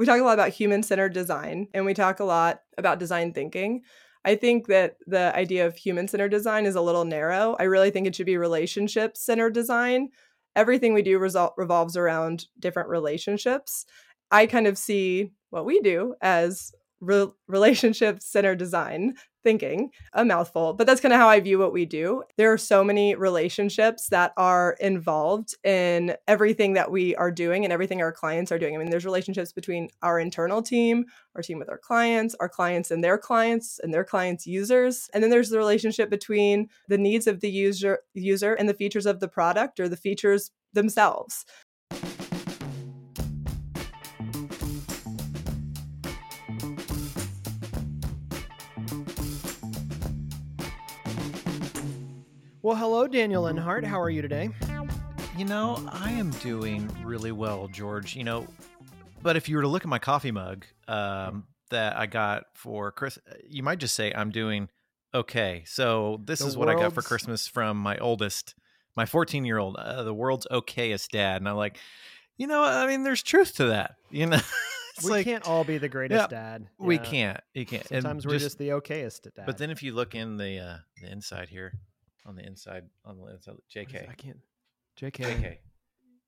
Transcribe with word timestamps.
we 0.00 0.06
talk 0.06 0.18
a 0.18 0.24
lot 0.24 0.32
about 0.32 0.48
human 0.48 0.82
centered 0.82 1.12
design 1.12 1.68
and 1.74 1.84
we 1.84 1.92
talk 1.92 2.20
a 2.20 2.24
lot 2.24 2.62
about 2.78 2.98
design 2.98 3.34
thinking. 3.34 3.82
I 4.24 4.34
think 4.34 4.66
that 4.68 4.96
the 5.06 5.36
idea 5.36 5.66
of 5.66 5.76
human 5.76 6.08
centered 6.08 6.30
design 6.30 6.64
is 6.64 6.74
a 6.74 6.80
little 6.80 7.04
narrow. 7.04 7.54
I 7.60 7.64
really 7.64 7.90
think 7.90 8.06
it 8.06 8.16
should 8.16 8.24
be 8.24 8.38
relationship 8.38 9.14
centered 9.14 9.52
design. 9.52 10.08
Everything 10.56 10.94
we 10.94 11.02
do 11.02 11.18
resol- 11.18 11.52
revolves 11.58 11.98
around 11.98 12.46
different 12.58 12.88
relationships. 12.88 13.84
I 14.30 14.46
kind 14.46 14.66
of 14.66 14.78
see 14.78 15.32
what 15.50 15.66
we 15.66 15.80
do 15.80 16.14
as 16.22 16.72
re- 17.00 17.28
relationship 17.48 18.22
centered 18.22 18.58
design 18.58 19.14
thinking, 19.42 19.90
a 20.12 20.24
mouthful, 20.24 20.74
but 20.74 20.86
that's 20.86 21.00
kind 21.00 21.14
of 21.14 21.20
how 21.20 21.28
I 21.28 21.40
view 21.40 21.58
what 21.58 21.72
we 21.72 21.86
do. 21.86 22.22
There 22.36 22.52
are 22.52 22.58
so 22.58 22.84
many 22.84 23.14
relationships 23.14 24.08
that 24.10 24.32
are 24.36 24.76
involved 24.80 25.54
in 25.64 26.14
everything 26.28 26.74
that 26.74 26.90
we 26.90 27.16
are 27.16 27.30
doing 27.30 27.64
and 27.64 27.72
everything 27.72 28.02
our 28.02 28.12
clients 28.12 28.52
are 28.52 28.58
doing. 28.58 28.74
I 28.74 28.78
mean, 28.78 28.90
there's 28.90 29.04
relationships 29.04 29.52
between 29.52 29.88
our 30.02 30.20
internal 30.20 30.62
team, 30.62 31.06
our 31.34 31.42
team 31.42 31.58
with 31.58 31.70
our 31.70 31.78
clients, 31.78 32.34
our 32.38 32.48
clients 32.48 32.90
and 32.90 33.02
their 33.02 33.18
clients, 33.18 33.80
and 33.82 33.94
their 33.94 34.04
clients' 34.04 34.46
users. 34.46 35.08
And 35.14 35.22
then 35.22 35.30
there's 35.30 35.50
the 35.50 35.58
relationship 35.58 36.10
between 36.10 36.68
the 36.88 36.98
needs 36.98 37.26
of 37.26 37.40
the 37.40 37.50
user 37.50 38.00
user 38.14 38.54
and 38.54 38.68
the 38.68 38.74
features 38.74 39.06
of 39.06 39.20
the 39.20 39.28
product 39.28 39.80
or 39.80 39.88
the 39.88 39.96
features 39.96 40.50
themselves. 40.72 41.44
Well, 52.62 52.76
hello, 52.76 53.06
Daniel 53.06 53.46
Enhart. 53.46 53.84
How 53.84 54.00
are 54.00 54.10
you 54.10 54.20
today? 54.20 54.50
You 55.36 55.44
know, 55.46 55.82
I 55.90 56.10
am 56.12 56.30
doing 56.30 56.90
really 57.02 57.32
well, 57.32 57.68
George. 57.68 58.14
You 58.14 58.24
know, 58.24 58.46
but 59.22 59.36
if 59.36 59.48
you 59.48 59.56
were 59.56 59.62
to 59.62 59.68
look 59.68 59.82
at 59.82 59.88
my 59.88 59.98
coffee 59.98 60.30
mug 60.30 60.66
um, 60.86 61.44
that 61.70 61.96
I 61.96 62.06
got 62.06 62.44
for 62.54 62.92
Chris, 62.92 63.18
uh, 63.30 63.34
you 63.48 63.62
might 63.62 63.78
just 63.78 63.94
say 63.94 64.12
I'm 64.12 64.30
doing 64.30 64.68
okay. 65.14 65.62
So 65.66 66.20
this 66.24 66.40
The 66.40 66.46
is 66.48 66.56
what 66.56 66.68
I 66.68 66.74
got 66.74 66.92
for 66.92 67.02
Christmas 67.02 67.48
from 67.48 67.78
my 67.78 67.96
oldest, 67.96 68.54
my 68.94 69.06
14 69.06 69.44
year 69.46 69.58
old, 69.58 69.76
uh, 69.76 70.02
the 70.02 70.14
world's 70.14 70.46
okayest 70.50 71.08
dad. 71.08 71.40
And 71.40 71.48
I'm 71.48 71.56
like, 71.56 71.78
you 72.36 72.46
know, 72.46 72.62
I 72.62 72.86
mean, 72.86 73.04
there's 73.04 73.22
truth 73.22 73.54
to 73.56 73.66
that. 73.66 73.94
You 74.10 74.26
know, 74.26 74.40
we 75.04 75.10
like 75.12 75.24
can't 75.24 75.44
all 75.46 75.64
be 75.64 75.78
the 75.78 75.88
greatest 75.88 76.30
Yeah, 76.30 76.36
dad. 76.38 76.66
we 76.78 76.96
Yeah. 76.96 77.02
can't, 77.04 77.40
you 77.54 77.64
can't. 77.64 77.86
And 77.90 78.02
Sometimes 78.02 78.26
we're 78.26 78.38
just, 78.38 78.58
the 78.58 78.68
okayest 78.70 79.22
dad. 79.34 79.46
But 79.46 79.56
then 79.56 79.70
if 79.70 79.82
you 79.82 79.94
look 79.94 80.14
in 80.14 80.36
the 80.36 80.58
uh, 80.58 80.76
the 81.00 81.10
inside 81.10 81.48
here, 81.48 81.72
on 82.26 82.36
the 82.36 82.44
inside, 82.46 82.84
on 83.04 83.16
the 83.18 83.26
inside, 83.32 83.52
What 83.52 83.62
is 83.76 83.88
it? 83.88 83.88
JK, 83.88 84.08
I 84.10 84.14
can't. 84.14 84.38
JK. 85.00 85.12
JK. 85.24 85.56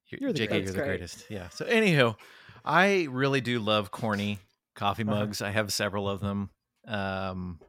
You're, 0.09 0.21
You're 0.21 0.33
the 0.33 0.41
JK, 0.41 0.49
greatest. 0.49 0.75
you're 0.75 0.83
the 0.85 0.89
greatest. 0.89 1.25
Yeah. 1.31 1.49
So, 1.51 1.65
anywho, 1.67 2.17
I 2.65 3.07
really 3.11 3.41
do 3.41 3.61
love 3.61 3.91
corny 3.91 4.39
coffee 4.75 5.03
Uh-huh. 5.05 5.11
mugs. 5.21 5.41
I 5.43 5.51
have 5.51 5.73
several 5.73 6.09
of 6.09 6.21
them. 6.21 6.51
Um, 6.87 7.61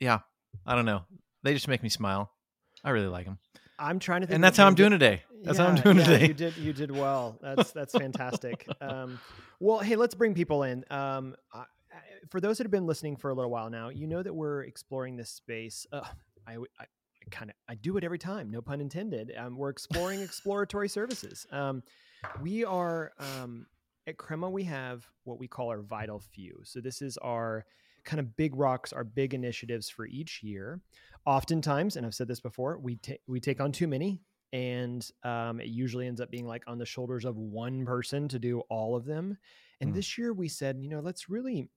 yeah, 0.00 0.20
I 0.66 0.74
don't 0.74 0.84
know. 0.86 1.02
They 1.42 1.54
just 1.54 1.68
make 1.68 1.82
me 1.82 1.88
smile. 1.88 2.30
I 2.84 2.90
really 2.90 3.06
like 3.06 3.26
them, 3.26 3.38
I'm 3.78 3.98
trying 4.00 4.22
to 4.22 4.26
think. 4.26 4.34
and 4.34 4.42
that's 4.44 4.56
how 4.56 4.66
I'm 4.66 4.72
maybe- 4.72 4.76
doing 4.78 4.90
today. 4.92 5.22
That's 5.44 5.58
how 5.58 5.66
I'm 5.66 5.74
doing 5.76 5.96
yeah, 5.98 6.04
today. 6.04 6.26
You 6.28 6.34
did. 6.34 6.56
You 6.56 6.72
did 6.72 6.90
well. 6.92 7.36
That's 7.42 7.72
that's 7.72 7.92
fantastic. 7.92 8.66
um, 8.80 9.18
well, 9.58 9.80
hey, 9.80 9.96
let's 9.96 10.14
bring 10.14 10.34
people 10.34 10.62
in. 10.62 10.84
Um, 10.90 11.34
I, 11.52 11.60
I- 11.60 11.64
for 12.30 12.40
those 12.40 12.58
that 12.58 12.64
have 12.64 12.70
been 12.70 12.86
listening 12.86 13.16
for 13.16 13.30
a 13.30 13.34
little 13.34 13.50
while 13.50 13.68
now, 13.70 13.88
you 13.88 14.06
know 14.06 14.22
that 14.22 14.32
we're 14.32 14.62
exploring 14.62 15.16
this 15.16 15.30
space. 15.30 15.84
Uh, 15.92 16.02
I, 16.46 16.52
w- 16.52 16.70
I 16.78 16.84
kind 17.30 17.50
of 17.50 17.56
I 17.68 17.74
do 17.74 17.96
it 17.96 18.04
every 18.04 18.18
time. 18.18 18.50
No 18.50 18.60
pun 18.60 18.80
intended. 18.80 19.32
Um, 19.36 19.56
we're 19.56 19.70
exploring 19.70 20.20
exploratory 20.20 20.88
services. 20.88 21.46
Um, 21.50 21.82
we 22.40 22.64
are 22.64 23.12
um, 23.18 23.66
at 24.06 24.16
Crema. 24.16 24.48
We 24.50 24.64
have 24.64 25.06
what 25.24 25.38
we 25.38 25.48
call 25.48 25.68
our 25.68 25.82
vital 25.82 26.18
few. 26.20 26.60
So 26.64 26.80
this 26.80 27.02
is 27.02 27.16
our 27.18 27.64
kind 28.04 28.18
of 28.20 28.36
big 28.36 28.56
rocks, 28.56 28.92
our 28.92 29.04
big 29.04 29.32
initiatives 29.34 29.88
for 29.88 30.06
each 30.06 30.42
year. 30.42 30.80
Oftentimes, 31.24 31.96
and 31.96 32.04
I've 32.04 32.14
said 32.14 32.28
this 32.28 32.40
before, 32.40 32.78
we 32.78 32.96
take 32.96 33.20
we 33.26 33.38
take 33.40 33.60
on 33.60 33.72
too 33.72 33.86
many 33.86 34.20
and 34.52 35.08
um, 35.24 35.60
it 35.60 35.68
usually 35.68 36.06
ends 36.06 36.20
up 36.20 36.30
being 36.30 36.46
like 36.46 36.62
on 36.66 36.76
the 36.78 36.84
shoulders 36.84 37.24
of 37.24 37.38
one 37.38 37.86
person 37.86 38.28
to 38.28 38.38
do 38.38 38.60
all 38.68 38.94
of 38.96 39.06
them 39.06 39.38
and 39.80 39.92
Mm. 39.92 39.94
this 39.94 40.18
year 40.18 40.34
we 40.34 40.46
said 40.46 40.76
you 40.78 40.90
know 40.90 41.00
let's 41.00 41.30
really 41.30 41.70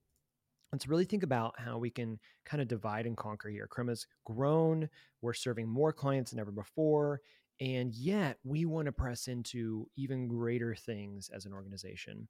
let's 0.71 0.87
really 0.87 1.05
think 1.05 1.23
about 1.23 1.59
how 1.59 1.77
we 1.77 1.89
can 1.89 2.19
kind 2.45 2.61
of 2.61 2.67
divide 2.67 3.05
and 3.05 3.17
conquer 3.17 3.49
here. 3.49 3.67
Crema's 3.67 4.07
grown 4.25 4.89
we're 5.21 5.33
serving 5.33 5.67
more 5.67 5.93
clients 5.93 6.31
than 6.31 6.39
ever 6.39 6.51
before 6.51 7.21
and 7.59 7.93
yet 7.93 8.37
we 8.43 8.65
want 8.65 8.85
to 8.85 8.91
press 8.91 9.27
into 9.27 9.87
even 9.95 10.27
greater 10.27 10.75
things 10.75 11.29
as 11.33 11.45
an 11.45 11.53
organization. 11.53 12.27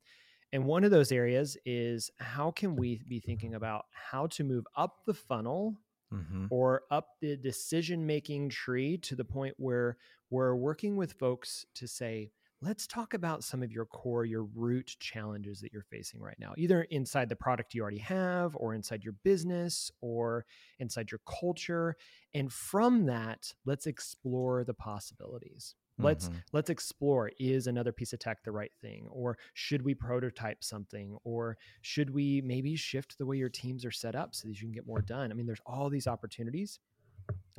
And 0.53 0.65
one 0.65 0.83
of 0.83 0.91
those 0.91 1.11
areas 1.11 1.57
is 1.65 2.11
how 2.19 2.51
can 2.51 2.75
we 2.75 3.01
be 3.07 3.19
thinking 3.19 3.55
about 3.55 3.85
how 3.91 4.27
to 4.27 4.43
move 4.43 4.65
up 4.77 4.99
the 5.05 5.13
funnel 5.13 5.75
hmm 6.11 6.45
or 6.49 6.83
up 6.91 7.09
the 7.21 7.35
decision 7.35 8.05
making 8.05 8.49
tree 8.49 8.97
to 8.99 9.15
the 9.15 9.25
point 9.25 9.55
where 9.57 9.97
we're 10.29 10.55
working 10.55 10.95
with 10.95 11.13
folks 11.13 11.65
to 11.73 11.87
say, 11.87 12.31
let's 12.61 12.87
talk 12.87 13.13
about 13.13 13.43
some 13.43 13.61
of 13.61 13.71
your 13.71 13.85
core, 13.85 14.25
your 14.25 14.43
root 14.43 14.95
challenges 14.99 15.61
that 15.61 15.71
you're 15.73 15.83
facing 15.83 16.19
right 16.21 16.37
now, 16.39 16.53
either 16.57 16.83
inside 16.83 17.29
the 17.29 17.35
product 17.35 17.73
you 17.73 17.81
already 17.81 17.99
have, 17.99 18.55
or 18.55 18.73
inside 18.73 19.03
your 19.03 19.13
business, 19.23 19.91
or 20.01 20.45
inside 20.79 21.11
your 21.11 21.21
culture. 21.27 21.95
And 22.33 22.51
from 22.51 23.05
that, 23.05 23.53
let's 23.65 23.85
explore 23.87 24.63
the 24.63 24.73
possibilities. 24.73 25.75
Let's 25.97 26.27
Mhm. 26.27 26.43
let's 26.51 26.69
explore 26.69 27.31
is 27.39 27.67
another 27.67 27.93
piece 27.93 28.11
of 28.11 28.19
tech 28.19 28.43
the 28.43 28.51
right 28.51 28.73
thing 28.81 29.07
or 29.09 29.37
should 29.53 29.81
we 29.81 29.95
prototype 29.95 30.61
something 30.61 31.17
or 31.23 31.57
should 31.81 32.09
we 32.09 32.41
maybe 32.41 32.75
shift 32.75 33.17
the 33.17 33.25
way 33.25 33.37
your 33.37 33.47
teams 33.49 33.85
are 33.85 33.91
set 33.91 34.13
up 34.13 34.35
so 34.35 34.47
that 34.47 34.55
you 34.55 34.63
can 34.67 34.73
get 34.73 34.85
more 34.85 35.01
done 35.01 35.31
i 35.31 35.33
mean 35.33 35.45
there's 35.45 35.61
all 35.65 35.89
these 35.89 36.05
opportunities 36.05 36.79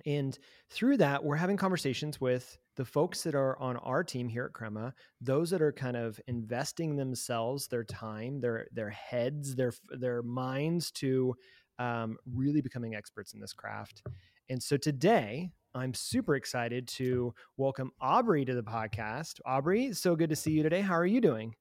and 0.04 0.38
through 0.70 0.96
that 0.96 1.22
we're 1.22 1.36
having 1.36 1.56
conversations 1.56 2.20
with 2.20 2.58
the 2.76 2.84
folks 2.84 3.22
that 3.22 3.34
are 3.34 3.58
on 3.58 3.76
our 3.78 4.04
team 4.04 4.28
here 4.28 4.44
at 4.46 4.52
crema 4.52 4.92
those 5.20 5.50
that 5.50 5.62
are 5.62 5.72
kind 5.72 5.96
of 5.96 6.20
investing 6.28 6.96
themselves 6.96 7.66
their 7.68 7.84
time 7.84 8.40
their 8.40 8.66
their 8.72 8.90
heads 8.90 9.54
their 9.56 9.72
their 9.90 10.22
minds 10.22 10.90
to 10.90 11.34
um, 11.78 12.16
really 12.34 12.60
becoming 12.60 12.94
experts 12.94 13.34
in 13.34 13.40
this 13.40 13.52
craft. 13.52 14.02
And 14.48 14.62
so 14.62 14.76
today 14.76 15.50
i'm 15.74 15.92
super 15.92 16.36
excited 16.36 16.88
to 16.88 17.34
welcome 17.58 17.90
aubrey 18.00 18.44
to 18.44 18.54
the 18.54 18.62
podcast. 18.62 19.40
Aubrey 19.44 19.92
so 19.92 20.16
good 20.16 20.30
to 20.30 20.36
see 20.36 20.52
you 20.52 20.62
today. 20.62 20.80
How 20.80 20.94
are 20.94 21.06
you 21.06 21.20
doing 21.20 21.54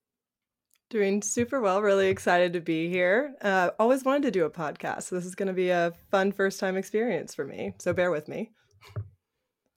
Doing 0.90 1.22
super 1.22 1.62
well. 1.62 1.81
Really 1.81 2.07
excited 2.07 2.53
to 2.53 2.62
be 2.62 2.90
here. 2.90 3.35
Uh, 3.41 3.72
always 3.79 4.03
wanted 4.03 4.23
to 4.23 4.31
do 4.31 4.46
a 4.46 4.50
podcast. 4.50 5.03
So 5.03 5.16
this 5.16 5.25
is 5.25 5.35
going 5.35 5.47
to 5.47 5.53
be 5.53 5.69
a 5.69 5.94
fun 6.12 6.31
first 6.31 6.59
time 6.59 6.78
experience 6.78 7.34
for 7.34 7.44
me. 7.46 7.73
So 7.79 7.91
bear 7.91 8.12
with 8.12 8.28
me. 8.28 8.51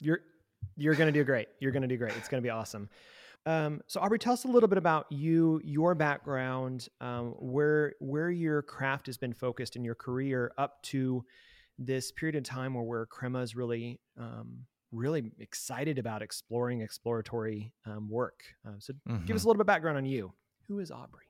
You're 0.01 0.21
you're 0.77 0.95
gonna 0.95 1.13
do 1.13 1.25
great. 1.25 1.49
You're 1.59 1.73
gonna 1.73 1.89
do 1.89 1.97
great. 1.97 2.13
It's 2.17 2.29
gonna 2.29 2.43
be 2.43 2.51
awesome. 2.51 2.89
Um, 3.47 3.81
so 3.87 4.01
Aubrey, 4.01 4.19
tell 4.19 4.33
us 4.33 4.45
a 4.45 4.49
little 4.49 4.69
bit 4.69 4.79
about 4.79 5.07
you, 5.11 5.61
your 5.65 5.95
background, 5.95 6.89
um, 7.01 7.35
where 7.39 7.95
where 7.99 8.31
your 8.31 8.63
craft 8.63 9.07
has 9.07 9.17
been 9.17 9.33
focused 9.33 9.75
in 9.75 9.85
your 9.85 9.95
career 9.97 10.53
up 10.57 10.83
to 10.85 11.25
this 11.79 12.13
period 12.13 12.37
of 12.37 12.45
time 12.45 12.75
where 12.75 12.85
where 12.85 13.07
Crema 13.07 13.41
is 13.41 13.57
really 13.57 14.01
um, 14.19 14.67
really 14.93 15.33
excited 15.39 15.99
about 15.99 16.23
exploring 16.23 16.81
exploratory 16.81 17.73
um, 17.87 18.09
work. 18.09 18.43
Uh, 18.67 18.73
so 18.79 18.93
give 19.27 19.35
us 19.35 19.45
a 19.45 19.47
little 19.47 19.59
bit 19.59 19.63
of 19.63 19.67
background 19.67 19.97
on 19.97 20.07
you. 20.07 20.33
Who 20.69 20.79
is 20.79 20.91
Aubrey? 20.91 21.25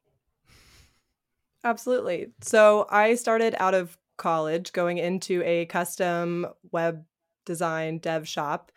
Absolutely. 1.64 2.28
So 2.40 2.86
I 2.90 3.14
started 3.14 3.54
out 3.58 3.74
of 3.74 3.96
college 4.16 4.72
going 4.72 4.98
into 4.98 5.42
a 5.44 5.66
custom 5.66 6.46
web 6.72 7.04
design 7.46 7.98
dev 7.98 8.28
shop, 8.28 8.72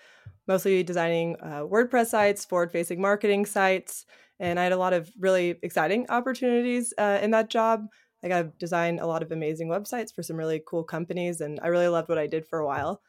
mostly 0.47 0.83
designing 0.83 1.35
uh, 1.41 1.61
WordPress 1.61 2.07
sites, 2.07 2.45
forward 2.45 2.71
facing 2.71 3.01
marketing 3.01 3.45
sites. 3.45 4.05
And 4.39 4.59
I 4.59 4.63
had 4.63 4.71
a 4.71 4.77
lot 4.77 4.93
of 4.93 5.09
really 5.19 5.55
exciting 5.61 6.05
opportunities 6.09 6.93
uh, 6.97 7.19
in 7.21 7.31
that 7.31 7.49
job. 7.49 7.85
I 8.23 8.27
got 8.27 8.41
to 8.41 8.51
design 8.59 8.99
a 8.99 9.07
lot 9.07 9.23
of 9.23 9.31
amazing 9.31 9.67
websites 9.67 10.13
for 10.13 10.21
some 10.21 10.37
really 10.37 10.61
cool 10.67 10.83
companies, 10.83 11.41
and 11.41 11.59
I 11.61 11.67
really 11.67 11.87
loved 11.87 12.09
what 12.09 12.19
I 12.19 12.27
did 12.27 12.47
for 12.47 12.59
a 12.59 12.65
while. 12.65 13.01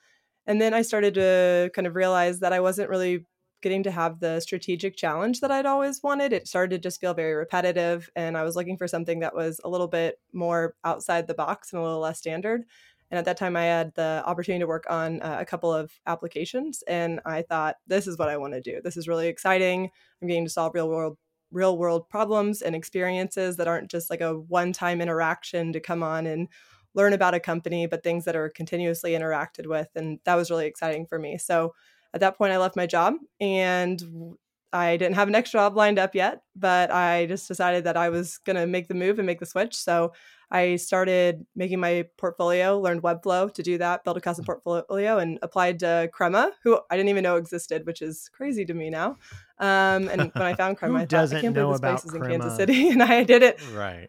And 0.46 0.60
then 0.60 0.74
I 0.74 0.82
started 0.82 1.14
to 1.14 1.70
kind 1.74 1.86
of 1.86 1.94
realize 1.94 2.40
that 2.40 2.52
I 2.52 2.60
wasn't 2.60 2.88
really 2.88 3.26
getting 3.62 3.82
to 3.84 3.90
have 3.90 4.20
the 4.20 4.40
strategic 4.40 4.96
challenge 4.96 5.40
that 5.40 5.50
I'd 5.50 5.66
always 5.66 6.02
wanted. 6.02 6.32
It 6.32 6.48
started 6.48 6.76
to 6.76 6.88
just 6.88 7.00
feel 7.00 7.14
very 7.14 7.34
repetitive, 7.34 8.10
and 8.14 8.36
I 8.36 8.42
was 8.42 8.56
looking 8.56 8.76
for 8.76 8.88
something 8.88 9.20
that 9.20 9.34
was 9.34 9.60
a 9.64 9.68
little 9.68 9.88
bit 9.88 10.20
more 10.32 10.74
outside 10.84 11.26
the 11.26 11.34
box 11.34 11.72
and 11.72 11.80
a 11.80 11.82
little 11.82 12.00
less 12.00 12.18
standard. 12.18 12.64
And 13.10 13.18
at 13.18 13.26
that 13.26 13.36
time, 13.36 13.56
I 13.56 13.64
had 13.64 13.94
the 13.94 14.22
opportunity 14.26 14.60
to 14.60 14.66
work 14.66 14.86
on 14.88 15.20
uh, 15.20 15.36
a 15.38 15.44
couple 15.44 15.72
of 15.72 15.92
applications, 16.06 16.82
and 16.86 17.20
I 17.24 17.42
thought, 17.42 17.76
this 17.86 18.06
is 18.06 18.18
what 18.18 18.28
I 18.28 18.36
want 18.36 18.54
to 18.54 18.60
do. 18.60 18.80
This 18.82 18.96
is 18.96 19.08
really 19.08 19.28
exciting. 19.28 19.90
I'm 20.20 20.28
getting 20.28 20.44
to 20.44 20.50
solve 20.50 20.74
real 20.74 20.88
world 20.88 21.16
real 21.52 21.76
world 21.76 22.08
problems 22.08 22.62
and 22.62 22.74
experiences 22.74 23.58
that 23.58 23.68
aren't 23.68 23.90
just 23.90 24.08
like 24.08 24.22
a 24.22 24.32
one 24.32 24.72
time 24.72 25.02
interaction 25.02 25.72
to 25.74 25.80
come 25.80 26.02
on 26.02 26.26
and 26.26 26.48
learn 26.94 27.12
about 27.12 27.34
a 27.34 27.40
company, 27.40 27.86
but 27.86 28.02
things 28.02 28.24
that 28.24 28.36
are 28.36 28.50
continuously 28.50 29.12
interacted 29.12 29.66
with. 29.66 29.88
And 29.94 30.18
that 30.24 30.34
was 30.34 30.50
really 30.50 30.66
exciting 30.66 31.06
for 31.06 31.18
me. 31.18 31.38
So 31.38 31.74
at 32.14 32.20
that 32.20 32.36
point, 32.36 32.52
I 32.52 32.58
left 32.58 32.76
my 32.76 32.86
job 32.86 33.14
and 33.40 34.36
I 34.72 34.96
didn't 34.96 35.16
have 35.16 35.28
an 35.28 35.32
next 35.32 35.50
job 35.50 35.76
lined 35.76 35.98
up 35.98 36.14
yet, 36.14 36.42
but 36.56 36.90
I 36.90 37.26
just 37.26 37.46
decided 37.46 37.84
that 37.84 37.96
I 37.96 38.08
was 38.08 38.38
going 38.38 38.56
to 38.56 38.66
make 38.66 38.88
the 38.88 38.94
move 38.94 39.18
and 39.18 39.26
make 39.26 39.38
the 39.38 39.46
switch. 39.46 39.76
So 39.76 40.12
I 40.50 40.76
started 40.76 41.46
making 41.54 41.80
my 41.80 42.06
portfolio, 42.16 42.78
learned 42.78 43.02
Webflow 43.02 43.52
to 43.52 43.62
do 43.62 43.78
that, 43.78 44.04
built 44.04 44.16
a 44.16 44.20
custom 44.20 44.44
portfolio, 44.44 45.18
and 45.18 45.38
applied 45.42 45.78
to 45.80 46.08
Crema, 46.12 46.52
who 46.62 46.78
I 46.90 46.96
didn't 46.96 47.10
even 47.10 47.22
know 47.22 47.36
existed, 47.36 47.86
which 47.86 48.00
is 48.00 48.30
crazy 48.32 48.64
to 48.64 48.74
me 48.74 48.88
now. 48.88 49.18
Um, 49.58 50.08
and 50.08 50.30
when 50.34 50.42
I 50.42 50.54
found 50.54 50.76
Crema, 50.78 51.00
I 51.00 51.06
thought, 51.06 51.32
I 51.32 51.40
can't 51.40 51.54
believe 51.54 51.72
this 51.72 51.80
place 51.80 52.04
is 52.04 52.14
in 52.14 52.22
Kansas 52.22 52.56
City, 52.56 52.88
and 52.90 53.02
I 53.02 53.24
did 53.24 53.42
it 53.42 53.60
right 53.72 54.08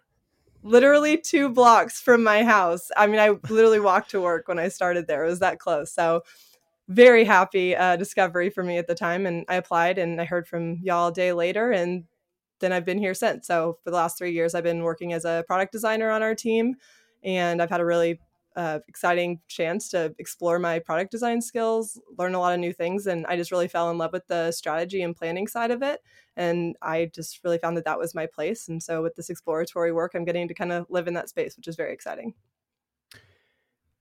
literally 0.66 1.18
two 1.18 1.50
blocks 1.50 2.00
from 2.00 2.24
my 2.24 2.42
house. 2.42 2.90
I 2.96 3.08
mean, 3.08 3.20
I 3.20 3.32
literally 3.50 3.82
walked 3.82 4.12
to 4.12 4.22
work 4.22 4.48
when 4.48 4.60
I 4.60 4.70
started 4.70 5.08
there. 5.08 5.26
It 5.26 5.30
was 5.30 5.40
that 5.40 5.60
close. 5.60 5.92
So 5.92 6.24
very 6.94 7.24
happy 7.24 7.76
uh, 7.76 7.96
discovery 7.96 8.50
for 8.50 8.64
me 8.64 8.78
at 8.78 8.88
the 8.88 8.96
time. 8.96 9.26
And 9.26 9.46
I 9.50 9.56
applied 9.56 9.98
and 9.98 10.22
I 10.22 10.26
heard 10.26 10.48
from 10.48 10.80
y'all 10.82 11.08
a 11.10 11.14
day 11.14 11.34
later. 11.34 11.72
And 11.72 12.06
then 12.60 12.72
I've 12.72 12.86
been 12.86 12.98
here 12.98 13.14
since. 13.14 13.48
So 13.48 13.78
for 13.84 13.92
the 13.92 13.98
last 13.98 14.18
three 14.18 14.32
years, 14.32 14.56
I've 14.56 14.64
been 14.64 14.84
working 14.84 15.14
as 15.14 15.26
a 15.26 15.44
product 15.48 15.72
designer 15.72 16.10
on 16.10 16.22
our 16.22 16.36
team. 16.36 16.76
And 17.24 17.62
I've 17.62 17.70
had 17.70 17.82
a 17.82 17.86
really 17.86 18.20
uh, 18.56 18.80
exciting 18.88 19.40
chance 19.48 19.90
to 19.90 20.14
explore 20.20 20.60
my 20.60 20.80
product 20.80 21.12
design 21.12 21.42
skills, 21.42 22.00
learn 22.18 22.36
a 22.36 22.40
lot 22.40 22.54
of 22.54 22.60
new 22.60 22.74
things. 22.74 23.08
And 23.08 23.26
I 23.26 23.36
just 23.36 23.52
really 23.52 23.68
fell 23.68 23.90
in 23.90 23.98
love 23.98 24.14
with 24.14 24.28
the 24.28 24.52
strategy 24.52 25.02
and 25.02 25.16
planning 25.16 25.48
side 25.48 25.72
of 25.72 25.82
it. 25.82 26.02
And 26.36 26.76
I 26.82 27.10
just 27.14 27.40
really 27.44 27.58
found 27.58 27.78
that 27.78 27.86
that 27.86 28.00
was 28.00 28.16
my 28.16 28.28
place. 28.28 28.68
And 28.68 28.82
so 28.82 29.02
with 29.02 29.16
this 29.16 29.30
exploratory 29.30 29.92
work, 29.92 30.14
I'm 30.14 30.26
getting 30.26 30.48
to 30.48 30.54
kind 30.54 30.72
of 30.72 30.86
live 30.90 31.08
in 31.08 31.16
that 31.16 31.30
space, 31.30 31.58
which 31.58 31.68
is 31.68 31.76
very 31.76 31.94
exciting. 31.94 32.34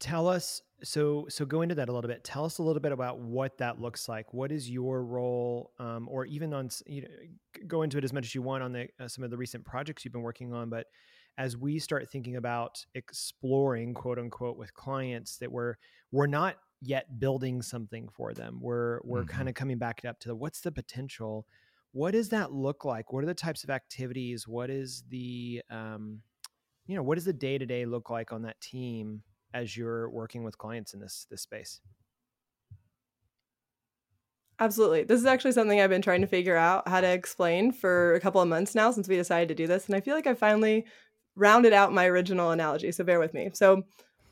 Tell 0.03 0.27
us 0.27 0.61
so 0.83 1.27
so 1.29 1.45
go 1.45 1.63
into 1.63 1.77
that 1.77 1.89
a 1.89 1.93
little 1.93 2.09
bit. 2.09 2.25
Tell 2.25 2.45
us 2.45 2.59
a 2.59 2.63
little 2.63 2.81
bit 2.81 2.91
about 2.91 3.21
what 3.21 3.59
that 3.59 3.81
looks 3.81 4.09
like. 4.09 4.35
What 4.35 4.51
is 4.51 4.69
your 4.69 5.05
role 5.05 5.71
um, 5.79 6.09
or 6.11 6.27
even 6.27 6.53
on 6.53 6.71
you 6.87 7.03
know 7.03 7.09
go 7.69 7.83
into 7.83 7.99
it 7.99 8.05
as 8.05 8.13
much 8.13 8.25
as 8.25 8.35
you 8.35 8.43
want 8.43 8.65
on 8.65 8.73
the 8.73 8.89
uh, 8.99 9.07
some 9.07 9.23
of 9.23 9.31
the 9.31 9.37
recent 9.37 9.65
projects 9.65 10.05
you've 10.05 10.13
been 10.13 10.23
working 10.23 10.53
on 10.53 10.69
but 10.69 10.87
as 11.39 11.57
we 11.57 11.79
start 11.79 12.11
thinking 12.11 12.35
about 12.35 12.85
exploring 12.97 13.95
quote 13.95 14.19
unquote 14.19 14.59
with 14.59 14.75
clients 14.75 15.37
that 15.39 15.53
we're 15.53 15.77
we're 16.11 16.27
not 16.27 16.57
yet 16.81 17.21
building 17.21 17.63
something 17.63 18.09
for 18.09 18.35
them. 18.35 18.59
We're 18.61 19.01
we're 19.05 19.21
mm-hmm. 19.21 19.37
kind 19.37 19.49
of 19.49 19.55
coming 19.55 19.79
back 19.79 20.03
up 20.05 20.19
to 20.21 20.29
the, 20.29 20.35
what's 20.35 20.61
the 20.61 20.73
potential? 20.73 21.47
What 21.93 22.13
does 22.13 22.31
that 22.31 22.53
look 22.53 22.85
like? 22.85 23.13
What 23.13 23.23
are 23.23 23.29
the 23.29 23.35
types 23.35 23.63
of 23.65 23.71
activities? 23.71 24.49
What 24.49 24.69
is 24.69 25.05
the 25.09 25.63
um, 25.71 26.23
you 26.87 26.97
know 26.97 27.03
what 27.03 27.15
does 27.15 27.25
the 27.25 27.33
day 27.33 27.57
to 27.57 27.67
day 27.67 27.87
look 27.87 28.11
like 28.11 28.33
on 28.33 28.43
that 28.43 28.61
team 28.61 29.23
as 29.55 29.77
you're 29.77 30.09
working 30.11 30.45
with 30.45 30.59
clients 30.59 30.95
in 30.95 31.01
this 31.01 31.27
this 31.31 31.43
space 31.43 31.81
Absolutely. 34.63 35.03
This 35.03 35.19
is 35.19 35.27
actually 35.27 35.51
something 35.51 35.81
I've 35.81 35.91
been 35.91 36.03
trying 36.03 36.21
to 36.21 36.27
figure 36.29 36.55
out 36.55 36.87
how 36.87 37.01
to 37.01 37.09
explain 37.09 37.73
for 37.73 38.15
a 38.15 38.21
couple 38.21 38.41
of 38.41 38.47
months 38.47 38.77
now 38.77 38.93
since 38.93 39.09
we 39.09 39.17
decided 39.17 39.49
to 39.49 39.57
do 39.57 39.67
this. 39.67 39.87
And 39.87 39.97
I 39.97 40.01
feel 40.01 40.15
like 40.15 40.29
I 40.29 40.35
finally 40.35 40.87
rounded 41.35 41.73
out 41.73 41.93
my 41.93 42.07
original 42.07 42.53
analogy. 42.53 42.93
So 42.93 43.03
bear 43.03 43.19
with 43.19 43.35
me. 43.35 43.51
So 43.55 43.83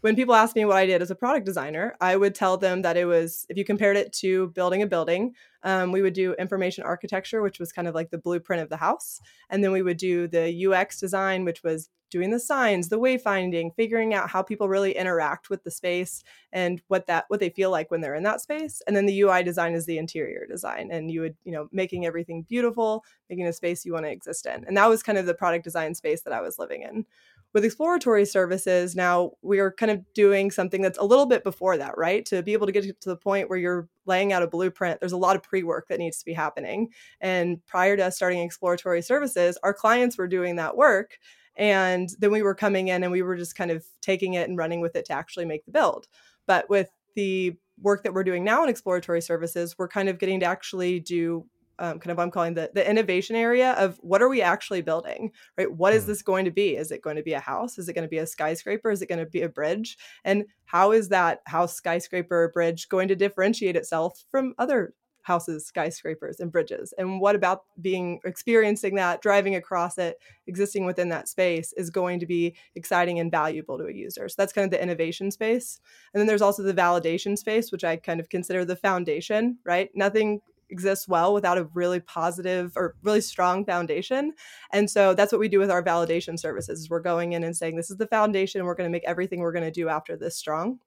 when 0.03 0.15
people 0.15 0.37
ask 0.37 0.55
me 0.55 0.65
what 0.65 0.77
I 0.77 0.87
did 0.87 1.03
as 1.03 1.11
a 1.11 1.17
product 1.17 1.47
designer, 1.47 1.97
I 2.01 2.17
would 2.17 2.35
tell 2.35 2.57
them 2.57 2.83
that 2.83 2.97
it 2.97 3.07
was, 3.07 3.45
if 3.49 3.57
you 3.57 3.65
compared 3.65 3.97
it 3.97 4.13
to 4.21 4.49
building 4.49 4.83
a 4.83 4.87
building, 4.87 5.35
um, 5.65 5.91
we 5.91 6.01
would 6.01 6.15
do 6.15 6.35
information 6.35 6.85
architecture, 6.85 7.43
which 7.43 7.59
was 7.59 7.73
kind 7.73 7.89
of 7.89 7.97
like 7.97 8.11
the 8.11 8.19
blueprint 8.19 8.63
of 8.63 8.69
the 8.69 8.77
house. 8.77 9.21
And 9.51 9.65
then 9.65 9.73
we 9.73 9.83
would 9.83 9.99
do 9.99 10.29
the 10.29 10.67
UX 10.67 11.01
design, 11.01 11.45
which 11.45 11.63
was 11.63 11.89
doing 12.11 12.31
the 12.31 12.41
signs, 12.41 12.89
the 12.89 12.99
wayfinding, 12.99 13.75
figuring 13.75 14.15
out 14.15 14.31
how 14.31 14.43
people 14.43 14.69
really 14.69 14.97
interact 14.97 15.51
with 15.51 15.65
the 15.65 15.71
space 15.71 16.23
and 16.53 16.83
what 16.89 17.07
that 17.07 17.25
what 17.29 17.41
they 17.41 17.51
feel 17.51 17.71
like 17.71 17.91
when 17.91 18.01
they're 18.01 18.15
in 18.15 18.23
that 18.25 18.41
space. 18.41 18.83
And 18.87 18.95
then 18.95 19.07
the 19.07 19.21
UI 19.21 19.43
design 19.43 19.75
is 19.75 19.87
the 19.87 19.99
interior 19.99 20.47
design. 20.47 20.91
And 20.91 21.11
you 21.11 21.21
would, 21.23 21.37
you 21.45 21.53
know, 21.53 21.69
making 21.73 22.07
everything 22.07 22.43
beautiful, 22.43 23.05
making 23.29 23.47
a 23.47 23.53
space 23.53 23.85
you 23.85 23.93
want 23.93 24.07
to 24.07 24.13
exist 24.13 24.47
in. 24.47 24.65
And 24.67 24.77
that 24.77 24.89
was 24.89 25.03
kind 25.03 25.19
of 25.19 25.27
the 25.27 25.35
product 25.35 25.65
design 25.65 25.95
space 25.95 26.23
that 26.23 26.33
I 26.33 26.41
was 26.41 26.59
living 26.59 26.83
in 26.83 27.07
with 27.53 27.65
exploratory 27.65 28.25
services 28.25 28.95
now 28.95 29.33
we 29.43 29.59
are 29.59 29.73
kind 29.73 29.91
of 29.91 30.01
doing 30.15 30.51
something 30.51 30.83
that's 30.83 30.99
a 30.99 31.05
little 31.05 31.27
bit 31.27 31.43
before 31.43 31.77
that 31.77 31.97
right 31.97 32.25
to 32.27 32.43
be 32.43 32.53
able 32.53 32.67
to 32.67 32.73
get 32.73 33.01
to 33.01 33.09
the 33.09 33.17
point 33.17 33.49
where 33.49 33.59
you're 33.59 33.89
laying 34.07 34.33
out 34.33 34.43
a 34.43 34.47
blueprint 34.47 35.01
there's 35.01 35.13
a 35.13 35.17
lot 35.17 35.37
of 35.37 35.43
pre-work 35.43 35.89
that 35.89 35.99
needs 35.99 36.19
to 36.19 36.25
be 36.25 36.33
happening 36.33 36.89
and 37.21 37.65
prior 37.67 37.97
to 37.97 38.05
us 38.05 38.17
starting 38.17 38.41
exploratory 38.41 39.03
services 39.03 39.59
our 39.63 39.75
clients 39.75 40.17
were 40.17 40.29
doing 40.29 40.57
that 40.57 40.77
work 40.77 41.19
and 41.57 42.11
then 42.19 42.31
we 42.31 42.43
were 42.43 42.55
coming 42.55 42.89
in 42.89 43.03
and 43.03 43.13
we 43.13 43.23
were 43.23 43.37
just 43.37 43.57
kind 43.57 43.71
of 43.71 43.85
taking 44.01 44.35
it 44.35 44.49
and 44.49 44.59
running 44.59 44.81
with 44.81 44.97
it 44.97 45.05
to 45.05 45.13
actually 45.13 45.45
make 45.45 45.65
the 45.65 45.73
build 45.73 46.07
but 46.47 46.69
with 46.69 46.91
the 47.17 47.57
work 47.83 48.03
that 48.03 48.13
we're 48.13 48.25
doing 48.25 48.45
now 48.45 48.63
in 48.63 48.69
exploratory 48.69 49.21
services 49.21 49.75
we're 49.79 49.89
kind 49.89 50.09
of 50.09 50.19
getting 50.19 50.41
to 50.41 50.47
actually 50.47 51.01
do 51.01 51.47
um, 51.81 51.99
kind 51.99 52.13
of 52.13 52.19
I'm 52.19 52.31
calling 52.31 52.55
the 52.55 52.71
the 52.75 52.89
innovation 52.89 53.35
area 53.35 53.73
of 53.73 53.97
what 54.03 54.23
are 54.23 54.29
we 54.29 54.43
actually 54.43 54.83
building, 54.83 55.33
right? 55.57 55.73
What 55.73 55.95
is 55.95 56.05
mm. 56.05 56.09
this 56.09 56.23
going 56.23 56.45
to 56.45 56.51
be? 56.51 56.77
Is 56.77 56.91
it 56.91 57.01
going 57.03 57.17
to 57.17 57.23
be 57.23 57.33
a 57.33 57.41
house? 57.41 57.79
Is 57.79 57.89
it 57.89 57.95
going 57.95 58.05
to 58.05 58.09
be 58.09 58.19
a 58.19 58.27
skyscraper? 58.27 58.91
Is 58.91 59.01
it 59.01 59.09
going 59.09 59.19
to 59.19 59.27
be 59.27 59.43
a 59.43 59.49
bridge? 59.49 59.97
And 60.25 60.45
how 60.67 60.93
is 60.93 61.09
that 61.09 61.41
house, 61.47 61.75
skyscraper, 61.75 62.51
bridge 62.53 62.89
going 62.89 63.09
to 63.09 63.17
differentiate 63.17 63.77
itself 63.77 64.23
from 64.31 64.55
other 64.59 64.93
houses, 65.31 65.65
skyscrapers, 65.65 66.41
and 66.41 66.51
bridges? 66.51 66.93
And 66.99 67.21
what 67.21 67.37
about 67.37 67.63
being 67.81 68.19
experiencing 68.25 68.97
that, 68.97 69.23
driving 69.23 69.55
across 69.55 69.97
it, 69.97 70.19
existing 70.49 70.87
within 70.87 71.09
that 71.11 71.29
space 71.29 71.73
is 71.75 71.89
going 71.89 72.19
to 72.19 72.27
be 72.27 72.57
exciting 72.75 73.21
and 73.21 73.31
valuable 73.31 73.79
to 73.79 73.87
a 73.87 73.93
user? 73.93 74.29
So 74.29 74.35
that's 74.37 74.53
kind 74.53 74.65
of 74.65 74.73
the 74.73 74.83
innovation 74.83 75.31
space. 75.31 75.81
And 76.13 76.21
then 76.21 76.27
there's 76.27 76.43
also 76.43 76.65
the 76.65 76.75
validation 76.75 77.39
space, 77.39 77.71
which 77.71 77.85
I 77.85 77.97
kind 77.97 78.19
of 78.19 78.29
consider 78.29 78.65
the 78.65 78.75
foundation, 78.75 79.59
right? 79.65 79.89
Nothing 79.95 80.41
exists 80.69 81.07
well 81.09 81.33
without 81.33 81.59
a 81.59 81.69
really 81.75 82.01
positive 82.01 82.73
or 82.77 82.95
really 83.03 83.21
strong 83.21 83.65
foundation. 83.65 84.33
And 84.73 84.91
so 84.91 85.15
that's 85.15 85.33
what 85.33 85.41
we 85.41 85.49
do 85.49 85.59
with 85.59 85.71
our 85.71 85.83
validation 85.83 86.39
services. 86.39 86.89
We're 86.91 87.01
going 87.01 87.33
in 87.33 87.45
and 87.45 87.57
saying 87.57 87.77
this 87.77 87.91
is 87.91 87.99
the 87.99 88.07
foundation. 88.07 88.65
We're 88.65 88.75
going 88.75 88.89
to 88.89 88.93
make 88.93 89.05
everything 89.05 89.41
we're 89.41 89.53
going 89.53 89.65
to 89.65 89.71
do 89.71 89.89
after 89.89 90.17
this 90.17 90.37
strong. 90.37 90.79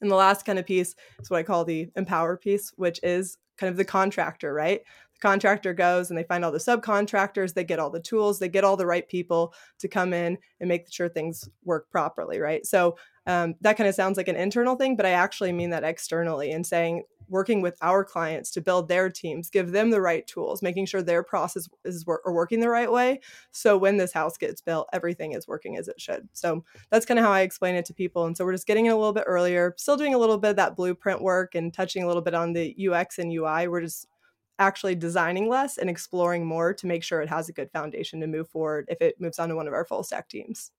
And 0.00 0.10
the 0.10 0.16
last 0.16 0.44
kind 0.44 0.58
of 0.58 0.66
piece 0.66 0.94
is 1.20 1.30
what 1.30 1.38
I 1.38 1.42
call 1.44 1.64
the 1.64 1.88
empower 1.96 2.36
piece, 2.36 2.72
which 2.76 3.00
is 3.02 3.38
kind 3.56 3.70
of 3.70 3.76
the 3.76 3.84
contractor, 3.84 4.52
right? 4.52 4.80
The 5.14 5.28
contractor 5.28 5.72
goes 5.72 6.10
and 6.10 6.18
they 6.18 6.24
find 6.24 6.44
all 6.44 6.52
the 6.52 6.58
subcontractors, 6.58 7.54
they 7.54 7.64
get 7.64 7.78
all 7.78 7.90
the 7.90 8.00
tools, 8.00 8.38
they 8.38 8.48
get 8.48 8.64
all 8.64 8.76
the 8.76 8.86
right 8.86 9.08
people 9.08 9.54
to 9.78 9.88
come 9.88 10.12
in 10.12 10.36
and 10.60 10.68
make 10.68 10.92
sure 10.92 11.08
things 11.08 11.48
work 11.64 11.88
properly, 11.90 12.40
right? 12.40 12.66
So 12.66 12.96
um, 13.26 13.54
that 13.60 13.76
kind 13.76 13.88
of 13.88 13.94
sounds 13.94 14.16
like 14.16 14.28
an 14.28 14.36
internal 14.36 14.76
thing, 14.76 14.96
but 14.96 15.06
I 15.06 15.10
actually 15.10 15.52
mean 15.52 15.70
that 15.70 15.84
externally 15.84 16.50
and 16.52 16.66
saying 16.66 17.04
working 17.28 17.60
with 17.60 17.76
our 17.82 18.04
clients 18.04 18.50
to 18.52 18.60
build 18.60 18.88
their 18.88 19.10
teams, 19.10 19.50
give 19.50 19.72
them 19.72 19.90
the 19.90 20.00
right 20.00 20.26
tools, 20.26 20.62
making 20.62 20.86
sure 20.86 21.02
their 21.02 21.22
process 21.22 21.68
is 21.84 22.04
are 22.06 22.32
working 22.32 22.60
the 22.60 22.68
right 22.68 22.90
way. 22.90 23.20
So 23.52 23.76
when 23.76 23.96
this 23.96 24.12
house 24.12 24.36
gets 24.36 24.60
built, 24.60 24.88
everything 24.92 25.32
is 25.32 25.48
working 25.48 25.76
as 25.76 25.88
it 25.88 26.00
should. 26.00 26.28
So 26.32 26.64
that's 26.90 27.06
kind 27.06 27.18
of 27.18 27.24
how 27.24 27.32
I 27.32 27.40
explain 27.40 27.74
it 27.74 27.84
to 27.86 27.94
people. 27.94 28.26
And 28.26 28.36
so 28.36 28.44
we're 28.44 28.52
just 28.52 28.66
getting 28.66 28.86
it 28.86 28.90
a 28.90 28.96
little 28.96 29.12
bit 29.12 29.24
earlier, 29.26 29.74
still 29.76 29.96
doing 29.96 30.14
a 30.14 30.18
little 30.18 30.38
bit 30.38 30.50
of 30.50 30.56
that 30.56 30.76
blueprint 30.76 31.22
work 31.22 31.54
and 31.54 31.72
touching 31.72 32.02
a 32.02 32.06
little 32.06 32.22
bit 32.22 32.34
on 32.34 32.52
the 32.52 32.88
UX 32.88 33.18
and 33.18 33.32
UI. 33.32 33.68
We're 33.68 33.80
just 33.82 34.06
actually 34.58 34.94
designing 34.94 35.48
less 35.48 35.78
and 35.78 35.90
exploring 35.90 36.46
more 36.46 36.72
to 36.74 36.86
make 36.86 37.02
sure 37.02 37.20
it 37.20 37.28
has 37.28 37.48
a 37.48 37.52
good 37.52 37.70
foundation 37.72 38.20
to 38.20 38.26
move 38.26 38.48
forward 38.48 38.86
if 38.88 39.00
it 39.00 39.20
moves 39.20 39.38
on 39.38 39.48
to 39.48 39.56
one 39.56 39.66
of 39.66 39.74
our 39.74 39.84
full 39.84 40.02
stack 40.02 40.28
teams. 40.28 40.70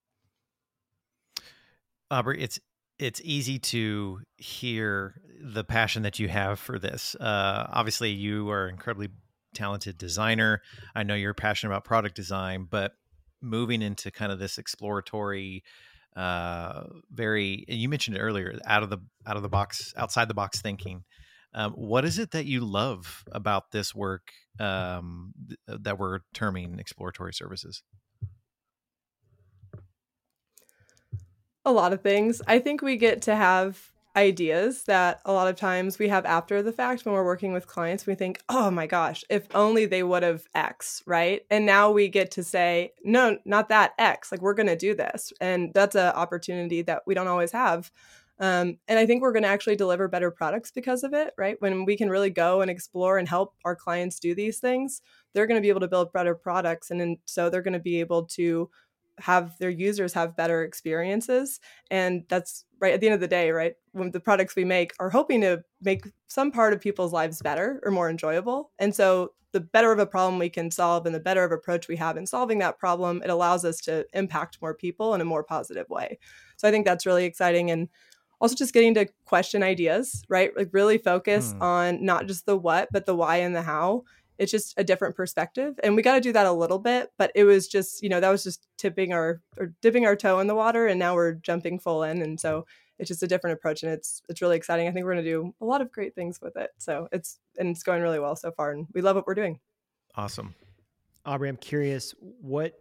Aubrey, 2.12 2.42
it's 2.42 2.60
it's 3.00 3.22
easy 3.24 3.60
to 3.60 4.22
hear 4.38 5.16
the 5.42 5.64
passion 5.64 6.04
that 6.04 6.20
you 6.20 6.28
have 6.28 6.60
for 6.60 6.80
this. 6.80 7.16
Uh, 7.16 7.68
obviously, 7.72 8.12
you 8.12 8.50
are 8.50 8.66
an 8.66 8.76
incredibly 8.76 9.10
talented 9.54 9.98
designer. 9.98 10.62
I 10.96 11.04
know 11.04 11.16
you're 11.16 11.34
passionate 11.34 11.74
about 11.74 11.84
product 11.84 12.16
design, 12.16 12.68
but 12.70 12.94
moving 13.42 13.82
into 13.82 14.12
kind 14.12 14.32
of 14.32 14.40
this 14.40 14.58
exploratory, 14.58 15.64
uh, 16.16 16.84
very 17.12 17.66
you 17.68 17.90
mentioned 17.90 18.18
it 18.18 18.22
earlier, 18.22 18.58
out 18.66 18.84
of 18.84 18.90
the 18.90 19.00
out 19.26 19.36
of 19.36 19.44
the 19.44 19.50
box, 19.50 19.94
outside 19.98 20.28
the 20.28 20.34
box 20.34 20.62
thinking. 20.62 21.04
Um, 21.54 21.72
what 21.72 22.04
is 22.04 22.20
it 22.20 22.32
that 22.32 22.46
you 22.46 22.66
love 22.66 23.24
about 23.32 23.72
this 23.72 23.96
work 23.96 24.34
um, 24.60 25.34
th- 25.48 25.80
that 25.84 25.98
we're 25.98 26.20
terming 26.34 26.80
exploratory 26.80 27.34
services? 27.34 27.82
A 31.66 31.72
lot 31.72 31.94
of 31.94 32.02
things. 32.02 32.42
I 32.48 32.60
think 32.60 32.82
we 32.82 32.96
get 32.96 33.22
to 33.24 33.36
have 33.36 33.92
ideas 34.16 34.84
that 34.84 35.20
a 35.26 35.34
lot 35.34 35.48
of 35.48 35.58
times 35.58 36.00
we 36.00 36.08
have 36.08 36.26
after 36.26 36.64
the 36.64 36.72
fact 36.72 37.06
when 37.06 37.14
we're 37.14 37.26
working 37.26 37.52
with 37.52 37.68
clients. 37.68 38.06
We 38.06 38.16
think, 38.16 38.42
oh 38.48 38.72
my 38.72 38.88
gosh, 38.88 39.24
if 39.30 39.54
only 39.54 39.86
they 39.86 40.04
would 40.04 40.24
have 40.24 40.48
X, 40.56 41.04
right? 41.06 41.46
And 41.50 41.66
now 41.66 41.92
we 41.92 42.08
get 42.08 42.32
to 42.32 42.44
say, 42.44 42.94
no, 43.04 43.38
not 43.46 43.70
that 43.70 43.94
X. 44.00 44.32
Like 44.32 44.42
we're 44.42 44.54
going 44.54 44.68
to 44.68 44.78
do 44.78 44.96
this. 44.96 45.34
And 45.42 45.74
that's 45.74 45.96
an 45.96 46.14
opportunity 46.14 46.82
that 46.84 47.04
we 47.06 47.14
don't 47.14 47.28
always 47.28 47.52
have. 47.52 47.92
Um, 48.38 48.78
and 48.88 49.00
I 49.00 49.06
think 49.06 49.22
we're 49.22 49.32
going 49.32 49.44
to 49.44 49.50
actually 49.50 49.78
deliver 49.78 50.08
better 50.10 50.30
products 50.30 50.70
because 50.70 51.04
of 51.04 51.14
it, 51.14 51.34
right? 51.38 51.56
When 51.60 51.86
we 51.86 51.96
can 51.96 52.10
really 52.10 52.30
go 52.30 52.62
and 52.62 52.70
explore 52.70 53.18
and 53.18 53.28
help 53.28 53.56
our 53.64 53.76
clients 53.76 54.20
do 54.20 54.36
these 54.36 54.60
things, 54.60 55.02
they're 55.34 55.48
going 55.48 55.58
to 55.58 55.62
be 55.62 55.70
able 55.70 55.80
to 55.82 55.88
build 55.88 56.12
better 56.12 56.36
products. 56.36 56.92
And 56.92 57.00
then, 57.00 57.18
so 57.26 57.50
they're 57.50 57.62
going 57.62 57.74
to 57.74 57.80
be 57.80 58.02
able 58.02 58.26
to 58.26 58.70
have 59.20 59.58
their 59.60 59.70
users 59.70 60.14
have 60.14 60.36
better 60.36 60.64
experiences 60.64 61.60
and 61.90 62.24
that's 62.28 62.66
right 62.82 62.94
at 62.94 63.00
the 63.00 63.08
end 63.08 63.14
of 63.14 63.22
the 63.22 63.28
day 63.28 63.52
right 63.52 63.76
when 63.94 64.12
the 64.12 64.20
products 64.20 64.56
we 64.56 64.66
make 64.66 64.94
are 65.00 65.10
hoping 65.10 65.42
to 65.42 65.62
make 65.82 66.06
some 66.28 66.52
part 66.52 66.74
of 66.74 66.82
people's 66.82 67.14
lives 67.14 67.42
better 67.42 67.80
or 67.84 67.92
more 67.92 68.10
enjoyable 68.10 68.72
and 68.80 68.94
so 68.94 69.32
the 69.54 69.62
better 69.62 69.94
of 69.94 70.00
a 70.00 70.06
problem 70.06 70.38
we 70.38 70.50
can 70.50 70.70
solve 70.70 71.06
and 71.06 71.16
the 71.16 71.20
better 71.20 71.46
of 71.46 71.52
approach 71.54 71.88
we 71.88 71.96
have 71.96 72.18
in 72.18 72.26
solving 72.26 72.60
that 72.60 72.78
problem 72.78 73.22
it 73.24 73.30
allows 73.30 73.64
us 73.64 73.80
to 73.80 74.06
impact 74.14 74.58
more 74.62 74.74
people 74.74 75.14
in 75.14 75.22
a 75.22 75.26
more 75.26 75.44
positive 75.44 75.90
way 75.90 76.20
so 76.58 76.68
i 76.68 76.72
think 76.72 76.86
that's 76.86 77.06
really 77.06 77.26
exciting 77.26 77.72
and 77.72 77.88
also 78.42 78.56
just 78.56 78.74
getting 78.74 78.94
to 78.94 79.08
question 79.24 79.64
ideas 79.64 80.24
right 80.28 80.56
like 80.58 80.70
really 80.74 80.98
focus 80.98 81.54
hmm. 81.54 81.62
on 81.62 82.04
not 82.04 82.28
just 82.28 82.46
the 82.46 82.58
what 82.58 82.90
but 82.92 83.06
the 83.06 83.16
why 83.16 83.38
and 83.38 83.56
the 83.56 83.62
how 83.62 84.04
it's 84.38 84.52
just 84.52 84.74
a 84.78 84.84
different 84.84 85.16
perspective 85.16 85.80
and 85.84 85.96
we 85.96 86.02
got 86.02 86.16
to 86.16 86.22
do 86.22 86.34
that 86.34 86.46
a 86.46 86.52
little 86.52 86.80
bit 86.80 87.12
but 87.18 87.32
it 87.36 87.44
was 87.44 87.68
just 87.68 88.04
you 88.04 88.10
know 88.10 88.20
that 88.20 88.30
was 88.30 88.44
just 88.44 88.68
tipping 88.78 89.14
our 89.14 89.42
or 89.58 89.74
dipping 89.82 90.06
our 90.06 90.16
toe 90.16 90.40
in 90.40 90.48
the 90.48 90.56
water 90.56 90.88
and 90.88 91.00
now 91.00 91.16
we're 91.16 91.34
jumping 91.34 91.80
full 91.80 92.04
in 92.04 92.22
and 92.22 92.40
so 92.40 92.66
it's 92.98 93.10
just 93.10 93.24
a 93.24 93.28
different 93.28 93.58
approach 93.58 93.84
and 93.84 93.92
it's 93.92 94.22
it's 94.30 94.42
really 94.42 94.56
exciting. 94.56 94.88
I 94.88 94.92
think 94.92 95.06
we're 95.06 95.14
going 95.14 95.26
to 95.26 95.30
do 95.30 95.54
a 95.60 95.66
lot 95.66 95.82
of 95.82 95.92
great 95.92 96.16
things 96.16 96.42
with 96.42 96.56
it 96.56 96.72
so 96.78 97.08
it's 97.12 97.40
and 97.58 97.70
it's 97.70 97.84
going 97.84 98.02
really 98.02 98.20
well 98.20 98.36
so 98.36 98.52
far 98.52 98.72
and 98.72 98.88
we 98.94 99.02
love 99.02 99.16
what 99.16 99.28
we're 99.28 99.36
doing. 99.36 99.60
Awesome. 100.16 100.56
Aubrey 101.26 101.50
i'm 101.50 101.58
curious 101.58 102.14
what 102.20 102.80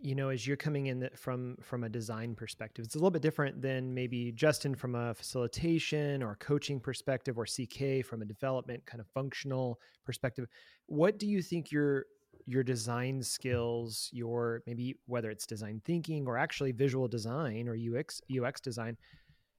you 0.00 0.14
know 0.14 0.30
as 0.30 0.46
you're 0.46 0.56
coming 0.56 0.86
in 0.86 1.08
from 1.14 1.56
from 1.62 1.84
a 1.84 1.88
design 1.88 2.34
perspective 2.34 2.84
it's 2.84 2.94
a 2.94 2.98
little 2.98 3.10
bit 3.10 3.22
different 3.22 3.60
than 3.60 3.92
maybe 3.92 4.32
justin 4.32 4.74
from 4.74 4.94
a 4.94 5.14
facilitation 5.14 6.22
or 6.22 6.36
coaching 6.36 6.80
perspective 6.80 7.38
or 7.38 7.44
ck 7.44 8.04
from 8.04 8.22
a 8.22 8.24
development 8.24 8.84
kind 8.86 9.00
of 9.00 9.06
functional 9.08 9.78
perspective. 10.04 10.46
What 10.86 11.18
do 11.18 11.26
you 11.26 11.42
think 11.42 11.70
your 11.70 12.06
your 12.46 12.62
design 12.62 13.22
skills 13.22 14.08
your 14.12 14.62
maybe 14.66 14.96
whether 15.06 15.30
it's 15.30 15.46
design 15.46 15.80
thinking 15.84 16.26
or 16.26 16.38
actually 16.38 16.72
visual 16.72 17.06
design 17.06 17.68
or 17.68 17.76
ux 17.76 18.20
ux 18.42 18.60
design 18.60 18.96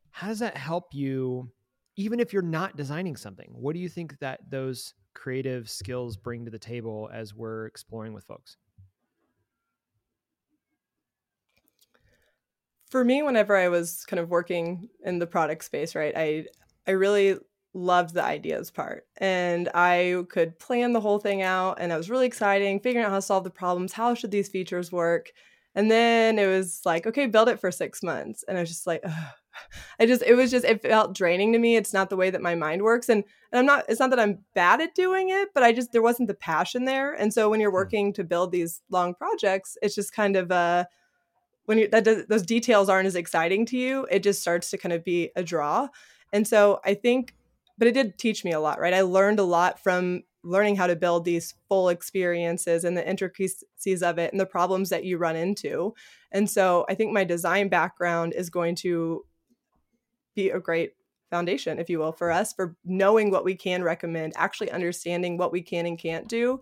how 0.09 0.27
does 0.27 0.39
that 0.39 0.57
help 0.57 0.93
you 0.93 1.49
even 1.95 2.19
if 2.19 2.31
you're 2.31 2.41
not 2.41 2.77
designing 2.77 3.15
something? 3.15 3.49
What 3.51 3.73
do 3.73 3.79
you 3.79 3.89
think 3.89 4.17
that 4.19 4.39
those 4.49 4.93
creative 5.13 5.69
skills 5.69 6.15
bring 6.15 6.45
to 6.45 6.51
the 6.51 6.59
table 6.59 7.09
as 7.13 7.33
we're 7.35 7.65
exploring 7.65 8.13
with 8.13 8.23
folks 8.23 8.57
for 12.91 13.03
me 13.03 13.23
whenever 13.23 13.55
i 13.55 13.69
was 13.69 14.05
kind 14.05 14.19
of 14.19 14.29
working 14.29 14.89
in 15.03 15.17
the 15.17 15.25
product 15.25 15.63
space 15.63 15.95
right 15.95 16.13
i 16.15 16.45
i 16.87 16.91
really 16.91 17.37
loved 17.73 18.13
the 18.13 18.23
ideas 18.23 18.69
part 18.69 19.07
and 19.17 19.69
i 19.73 20.23
could 20.29 20.59
plan 20.59 20.91
the 20.91 20.99
whole 20.99 21.19
thing 21.19 21.41
out 21.41 21.77
and 21.79 21.91
it 21.91 21.97
was 21.97 22.09
really 22.09 22.27
exciting 22.27 22.79
figuring 22.79 23.05
out 23.05 23.09
how 23.09 23.15
to 23.15 23.21
solve 23.21 23.45
the 23.45 23.49
problems 23.49 23.93
how 23.93 24.13
should 24.13 24.31
these 24.31 24.49
features 24.49 24.91
work 24.91 25.31
and 25.73 25.89
then 25.89 26.37
it 26.37 26.47
was 26.47 26.81
like 26.85 27.07
okay 27.07 27.27
build 27.27 27.47
it 27.47 27.59
for 27.59 27.71
six 27.71 28.03
months 28.03 28.43
and 28.47 28.57
i 28.57 28.61
was 28.61 28.69
just 28.69 28.85
like 28.85 29.01
Ugh. 29.05 29.33
i 29.99 30.05
just 30.05 30.21
it 30.23 30.35
was 30.35 30.51
just 30.51 30.65
it 30.65 30.81
felt 30.81 31.15
draining 31.15 31.53
to 31.53 31.59
me 31.59 31.77
it's 31.77 31.93
not 31.93 32.09
the 32.09 32.17
way 32.17 32.29
that 32.29 32.41
my 32.41 32.55
mind 32.55 32.81
works 32.81 33.07
and, 33.07 33.23
and 33.51 33.59
i'm 33.59 33.65
not 33.65 33.85
it's 33.87 33.99
not 33.99 34.09
that 34.09 34.19
i'm 34.19 34.39
bad 34.53 34.81
at 34.81 34.95
doing 34.95 35.29
it 35.29 35.49
but 35.53 35.63
i 35.63 35.71
just 35.71 35.93
there 35.93 36.01
wasn't 36.01 36.27
the 36.27 36.33
passion 36.33 36.83
there 36.83 37.13
and 37.13 37.33
so 37.33 37.49
when 37.49 37.61
you're 37.61 37.69
hmm. 37.69 37.75
working 37.75 38.13
to 38.13 38.23
build 38.23 38.51
these 38.51 38.81
long 38.89 39.13
projects 39.13 39.77
it's 39.81 39.95
just 39.95 40.13
kind 40.13 40.35
of 40.35 40.51
uh 40.51 40.83
when 41.65 41.77
you 41.77 41.87
that 41.89 42.03
does, 42.03 42.25
those 42.27 42.45
details 42.45 42.89
aren't 42.89 43.07
as 43.07 43.15
exciting 43.15 43.65
to 43.67 43.77
you, 43.77 44.07
it 44.11 44.23
just 44.23 44.41
starts 44.41 44.69
to 44.71 44.77
kind 44.77 44.93
of 44.93 45.03
be 45.03 45.31
a 45.35 45.43
draw. 45.43 45.87
And 46.33 46.47
so 46.47 46.79
I 46.85 46.93
think, 46.93 47.35
but 47.77 47.87
it 47.87 47.93
did 47.93 48.17
teach 48.17 48.43
me 48.43 48.51
a 48.51 48.59
lot, 48.59 48.79
right? 48.79 48.93
I 48.93 49.01
learned 49.01 49.39
a 49.39 49.43
lot 49.43 49.79
from 49.79 50.23
learning 50.43 50.75
how 50.75 50.87
to 50.87 50.95
build 50.95 51.23
these 51.23 51.53
full 51.67 51.89
experiences 51.89 52.83
and 52.83 52.97
the 52.97 53.07
intricacies 53.07 54.01
of 54.01 54.17
it 54.17 54.31
and 54.31 54.39
the 54.39 54.45
problems 54.45 54.89
that 54.89 55.03
you 55.03 55.17
run 55.17 55.35
into. 55.35 55.93
And 56.31 56.49
so 56.49 56.85
I 56.89 56.95
think 56.95 57.11
my 57.11 57.23
design 57.23 57.69
background 57.69 58.33
is 58.33 58.49
going 58.49 58.75
to 58.77 59.25
be 60.35 60.49
a 60.49 60.59
great 60.59 60.93
foundation, 61.29 61.79
if 61.79 61.89
you 61.89 61.99
will, 61.99 62.11
for 62.11 62.31
us 62.31 62.53
for 62.53 62.75
knowing 62.83 63.29
what 63.29 63.45
we 63.45 63.55
can 63.55 63.83
recommend, 63.83 64.33
actually 64.35 64.71
understanding 64.71 65.37
what 65.37 65.51
we 65.51 65.61
can 65.61 65.85
and 65.85 65.99
can't 65.99 66.27
do, 66.27 66.59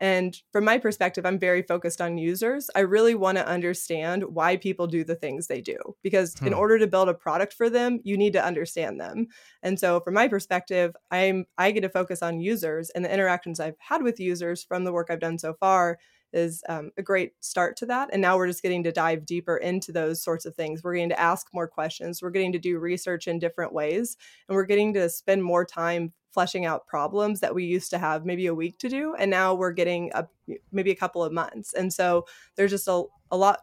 and 0.00 0.34
from 0.50 0.64
my 0.64 0.78
perspective, 0.78 1.26
I'm 1.26 1.38
very 1.38 1.62
focused 1.62 2.00
on 2.00 2.16
users. 2.16 2.70
I 2.74 2.80
really 2.80 3.14
want 3.14 3.36
to 3.36 3.46
understand 3.46 4.24
why 4.24 4.56
people 4.56 4.86
do 4.86 5.04
the 5.04 5.14
things 5.14 5.46
they 5.46 5.60
do 5.60 5.76
because 6.02 6.38
hmm. 6.38 6.46
in 6.46 6.54
order 6.54 6.78
to 6.78 6.86
build 6.86 7.10
a 7.10 7.14
product 7.14 7.52
for 7.52 7.68
them, 7.68 8.00
you 8.02 8.16
need 8.16 8.32
to 8.32 8.44
understand 8.44 8.98
them. 8.98 9.26
And 9.62 9.78
so 9.78 10.00
from 10.00 10.14
my 10.14 10.26
perspective, 10.26 10.96
I'm 11.10 11.44
I 11.58 11.70
get 11.72 11.82
to 11.82 11.90
focus 11.90 12.22
on 12.22 12.40
users 12.40 12.88
and 12.90 13.04
the 13.04 13.12
interactions 13.12 13.60
I've 13.60 13.76
had 13.78 14.02
with 14.02 14.18
users 14.18 14.64
from 14.64 14.84
the 14.84 14.92
work 14.92 15.08
I've 15.10 15.20
done 15.20 15.38
so 15.38 15.54
far 15.60 15.98
is 16.32 16.62
um, 16.68 16.90
a 16.96 17.02
great 17.02 17.32
start 17.40 17.76
to 17.78 17.86
that. 17.86 18.10
And 18.12 18.22
now 18.22 18.36
we're 18.36 18.46
just 18.46 18.62
getting 18.62 18.82
to 18.84 18.92
dive 18.92 19.26
deeper 19.26 19.56
into 19.56 19.92
those 19.92 20.22
sorts 20.22 20.46
of 20.46 20.54
things. 20.54 20.82
We're 20.82 20.94
getting 20.94 21.08
to 21.10 21.20
ask 21.20 21.48
more 21.52 21.68
questions. 21.68 22.22
We're 22.22 22.30
getting 22.30 22.52
to 22.52 22.58
do 22.58 22.78
research 22.78 23.28
in 23.28 23.38
different 23.38 23.72
ways. 23.72 24.16
And 24.48 24.56
we're 24.56 24.64
getting 24.64 24.94
to 24.94 25.08
spend 25.08 25.42
more 25.42 25.64
time 25.64 26.12
fleshing 26.30 26.64
out 26.64 26.86
problems 26.86 27.40
that 27.40 27.54
we 27.54 27.64
used 27.64 27.90
to 27.90 27.98
have 27.98 28.24
maybe 28.24 28.46
a 28.46 28.54
week 28.54 28.78
to 28.78 28.88
do. 28.88 29.14
And 29.18 29.30
now 29.30 29.54
we're 29.54 29.72
getting 29.72 30.10
a, 30.14 30.26
maybe 30.70 30.90
a 30.90 30.96
couple 30.96 31.24
of 31.24 31.32
months. 31.32 31.74
And 31.74 31.92
so 31.92 32.26
there's 32.56 32.70
just 32.70 32.86
a, 32.86 33.02
a 33.30 33.36
lot 33.36 33.60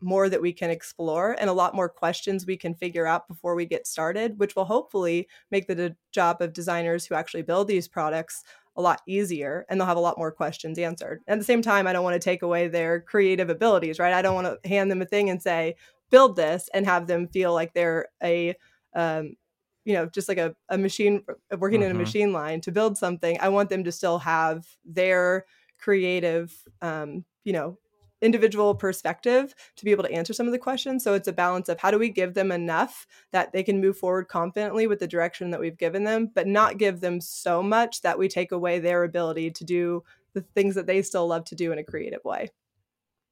more 0.00 0.28
that 0.28 0.42
we 0.42 0.52
can 0.52 0.70
explore 0.70 1.36
and 1.40 1.48
a 1.48 1.54
lot 1.54 1.74
more 1.74 1.88
questions 1.88 2.46
we 2.46 2.56
can 2.56 2.74
figure 2.74 3.06
out 3.06 3.26
before 3.26 3.54
we 3.54 3.64
get 3.64 3.86
started, 3.86 4.38
which 4.38 4.54
will 4.54 4.66
hopefully 4.66 5.26
make 5.50 5.66
the 5.66 5.74
de- 5.74 5.96
job 6.12 6.40
of 6.40 6.52
designers 6.52 7.06
who 7.06 7.14
actually 7.14 7.42
build 7.42 7.66
these 7.66 7.88
products 7.88 8.44
a 8.76 8.82
lot 8.82 9.00
easier 9.06 9.64
and 9.68 9.80
they'll 9.80 9.86
have 9.86 9.96
a 9.96 10.00
lot 10.00 10.18
more 10.18 10.32
questions 10.32 10.78
answered. 10.78 11.22
At 11.28 11.38
the 11.38 11.44
same 11.44 11.62
time, 11.62 11.86
I 11.86 11.92
don't 11.92 12.04
want 12.04 12.14
to 12.14 12.24
take 12.24 12.42
away 12.42 12.68
their 12.68 13.00
creative 13.00 13.50
abilities, 13.50 13.98
right? 13.98 14.12
I 14.12 14.22
don't 14.22 14.34
want 14.34 14.62
to 14.62 14.68
hand 14.68 14.90
them 14.90 15.02
a 15.02 15.06
thing 15.06 15.30
and 15.30 15.40
say, 15.40 15.76
build 16.10 16.36
this 16.36 16.68
and 16.74 16.86
have 16.86 17.06
them 17.06 17.28
feel 17.28 17.52
like 17.52 17.72
they're 17.72 18.08
a, 18.22 18.54
um, 18.94 19.36
you 19.84 19.94
know, 19.94 20.06
just 20.06 20.28
like 20.28 20.38
a, 20.38 20.54
a 20.68 20.78
machine 20.78 21.22
uh, 21.28 21.56
working 21.56 21.80
mm-hmm. 21.80 21.84
in 21.84 21.90
a 21.90 21.94
mm-hmm. 21.94 22.02
machine 22.02 22.32
line 22.32 22.60
to 22.62 22.72
build 22.72 22.96
something. 22.98 23.38
I 23.40 23.48
want 23.48 23.68
them 23.68 23.84
to 23.84 23.92
still 23.92 24.18
have 24.18 24.66
their 24.84 25.44
creative, 25.78 26.52
um, 26.82 27.24
you 27.44 27.52
know, 27.52 27.78
individual 28.24 28.74
perspective 28.74 29.54
to 29.76 29.84
be 29.84 29.90
able 29.90 30.02
to 30.02 30.10
answer 30.10 30.32
some 30.32 30.46
of 30.46 30.52
the 30.52 30.58
questions. 30.58 31.04
So 31.04 31.14
it's 31.14 31.28
a 31.28 31.32
balance 31.32 31.68
of 31.68 31.78
how 31.78 31.90
do 31.90 31.98
we 31.98 32.08
give 32.08 32.34
them 32.34 32.50
enough 32.50 33.06
that 33.32 33.52
they 33.52 33.62
can 33.62 33.80
move 33.80 33.98
forward 33.98 34.28
confidently 34.28 34.86
with 34.86 34.98
the 34.98 35.06
direction 35.06 35.50
that 35.50 35.60
we've 35.60 35.76
given 35.76 36.04
them, 36.04 36.30
but 36.34 36.46
not 36.46 36.78
give 36.78 37.00
them 37.00 37.20
so 37.20 37.62
much 37.62 38.00
that 38.00 38.18
we 38.18 38.28
take 38.28 38.50
away 38.50 38.78
their 38.78 39.04
ability 39.04 39.50
to 39.50 39.64
do 39.64 40.02
the 40.32 40.40
things 40.54 40.74
that 40.74 40.86
they 40.86 41.02
still 41.02 41.26
love 41.26 41.44
to 41.44 41.54
do 41.54 41.70
in 41.70 41.78
a 41.78 41.84
creative 41.84 42.24
way. 42.24 42.48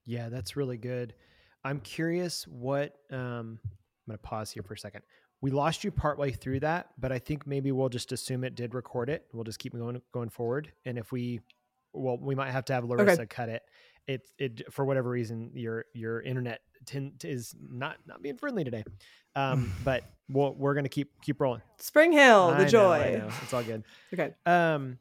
Yeah, 0.04 0.28
that's 0.28 0.56
really 0.56 0.76
good. 0.76 1.14
I'm 1.64 1.80
curious 1.80 2.46
what 2.46 2.96
um, 3.10 3.58
I'm 3.64 4.08
going 4.08 4.18
to 4.18 4.22
pause 4.22 4.50
here 4.50 4.62
for 4.62 4.74
a 4.74 4.78
second. 4.78 5.02
We 5.40 5.50
lost 5.50 5.84
you 5.84 5.90
partway 5.90 6.32
through 6.32 6.60
that, 6.60 6.90
but 6.98 7.10
I 7.10 7.18
think 7.18 7.46
maybe 7.46 7.72
we'll 7.72 7.88
just 7.88 8.12
assume 8.12 8.44
it 8.44 8.54
did 8.54 8.74
record 8.74 9.08
it. 9.08 9.26
We'll 9.32 9.44
just 9.44 9.58
keep 9.58 9.74
going 9.74 10.00
going 10.12 10.28
forward, 10.28 10.70
and 10.84 10.96
if 10.96 11.10
we, 11.10 11.40
well, 11.92 12.16
we 12.16 12.36
might 12.36 12.50
have 12.50 12.64
to 12.66 12.74
have 12.74 12.84
Larissa 12.84 13.22
okay. 13.22 13.26
cut 13.26 13.48
it 13.48 13.62
it 14.06 14.26
it 14.38 14.72
for 14.72 14.84
whatever 14.84 15.10
reason 15.10 15.50
your 15.54 15.86
your 15.94 16.20
internet 16.20 16.60
is 17.24 17.54
not 17.60 17.96
not 18.06 18.22
being 18.22 18.36
friendly 18.36 18.64
today. 18.64 18.84
Um, 19.34 19.72
but 19.84 20.04
we'll, 20.28 20.54
we're 20.54 20.74
gonna 20.74 20.88
keep 20.88 21.12
keep 21.22 21.40
rolling. 21.40 21.62
Spring 21.78 22.12
Hill, 22.12 22.48
the 22.50 22.64
I 22.64 22.64
joy. 22.64 23.18
Know, 23.18 23.26
know. 23.26 23.34
It's 23.42 23.54
all 23.54 23.62
good. 23.62 23.84
okay. 24.12 24.34
Um, 24.46 24.98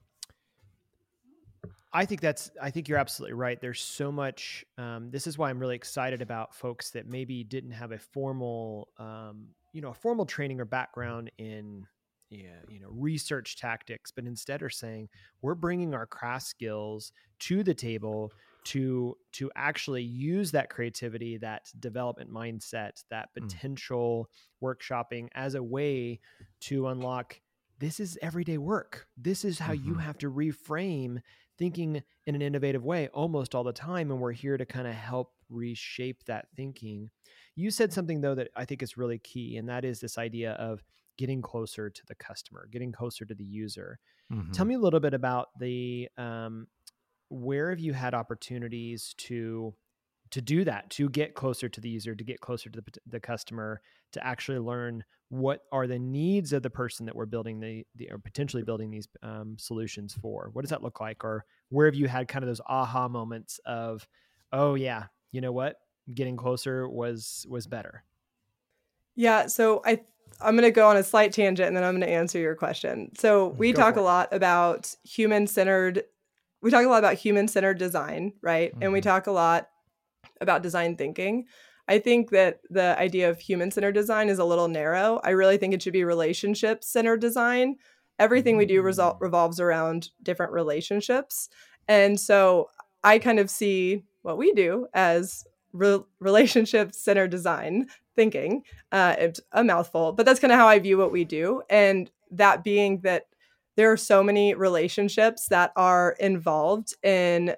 I 1.94 2.06
think 2.06 2.22
that's 2.22 2.52
I 2.62 2.72
think 2.72 2.88
you're 2.88 2.98
absolutely 2.98 3.34
right. 3.34 3.60
There's 3.60 3.82
so 3.82 4.12
much. 4.12 4.66
Um, 4.78 5.10
this 5.12 5.28
is 5.28 5.38
why 5.38 5.50
I'm 5.50 5.60
really 5.60 5.76
excited 5.76 6.22
about 6.22 6.56
folks 6.56 6.92
that 6.92 7.08
maybe 7.08 7.44
didn't 7.44 7.72
have 7.72 7.92
a 7.92 8.00
formal, 8.00 8.90
um, 8.98 9.48
you 9.74 9.82
know, 9.82 9.90
a 9.90 9.94
formal 9.94 10.26
training 10.26 10.62
or 10.62 10.66
background 10.66 11.32
in 11.38 11.86
yeah, 12.30 12.62
you 12.70 12.80
know, 12.80 12.88
research 12.92 13.58
tactics, 13.58 14.10
but 14.10 14.26
instead 14.26 14.62
are 14.64 14.70
saying 14.70 15.10
we're 15.42 15.54
bringing 15.54 15.94
our 15.94 16.06
craft 16.06 16.46
skills 16.46 17.12
to 17.40 17.62
the 17.62 17.74
table 17.74 18.32
to 18.64 19.18
to 19.32 19.52
actually 19.56 20.04
use 20.04 20.52
that 20.52 20.70
creativity 20.70 21.38
that 21.38 21.70
development 21.80 22.32
mindset 22.32 23.04
that 23.10 23.30
mm. 23.30 23.42
potential 23.42 24.30
mm. 24.30 24.68
workshopping 24.68 25.28
as 25.34 25.56
a 25.56 25.64
way 25.64 26.20
to 26.60 26.88
unlock 26.88 27.40
this 27.80 28.00
is 28.00 28.18
everyday 28.22 28.58
work 28.58 29.08
this 29.18 29.44
is 29.44 29.58
how 29.58 29.74
mm-hmm. 29.74 29.88
you 29.88 29.94
have 29.96 30.18
to 30.18 30.30
reframe 30.30 31.20
thinking 31.58 32.02
in 32.26 32.36
an 32.36 32.42
innovative 32.42 32.86
way 32.86 33.08
almost 33.14 33.56
all 33.56 33.64
the 33.64 33.74
time 33.74 34.12
and 34.12 34.20
we're 34.20 34.32
here 34.32 34.58
to 34.58 34.66
kind 34.66 34.88
of 34.88 34.94
help 34.94 35.34
reshape 35.50 36.24
that 36.26 36.48
thinking 36.56 37.10
you 37.56 37.72
said 37.72 37.92
something 37.92 38.22
though 38.22 38.36
that 38.36 38.50
i 38.56 38.64
think 38.64 38.84
is 38.84 38.98
really 38.98 39.18
key 39.20 39.58
and 39.58 39.68
that 39.68 39.84
is 39.84 40.00
this 40.00 40.18
idea 40.18 40.52
of 40.54 40.84
getting 41.18 41.42
closer 41.42 41.90
to 41.90 42.02
the 42.08 42.16
customer 42.16 42.68
getting 42.72 42.92
closer 42.92 43.26
to 43.26 43.34
the 43.34 43.44
user 43.44 44.00
mm-hmm. 44.32 44.52
tell 44.52 44.66
me 44.66 44.76
a 44.76 44.80
little 44.80 45.00
bit 45.00 45.14
about 45.14 45.50
the 45.60 46.08
um, 46.18 46.68
where 47.32 47.70
have 47.70 47.80
you 47.80 47.94
had 47.94 48.14
opportunities 48.14 49.14
to 49.18 49.74
to 50.32 50.42
do 50.42 50.64
that 50.64 50.90
to 50.90 51.10
get 51.10 51.34
closer 51.36 51.68
to 51.68 51.82
the 51.82 51.90
user 51.90 52.16
to 52.16 52.24
get 52.24 52.40
closer 52.40 52.70
to 52.70 52.80
the, 52.80 53.00
the 53.08 53.20
customer 53.20 53.82
to 54.14 54.26
actually 54.26 54.60
learn 54.60 55.04
what 55.30 55.62
are 55.72 55.88
the 55.88 56.00
needs 56.00 56.54
of 56.54 56.62
the 56.62 56.70
person 56.70 57.06
that 57.06 57.16
we're 57.16 57.26
building 57.26 57.60
the, 57.60 57.86
the 57.96 58.10
or 58.12 58.18
potentially 58.18 58.64
building 58.64 58.92
these 58.92 59.08
um, 59.24 59.56
solutions 59.58 60.16
for 60.22 60.50
what 60.54 60.62
does 60.62 60.70
that 60.70 60.84
look 60.84 61.02
like 61.02 61.24
or 61.24 61.46
where 61.70 61.86
have 61.86 61.96
you 61.96 62.08
had 62.08 62.28
kind 62.28 62.44
of 62.44 62.48
those 62.48 62.62
aha 62.68 63.08
moments 63.08 63.60
of 63.66 64.08
oh 64.54 64.76
yeah 64.76 65.06
you 65.32 65.42
know 65.42 65.52
what 65.52 65.78
getting 66.14 66.38
closer 66.38 66.88
was 66.88 67.46
was 67.50 67.68
better? 67.68 68.04
Yeah, 69.16 69.48
so 69.48 69.82
I 69.86 70.02
I'm 70.40 70.56
going 70.56 70.68
to 70.68 70.72
go 70.72 70.88
on 70.88 70.98
a 70.98 71.04
slight 71.04 71.34
tangent 71.34 71.68
and 71.68 71.76
then 71.76 71.84
I'm 71.84 71.94
going 71.94 72.08
to 72.08 72.10
answer 72.10 72.40
your 72.40 72.56
question. 72.56 73.12
So, 73.18 73.50
we 73.50 73.74
go 73.74 73.82
talk 73.82 73.96
a 73.98 74.02
lot 74.02 74.30
about 74.32 74.96
human-centered 75.04 76.04
we 76.62 76.72
talk 76.72 76.86
a 76.86 76.90
lot 76.90 77.00
about 77.00 77.16
human-centered 77.16 77.78
design, 77.78 78.34
right? 78.42 78.72
Mm-hmm. 78.72 78.84
And 78.84 78.94
we 78.94 79.00
mm-hmm. 79.00 79.10
talk 79.10 79.28
a 79.28 79.32
lot 79.32 79.70
about 80.40 80.64
design 80.64 80.96
thinking. 80.96 81.46
I 81.88 82.00
think 82.00 82.30
that 82.30 82.62
the 82.70 82.98
idea 82.98 83.30
of 83.30 83.40
human-centered 83.40 83.94
design 83.94 84.30
is 84.30 84.40
a 84.40 84.46
little 84.46 84.68
narrow. 84.68 85.20
I 85.24 85.32
really 85.32 85.58
think 85.58 85.74
it 85.74 85.82
should 85.82 85.94
be 85.94 86.04
relationship-centered 86.04 87.20
design. 87.20 87.76
Everything 88.20 88.56
we 88.56 88.66
do 88.66 88.82
resol- 88.82 89.18
mm. 89.18 89.22
revolves 89.22 89.60
around 89.60 90.10
different 90.22 90.52
relationships. 90.52 91.50
And 91.88 92.20
so 92.20 92.70
I 93.04 93.18
kind 93.20 93.40
of 93.40 93.50
see 93.50 94.04
what 94.22 94.38
we 94.38 94.54
do 94.54 94.88
as 94.94 95.44
re- 95.74 96.04
relationship 96.20 96.94
centered 96.94 97.32
design 97.32 97.88
thinking. 98.16 98.64
Uh, 98.92 99.16
it's 99.18 99.40
a 99.52 99.64
mouthful, 99.64 100.12
but 100.14 100.26
that's 100.26 100.40
kind 100.40 100.52
of 100.52 100.60
how 100.60 100.68
I 100.68 100.78
view 100.80 100.98
what 100.98 101.12
we 101.12 101.26
do. 101.26 101.64
And 101.70 102.12
that 102.30 102.64
being 102.64 103.00
that 103.02 103.26
there 103.78 103.92
are 103.92 103.98
so 103.98 104.24
many 104.24 104.54
relationships 104.54 105.48
that 105.48 105.72
are 105.76 106.16
involved 106.20 106.96
in 107.04 107.56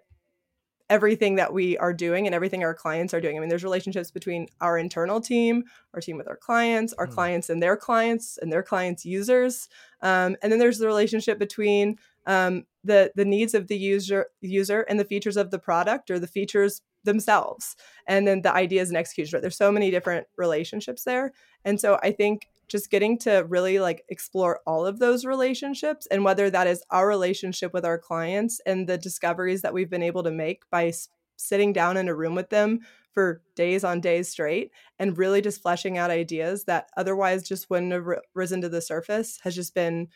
everything 0.89 1.35
that 1.35 1.53
we 1.53 1.77
are 1.77 1.93
doing 1.93 2.27
and 2.27 2.35
everything 2.35 2.63
our 2.63 2.73
clients 2.73 3.13
are 3.13 3.21
doing. 3.21 3.35
I 3.35 3.39
mean, 3.39 3.49
there's 3.49 3.63
relationships 3.63 4.11
between 4.11 4.47
our 4.61 4.77
internal 4.77 5.21
team, 5.21 5.63
our 5.93 6.01
team 6.01 6.17
with 6.17 6.27
our 6.27 6.35
clients, 6.35 6.93
our 6.93 7.07
mm. 7.07 7.13
clients 7.13 7.49
and 7.49 7.63
their 7.63 7.77
clients, 7.77 8.37
and 8.37 8.51
their 8.51 8.61
clients' 8.61 9.05
users. 9.05 9.69
Um, 10.01 10.35
and 10.41 10.51
then 10.51 10.59
there's 10.59 10.77
the 10.77 10.85
relationship 10.85 11.39
between 11.39 11.97
um, 12.25 12.65
the 12.83 13.11
the 13.15 13.25
needs 13.25 13.53
of 13.53 13.67
the 13.67 13.77
user 13.77 14.27
user 14.41 14.81
and 14.81 14.99
the 14.99 15.05
features 15.05 15.37
of 15.37 15.51
the 15.51 15.59
product 15.59 16.11
or 16.11 16.19
the 16.19 16.27
features 16.27 16.81
themselves 17.03 17.75
and 18.07 18.25
then 18.25 18.41
the 18.41 18.53
ideas 18.53 18.89
and 18.89 18.97
execution 18.97 19.35
right 19.35 19.41
there's 19.41 19.57
so 19.57 19.71
many 19.71 19.91
different 19.91 20.25
relationships 20.37 21.03
there 21.03 21.33
and 21.65 21.81
so 21.81 21.99
i 22.01 22.11
think 22.11 22.47
just 22.67 22.89
getting 22.89 23.17
to 23.19 23.45
really 23.47 23.79
like 23.79 24.03
explore 24.09 24.61
all 24.65 24.85
of 24.85 24.99
those 24.99 25.25
relationships 25.25 26.07
and 26.07 26.23
whether 26.23 26.49
that 26.49 26.67
is 26.67 26.83
our 26.89 27.07
relationship 27.07 27.73
with 27.73 27.85
our 27.85 27.97
clients 27.97 28.61
and 28.65 28.87
the 28.87 28.97
discoveries 28.97 29.61
that 29.61 29.73
we've 29.73 29.89
been 29.89 30.03
able 30.03 30.23
to 30.23 30.31
make 30.31 30.69
by 30.69 30.91
sitting 31.35 31.73
down 31.73 31.97
in 31.97 32.07
a 32.07 32.15
room 32.15 32.35
with 32.35 32.49
them 32.49 32.79
for 33.11 33.41
days 33.55 33.83
on 33.83 34.01
days 34.01 34.29
straight 34.29 34.71
and 34.97 35.17
really 35.17 35.41
just 35.41 35.61
fleshing 35.61 35.97
out 35.97 36.09
ideas 36.09 36.63
that 36.63 36.89
otherwise 36.97 37.43
just 37.43 37.69
wouldn't 37.69 37.91
have 37.91 38.07
risen 38.33 38.61
to 38.61 38.69
the 38.69 38.81
surface 38.81 39.39
has 39.43 39.55
just 39.55 39.75
been 39.75 40.07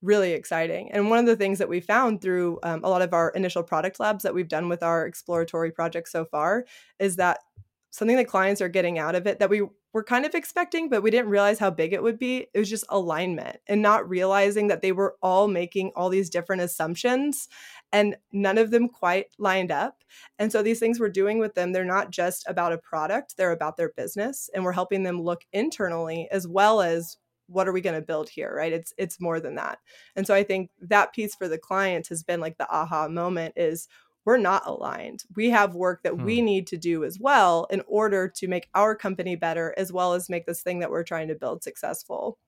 really 0.00 0.32
exciting. 0.32 0.90
And 0.92 1.10
one 1.10 1.18
of 1.18 1.26
the 1.26 1.36
things 1.36 1.58
that 1.58 1.68
we 1.68 1.80
found 1.80 2.22
through 2.22 2.60
um, 2.62 2.80
a 2.84 2.88
lot 2.88 3.02
of 3.02 3.12
our 3.12 3.30
initial 3.30 3.62
product 3.62 3.98
labs 3.98 4.22
that 4.22 4.34
we've 4.34 4.48
done 4.48 4.68
with 4.68 4.82
our 4.82 5.06
exploratory 5.06 5.72
projects 5.72 6.12
so 6.12 6.24
far 6.24 6.64
is 6.98 7.16
that 7.16 7.40
something 7.90 8.16
that 8.16 8.28
clients 8.28 8.60
are 8.60 8.68
getting 8.68 8.98
out 8.98 9.14
of 9.14 9.26
it 9.26 9.40
that 9.40 9.50
we 9.50 9.62
were 9.92 10.04
kind 10.04 10.26
of 10.26 10.34
expecting, 10.34 10.88
but 10.88 11.02
we 11.02 11.10
didn't 11.10 11.30
realize 11.30 11.58
how 11.58 11.70
big 11.70 11.92
it 11.92 12.02
would 12.02 12.18
be. 12.18 12.46
It 12.52 12.58
was 12.58 12.68
just 12.68 12.84
alignment 12.90 13.56
and 13.66 13.80
not 13.80 14.08
realizing 14.08 14.68
that 14.68 14.82
they 14.82 14.92
were 14.92 15.16
all 15.22 15.48
making 15.48 15.92
all 15.96 16.08
these 16.10 16.28
different 16.28 16.62
assumptions 16.62 17.48
and 17.92 18.16
none 18.32 18.58
of 18.58 18.70
them 18.70 18.88
quite 18.88 19.26
lined 19.38 19.70
up. 19.70 20.04
And 20.38 20.52
so 20.52 20.62
these 20.62 20.78
things 20.78 21.00
we're 21.00 21.08
doing 21.08 21.38
with 21.38 21.54
them, 21.54 21.72
they're 21.72 21.84
not 21.84 22.10
just 22.10 22.44
about 22.46 22.72
a 22.72 22.78
product, 22.78 23.36
they're 23.36 23.52
about 23.52 23.76
their 23.76 23.90
business. 23.96 24.50
And 24.54 24.62
we're 24.62 24.72
helping 24.72 25.04
them 25.04 25.22
look 25.22 25.42
internally 25.52 26.28
as 26.30 26.46
well 26.46 26.82
as 26.82 27.16
what 27.48 27.66
are 27.66 27.72
we 27.72 27.80
going 27.80 27.98
to 27.98 28.02
build 28.02 28.28
here 28.28 28.54
right 28.54 28.74
it's 28.74 28.92
it's 28.98 29.20
more 29.20 29.40
than 29.40 29.54
that 29.54 29.78
and 30.14 30.26
so 30.26 30.34
i 30.34 30.42
think 30.42 30.70
that 30.82 31.14
piece 31.14 31.34
for 31.34 31.48
the 31.48 31.56
client 31.56 32.06
has 32.06 32.22
been 32.22 32.40
like 32.40 32.58
the 32.58 32.70
aha 32.70 33.08
moment 33.08 33.54
is 33.56 33.88
we're 34.28 34.36
not 34.36 34.66
aligned 34.66 35.24
we 35.36 35.48
have 35.48 35.74
work 35.74 36.02
that 36.02 36.12
hmm. 36.12 36.22
we 36.22 36.42
need 36.42 36.66
to 36.66 36.76
do 36.76 37.02
as 37.02 37.18
well 37.18 37.66
in 37.70 37.82
order 37.86 38.28
to 38.28 38.46
make 38.46 38.68
our 38.74 38.94
company 38.94 39.36
better 39.36 39.74
as 39.78 39.90
well 39.90 40.12
as 40.12 40.28
make 40.28 40.44
this 40.44 40.60
thing 40.60 40.80
that 40.80 40.90
we're 40.90 41.02
trying 41.02 41.28
to 41.28 41.34
build 41.34 41.62
successful 41.62 42.38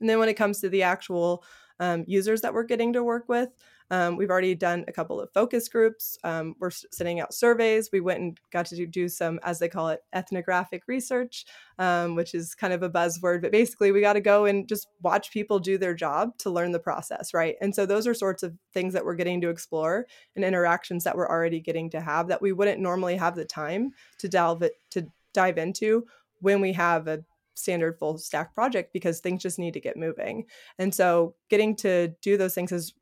and 0.00 0.10
then 0.10 0.18
when 0.18 0.28
it 0.28 0.34
comes 0.34 0.60
to 0.60 0.68
the 0.68 0.82
actual 0.82 1.44
um, 1.78 2.02
users 2.08 2.40
that 2.40 2.52
we're 2.52 2.64
getting 2.64 2.92
to 2.92 3.04
work 3.04 3.28
with 3.28 3.50
um, 3.90 4.16
we've 4.16 4.30
already 4.30 4.54
done 4.54 4.84
a 4.88 4.92
couple 4.92 5.20
of 5.20 5.30
focus 5.32 5.68
groups. 5.68 6.18
Um, 6.24 6.54
we're 6.58 6.70
sending 6.70 7.20
out 7.20 7.34
surveys. 7.34 7.90
We 7.92 8.00
went 8.00 8.20
and 8.20 8.40
got 8.50 8.66
to 8.66 8.86
do 8.86 9.08
some, 9.08 9.38
as 9.42 9.58
they 9.58 9.68
call 9.68 9.90
it, 9.90 10.00
ethnographic 10.12 10.82
research, 10.86 11.44
um, 11.78 12.14
which 12.14 12.34
is 12.34 12.54
kind 12.54 12.72
of 12.72 12.82
a 12.82 12.90
buzzword. 12.90 13.42
But 13.42 13.52
basically, 13.52 13.92
we 13.92 14.00
got 14.00 14.14
to 14.14 14.20
go 14.20 14.46
and 14.46 14.68
just 14.68 14.86
watch 15.02 15.30
people 15.30 15.58
do 15.58 15.76
their 15.76 15.94
job 15.94 16.36
to 16.38 16.50
learn 16.50 16.72
the 16.72 16.78
process, 16.78 17.34
right? 17.34 17.56
And 17.60 17.74
so 17.74 17.86
those 17.86 18.06
are 18.06 18.14
sorts 18.14 18.42
of 18.42 18.54
things 18.72 18.94
that 18.94 19.04
we're 19.04 19.14
getting 19.14 19.40
to 19.42 19.50
explore 19.50 20.06
and 20.34 20.44
interactions 20.44 21.04
that 21.04 21.16
we're 21.16 21.28
already 21.28 21.60
getting 21.60 21.90
to 21.90 22.00
have 22.00 22.28
that 22.28 22.42
we 22.42 22.52
wouldn't 22.52 22.80
normally 22.80 23.16
have 23.16 23.36
the 23.36 23.44
time 23.44 23.92
to 24.18 24.28
delve 24.28 24.62
it 24.62 24.74
to 24.90 25.06
dive 25.32 25.58
into 25.58 26.06
when 26.40 26.60
we 26.60 26.72
have 26.72 27.06
a 27.08 27.24
standard 27.54 27.98
full 27.98 28.18
stack 28.18 28.54
project 28.54 28.92
because 28.92 29.20
things 29.20 29.42
just 29.42 29.58
need 29.58 29.74
to 29.74 29.80
get 29.80 29.96
moving. 29.96 30.46
And 30.78 30.94
so 30.94 31.34
getting 31.48 31.76
to 31.76 32.08
do 32.20 32.36
those 32.36 32.54
things 32.54 32.72
is 32.72 32.94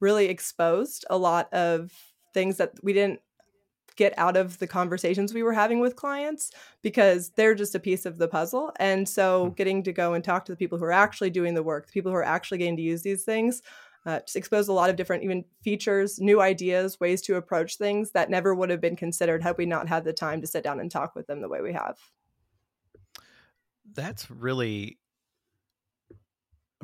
really 0.00 0.26
exposed 0.26 1.04
a 1.10 1.16
lot 1.16 1.52
of 1.52 1.92
things 2.34 2.56
that 2.58 2.72
we 2.82 2.92
didn't 2.92 3.20
get 3.96 4.12
out 4.18 4.36
of 4.36 4.58
the 4.58 4.66
conversations 4.66 5.32
we 5.32 5.42
were 5.42 5.54
having 5.54 5.80
with 5.80 5.96
clients 5.96 6.50
because 6.82 7.30
they're 7.30 7.54
just 7.54 7.74
a 7.74 7.80
piece 7.80 8.04
of 8.04 8.18
the 8.18 8.28
puzzle. 8.28 8.72
And 8.78 9.08
so, 9.08 9.46
hmm. 9.46 9.52
getting 9.54 9.82
to 9.84 9.92
go 9.92 10.14
and 10.14 10.22
talk 10.22 10.44
to 10.44 10.52
the 10.52 10.56
people 10.56 10.78
who 10.78 10.84
are 10.84 10.92
actually 10.92 11.30
doing 11.30 11.54
the 11.54 11.62
work, 11.62 11.86
the 11.86 11.92
people 11.92 12.12
who 12.12 12.18
are 12.18 12.22
actually 12.22 12.58
getting 12.58 12.76
to 12.76 12.82
use 12.82 13.02
these 13.02 13.24
things, 13.24 13.62
uh, 14.04 14.20
just 14.20 14.36
expose 14.36 14.68
a 14.68 14.72
lot 14.72 14.88
of 14.88 14.96
different 14.96 15.24
even 15.24 15.44
features, 15.62 16.20
new 16.20 16.40
ideas, 16.40 17.00
ways 17.00 17.20
to 17.22 17.36
approach 17.36 17.76
things 17.76 18.12
that 18.12 18.30
never 18.30 18.54
would 18.54 18.70
have 18.70 18.80
been 18.80 18.96
considered 18.96 19.42
had 19.42 19.58
we 19.58 19.66
not 19.66 19.88
had 19.88 20.04
the 20.04 20.12
time 20.12 20.40
to 20.40 20.46
sit 20.46 20.62
down 20.62 20.78
and 20.78 20.90
talk 20.90 21.16
with 21.16 21.26
them 21.26 21.40
the 21.40 21.48
way 21.48 21.60
we 21.60 21.72
have. 21.72 21.98
That's 23.94 24.30
really 24.30 24.98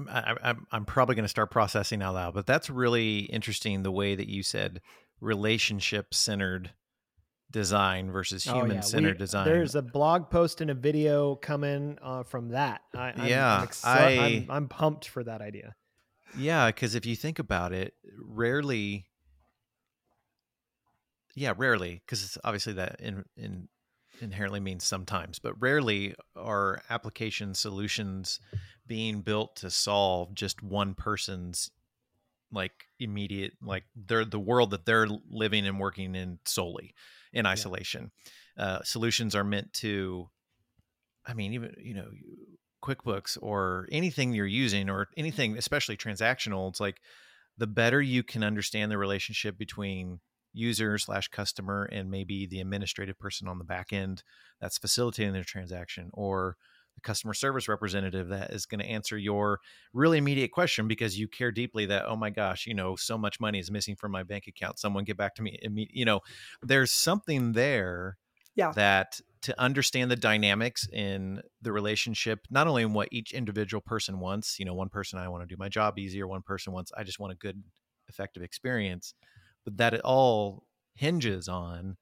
I, 0.09 0.35
I'm 0.43 0.67
I'm 0.73 0.85
probably 0.85 1.15
going 1.15 1.25
to 1.25 1.29
start 1.29 1.51
processing 1.51 2.03
out 2.03 2.15
loud, 2.15 2.35
but 2.35 2.47
that's 2.47 2.71
really 2.71 3.21
interesting. 3.21 3.83
The 3.83 3.93
way 3.93 4.15
that 4.15 4.29
you 4.29 4.43
said 4.43 4.81
relationship 5.21 6.15
centered 6.15 6.73
design 7.51 8.11
versus 8.11 8.45
human 8.45 8.83
centered 8.83 9.09
oh, 9.09 9.13
yeah. 9.13 9.19
design. 9.19 9.45
There's 9.47 9.75
a 9.75 9.83
blog 9.83 10.31
post 10.31 10.61
and 10.61 10.71
a 10.71 10.75
video 10.75 11.35
coming 11.35 11.99
uh, 12.03 12.23
from 12.23 12.49
that. 12.49 12.81
I, 12.95 13.13
I'm, 13.15 13.27
yeah, 13.27 13.59
I'm, 13.59 13.67
exci- 13.69 13.85
I, 13.85 14.09
I'm, 14.19 14.51
I'm 14.51 14.69
pumped 14.69 15.09
for 15.09 15.23
that 15.23 15.43
idea. 15.43 15.75
Yeah, 16.39 16.69
because 16.69 16.95
if 16.95 17.05
you 17.05 17.15
think 17.15 17.39
about 17.39 17.75
it, 17.75 17.93
rarely, 18.19 19.05
yeah, 21.35 21.53
rarely, 21.55 22.01
because 22.07 22.25
it's 22.25 22.39
obviously 22.43 22.73
that 22.75 22.97
in 23.01 23.25
in 23.37 23.69
inherently 24.21 24.61
means 24.61 24.85
sometimes, 24.85 25.39
but 25.39 25.61
rarely 25.61 26.15
are 26.37 26.81
application 26.89 27.55
solutions 27.55 28.41
being 28.87 29.21
built 29.21 29.57
to 29.57 29.71
solve 29.71 30.35
just 30.35 30.63
one 30.63 30.95
person's 30.95 31.71
like 32.53 32.73
immediate 33.01 33.53
like 33.63 33.85
they're 33.97 34.25
the 34.25 34.39
world 34.39 34.71
that 34.71 34.85
they're 34.85 35.09
living 35.31 35.67
and 35.67 35.81
working 35.81 36.15
in 36.15 36.39
solely 36.45 36.95
in 37.33 37.47
isolation 37.47 38.11
yeah. 38.57 38.65
uh, 38.65 38.83
solutions 38.83 39.35
are 39.35 39.45
meant 39.45 39.73
to 39.73 40.29
i 41.27 41.33
mean 41.33 41.55
even 41.55 41.75
you 41.79 41.95
know 41.95 42.09
quickbooks 42.83 43.39
or 43.41 43.89
anything 43.91 44.35
you're 44.35 44.45
using 44.45 44.91
or 44.91 45.09
anything 45.17 45.57
especially 45.57 45.97
transactional 45.97 46.69
it's 46.69 46.81
like 46.81 47.01
the 47.57 47.67
better 47.67 48.03
you 48.03 48.23
can 48.23 48.43
understand 48.43 48.91
the 48.91 48.99
relationship 48.99 49.57
between 49.57 50.21
user 50.53 50.99
slash 50.99 51.29
customer 51.29 51.89
and 51.93 52.11
maybe 52.11 52.47
the 52.47 52.61
administrative 52.61 53.19
person 53.19 53.49
on 53.49 53.59
the 53.59 53.65
back 53.65 53.93
end 53.93 54.23
that's 54.61 54.79
facilitating 54.79 55.33
their 55.33 55.45
transaction 55.45 56.11
or 56.13 56.57
the 56.95 57.01
customer 57.01 57.35
service 57.35 57.69
representative 57.69 58.29
that 58.29 58.51
is 58.51 58.67
going 58.67 58.81
to 58.81 58.87
answer 58.87 59.17
your 59.17 59.61
really 59.93 60.19
immediate 60.19 60.53
question 60.53 60.89
because 60.89 61.19
you 61.19 61.29
care 61.29 61.53
deeply 61.53 61.87
that 61.87 62.05
oh 62.07 62.17
my 62.17 62.31
gosh 62.31 62.67
you 62.67 62.75
know 62.75 62.97
so 62.97 63.17
much 63.17 63.41
money 63.41 63.59
is 63.59 63.71
missing 63.71 63.97
from 63.97 64.13
my 64.13 64.23
bank 64.23 64.47
account. 64.47 64.79
Someone 64.79 65.05
get 65.05 65.17
back 65.17 65.35
to 65.37 65.43
me 65.43 65.59
you 65.93 66.05
know 66.05 66.21
there's 66.63 66.93
something 66.93 67.53
there 67.53 68.19
yeah. 68.55 68.73
that 68.73 69.21
to 69.43 69.61
understand 69.61 70.11
the 70.11 70.17
dynamics 70.17 70.89
in 70.93 71.41
the 71.61 71.73
relationship 71.73 72.47
not 72.51 72.67
only 72.67 72.83
in 72.83 72.93
what 72.93 73.09
each 73.11 73.33
individual 73.33 73.81
person 73.81 74.21
wants 74.21 74.59
you 74.59 74.65
know 74.65 74.75
one 74.75 74.89
person 74.89 75.19
i 75.19 75.29
want 75.29 75.43
to 75.43 75.53
do 75.53 75.59
my 75.59 75.69
job 75.69 75.99
easier 75.99 76.27
one 76.27 76.43
person 76.43 76.73
wants 76.73 76.93
i 76.97 77.03
just 77.03 77.19
want 77.19 77.33
a 77.33 77.37
good 77.37 77.63
effective 78.09 78.43
experience 78.43 79.15
but 79.65 79.77
that 79.77 79.95
it 79.95 80.01
all 80.03 80.65
hinges 80.95 81.49
on 81.49 81.97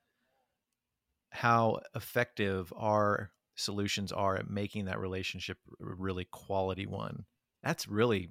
how 1.31 1.81
effective 1.94 2.72
our 2.76 3.31
solutions 3.61 4.12
are 4.12 4.37
at 4.37 4.51
making 4.51 4.87
that 4.87 4.99
relationship 4.99 5.59
a 5.81 5.85
really 5.85 6.25
quality 6.25 6.87
one. 6.87 7.25
That's 7.62 7.87
really 7.87 8.31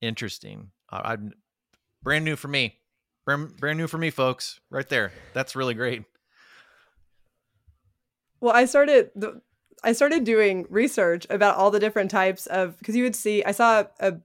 interesting. 0.00 0.70
I'm 0.90 1.32
brand 2.02 2.24
new 2.24 2.36
for 2.36 2.48
me. 2.48 2.78
Brand, 3.24 3.56
brand 3.56 3.78
new 3.78 3.86
for 3.86 3.98
me, 3.98 4.10
folks. 4.10 4.60
Right 4.70 4.88
there. 4.88 5.12
That's 5.34 5.54
really 5.54 5.74
great. 5.74 6.04
Well, 8.40 8.54
I 8.54 8.64
started 8.64 9.10
the 9.14 9.40
I 9.84 9.92
started 9.92 10.24
doing 10.24 10.66
research 10.70 11.26
about 11.30 11.56
all 11.56 11.70
the 11.70 11.80
different 11.80 12.10
types 12.10 12.46
of 12.46 12.78
because 12.78 12.96
you 12.96 13.04
would 13.04 13.16
see 13.16 13.44
I 13.44 13.52
saw 13.52 13.84
a 14.00 14.16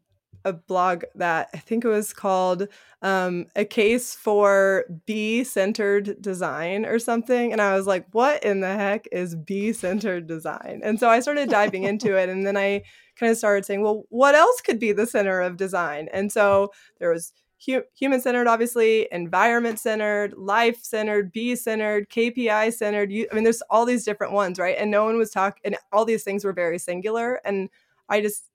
a 0.45 0.53
blog 0.53 1.03
that 1.15 1.49
I 1.53 1.57
think 1.57 1.85
it 1.85 1.89
was 1.89 2.13
called 2.13 2.67
um, 3.01 3.47
A 3.55 3.65
Case 3.65 4.13
for 4.15 4.85
Bee 5.05 5.43
Centered 5.43 6.21
Design 6.21 6.85
or 6.85 6.99
something. 6.99 7.51
And 7.51 7.61
I 7.61 7.75
was 7.75 7.87
like, 7.87 8.05
what 8.11 8.43
in 8.43 8.61
the 8.61 8.73
heck 8.73 9.07
is 9.11 9.35
bee 9.35 9.73
centered 9.73 10.27
design? 10.27 10.81
And 10.83 10.99
so 10.99 11.09
I 11.09 11.19
started 11.19 11.49
diving 11.49 11.83
into 11.83 12.15
it. 12.17 12.29
And 12.29 12.45
then 12.45 12.57
I 12.57 12.83
kind 13.15 13.31
of 13.31 13.37
started 13.37 13.65
saying, 13.65 13.81
well, 13.81 14.03
what 14.09 14.35
else 14.35 14.61
could 14.61 14.79
be 14.79 14.91
the 14.91 15.07
center 15.07 15.41
of 15.41 15.57
design? 15.57 16.09
And 16.13 16.31
so 16.31 16.71
there 16.99 17.11
was 17.11 17.33
hu- 17.65 17.83
human 17.95 18.21
centered, 18.21 18.47
obviously, 18.47 19.07
environment 19.11 19.79
centered, 19.79 20.33
life 20.33 20.83
centered, 20.83 21.31
bee 21.31 21.55
centered, 21.55 22.09
KPI 22.09 22.73
centered. 22.73 23.11
You, 23.11 23.27
I 23.31 23.35
mean, 23.35 23.43
there's 23.43 23.63
all 23.69 23.85
these 23.85 24.05
different 24.05 24.33
ones, 24.33 24.59
right? 24.59 24.77
And 24.77 24.91
no 24.91 25.05
one 25.05 25.17
was 25.17 25.31
talking, 25.31 25.61
and 25.65 25.77
all 25.91 26.05
these 26.05 26.23
things 26.23 26.43
were 26.43 26.53
very 26.53 26.79
singular. 26.79 27.39
And 27.45 27.69
I 28.09 28.21
just, 28.21 28.49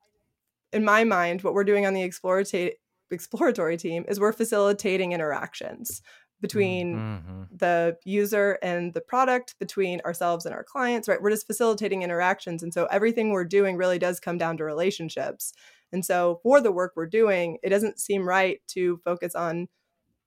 in 0.72 0.84
my 0.84 1.04
mind, 1.04 1.42
what 1.42 1.54
we're 1.54 1.64
doing 1.64 1.86
on 1.86 1.94
the 1.94 2.02
exploratory 2.02 2.76
exploratory 3.10 3.76
team 3.78 4.04
is 4.06 4.20
we're 4.20 4.32
facilitating 4.32 5.12
interactions 5.12 6.02
between 6.40 6.96
mm-hmm. 6.96 7.42
the 7.56 7.96
user 8.04 8.58
and 8.62 8.94
the 8.94 9.00
product, 9.00 9.54
between 9.58 10.00
ourselves 10.02 10.46
and 10.46 10.54
our 10.54 10.62
clients, 10.62 11.08
right? 11.08 11.20
We're 11.20 11.30
just 11.30 11.46
facilitating 11.46 12.02
interactions. 12.02 12.62
And 12.62 12.72
so 12.72 12.86
everything 12.90 13.32
we're 13.32 13.44
doing 13.44 13.76
really 13.76 13.98
does 13.98 14.20
come 14.20 14.38
down 14.38 14.56
to 14.58 14.64
relationships. 14.64 15.52
And 15.90 16.04
so 16.04 16.38
for 16.42 16.60
the 16.60 16.70
work 16.70 16.92
we're 16.94 17.06
doing, 17.06 17.58
it 17.62 17.70
doesn't 17.70 17.98
seem 17.98 18.28
right 18.28 18.60
to 18.68 19.00
focus 19.04 19.34
on 19.34 19.68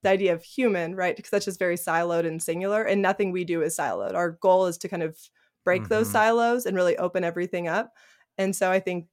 the 0.04 0.10
idea 0.10 0.34
of 0.34 0.43
human, 0.43 0.95
right? 0.95 1.15
Because 1.15 1.30
that's 1.32 1.45
just 1.45 1.60
very 1.60 1.77
siloed 1.77 2.25
and 2.25 2.41
singular, 2.41 2.84
and 2.84 3.01
nothing 3.01 3.32
we 3.32 3.45
do 3.45 3.62
is 3.62 3.77
siloed. 3.77 4.15
Our 4.15 4.32
goal 4.32 4.65
is 4.65 4.77
to 4.80 4.89
kind 4.89 5.04
of 5.04 5.17
break 5.63 5.84
mm-hmm. 5.84 5.93
those 5.93 6.10
silos 6.10 6.65
and 6.65 6.75
really 6.75 6.97
open 6.97 7.23
everything 7.23 7.67
up. 7.67 7.93
And 8.38 8.56
so 8.56 8.71
I 8.71 8.80
think 8.80 9.06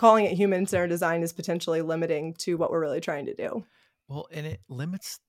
calling 0.00 0.24
it 0.24 0.32
human 0.32 0.66
centered 0.66 0.88
design 0.88 1.22
is 1.22 1.30
potentially 1.30 1.82
limiting 1.82 2.32
to 2.32 2.56
what 2.56 2.70
we're 2.70 2.80
really 2.80 3.02
trying 3.02 3.26
to 3.26 3.34
do. 3.34 3.66
Well, 4.08 4.26
and 4.32 4.46
it 4.46 4.60
limits 4.66 5.20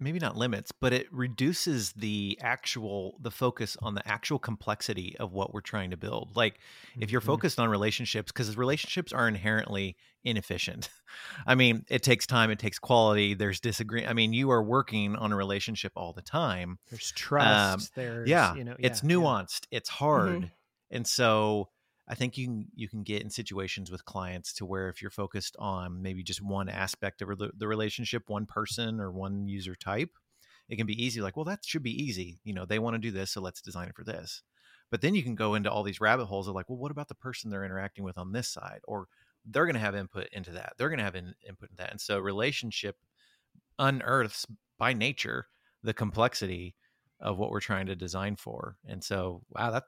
maybe 0.00 0.18
not 0.18 0.36
limits, 0.36 0.72
but 0.72 0.92
it 0.92 1.06
reduces 1.12 1.92
the 1.92 2.36
actual 2.42 3.16
the 3.20 3.30
focus 3.30 3.76
on 3.80 3.94
the 3.94 4.06
actual 4.06 4.40
complexity 4.40 5.16
of 5.20 5.32
what 5.32 5.54
we're 5.54 5.60
trying 5.60 5.92
to 5.92 5.96
build. 5.96 6.34
Like 6.34 6.58
if 6.98 7.12
you're 7.12 7.20
mm-hmm. 7.20 7.28
focused 7.28 7.60
on 7.60 7.68
relationships 7.68 8.32
because 8.32 8.56
relationships 8.56 9.12
are 9.12 9.28
inherently 9.28 9.96
inefficient. 10.24 10.90
I 11.46 11.54
mean, 11.54 11.84
it 11.88 12.02
takes 12.02 12.26
time, 12.26 12.50
it 12.50 12.58
takes 12.58 12.80
quality, 12.80 13.34
there's 13.34 13.60
disagreement. 13.60 14.10
I 14.10 14.14
mean, 14.14 14.32
you 14.32 14.50
are 14.50 14.62
working 14.62 15.14
on 15.14 15.30
a 15.30 15.36
relationship 15.36 15.92
all 15.94 16.12
the 16.12 16.22
time. 16.22 16.80
There's 16.90 17.12
trust, 17.12 17.48
um, 17.48 17.80
there's 17.94 18.28
yeah, 18.28 18.56
you 18.56 18.64
know, 18.64 18.74
yeah, 18.76 18.86
it's 18.88 19.02
nuanced, 19.02 19.68
yeah. 19.70 19.76
it's 19.76 19.88
hard. 19.88 20.32
Mm-hmm. 20.32 20.46
And 20.90 21.06
so 21.06 21.68
I 22.06 22.14
think 22.14 22.36
you 22.36 22.46
can 22.46 22.66
you 22.74 22.88
can 22.88 23.02
get 23.02 23.22
in 23.22 23.30
situations 23.30 23.90
with 23.90 24.04
clients 24.04 24.52
to 24.54 24.66
where 24.66 24.88
if 24.88 25.00
you're 25.00 25.10
focused 25.10 25.56
on 25.58 26.02
maybe 26.02 26.22
just 26.22 26.42
one 26.42 26.68
aspect 26.68 27.22
of 27.22 27.30
the 27.56 27.68
relationship, 27.68 28.28
one 28.28 28.46
person 28.46 29.00
or 29.00 29.10
one 29.10 29.48
user 29.48 29.74
type, 29.74 30.10
it 30.68 30.76
can 30.76 30.86
be 30.86 31.02
easy. 31.02 31.20
Like, 31.20 31.36
well, 31.36 31.46
that 31.46 31.64
should 31.64 31.82
be 31.82 32.02
easy. 32.02 32.40
You 32.44 32.52
know, 32.52 32.66
they 32.66 32.78
want 32.78 32.94
to 32.94 32.98
do 32.98 33.10
this, 33.10 33.30
so 33.30 33.40
let's 33.40 33.62
design 33.62 33.88
it 33.88 33.96
for 33.96 34.04
this. 34.04 34.42
But 34.90 35.00
then 35.00 35.14
you 35.14 35.22
can 35.22 35.34
go 35.34 35.54
into 35.54 35.70
all 35.70 35.82
these 35.82 36.00
rabbit 36.00 36.26
holes 36.26 36.46
of 36.46 36.54
like, 36.54 36.68
well, 36.68 36.78
what 36.78 36.90
about 36.90 37.08
the 37.08 37.14
person 37.14 37.50
they're 37.50 37.64
interacting 37.64 38.04
with 38.04 38.18
on 38.18 38.32
this 38.32 38.48
side, 38.48 38.80
or 38.86 39.08
they're 39.46 39.64
going 39.64 39.74
to 39.74 39.80
have 39.80 39.94
input 39.94 40.28
into 40.32 40.50
that. 40.52 40.74
They're 40.76 40.90
going 40.90 40.98
to 40.98 41.04
have 41.04 41.16
in, 41.16 41.34
input 41.46 41.70
in 41.70 41.76
that, 41.76 41.90
and 41.90 42.00
so 42.00 42.18
relationship 42.18 42.96
unearths 43.78 44.46
by 44.78 44.92
nature 44.92 45.46
the 45.82 45.94
complexity 45.94 46.74
of 47.20 47.38
what 47.38 47.50
we're 47.50 47.60
trying 47.60 47.86
to 47.86 47.96
design 47.96 48.36
for. 48.36 48.76
And 48.86 49.02
so, 49.02 49.42
wow, 49.50 49.70
that 49.70 49.84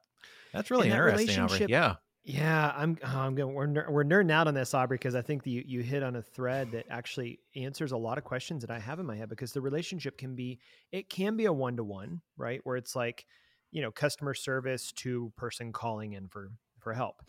that's 0.53 0.71
really 0.71 0.89
that 0.89 0.97
interesting. 0.97 1.69
Yeah. 1.69 1.97
Yeah, 2.27 2.73
I'm. 2.77 2.99
Oh, 3.05 3.21
I'm 3.21 3.37
going. 3.37 3.55
We're 3.55 3.89
we're 3.89 4.05
nerding 4.05 4.33
out 4.33 4.49
on 4.49 4.55
this, 4.55 4.75
Aubrey, 4.75 4.97
because 4.97 5.15
I 5.15 5.23
think 5.23 5.47
you 5.47 5.63
you 5.65 5.81
hit 5.83 6.03
on 6.03 6.17
a 6.17 6.23
thread 6.23 6.73
that 6.73 6.87
actually 6.91 7.39
answers 7.55 7.93
a 7.93 7.97
lot 7.97 8.19
of 8.19 8.25
questions 8.25 8.63
that 8.63 8.71
I 8.71 8.81
have 8.81 8.99
in 8.99 9.07
my 9.07 9.15
head. 9.15 9.29
Because 9.29 9.53
the 9.53 9.61
relationship 9.61 10.19
can 10.19 10.35
be, 10.35 10.59
it 10.91 11.09
can 11.09 11.37
be 11.37 11.45
a 11.45 11.53
one 11.53 11.77
to 11.77 11.85
one, 11.85 12.23
right? 12.37 12.61
Where 12.65 12.77
it's 12.77 12.97
like, 12.97 13.27
you 13.71 13.81
know, 13.81 13.93
customer 13.93 14.35
service 14.35 14.91
to 14.95 15.33
person 15.37 15.73
calling 15.73 16.15
in 16.15 16.27
for 16.27 16.51
for 16.81 16.93
help, 16.95 17.23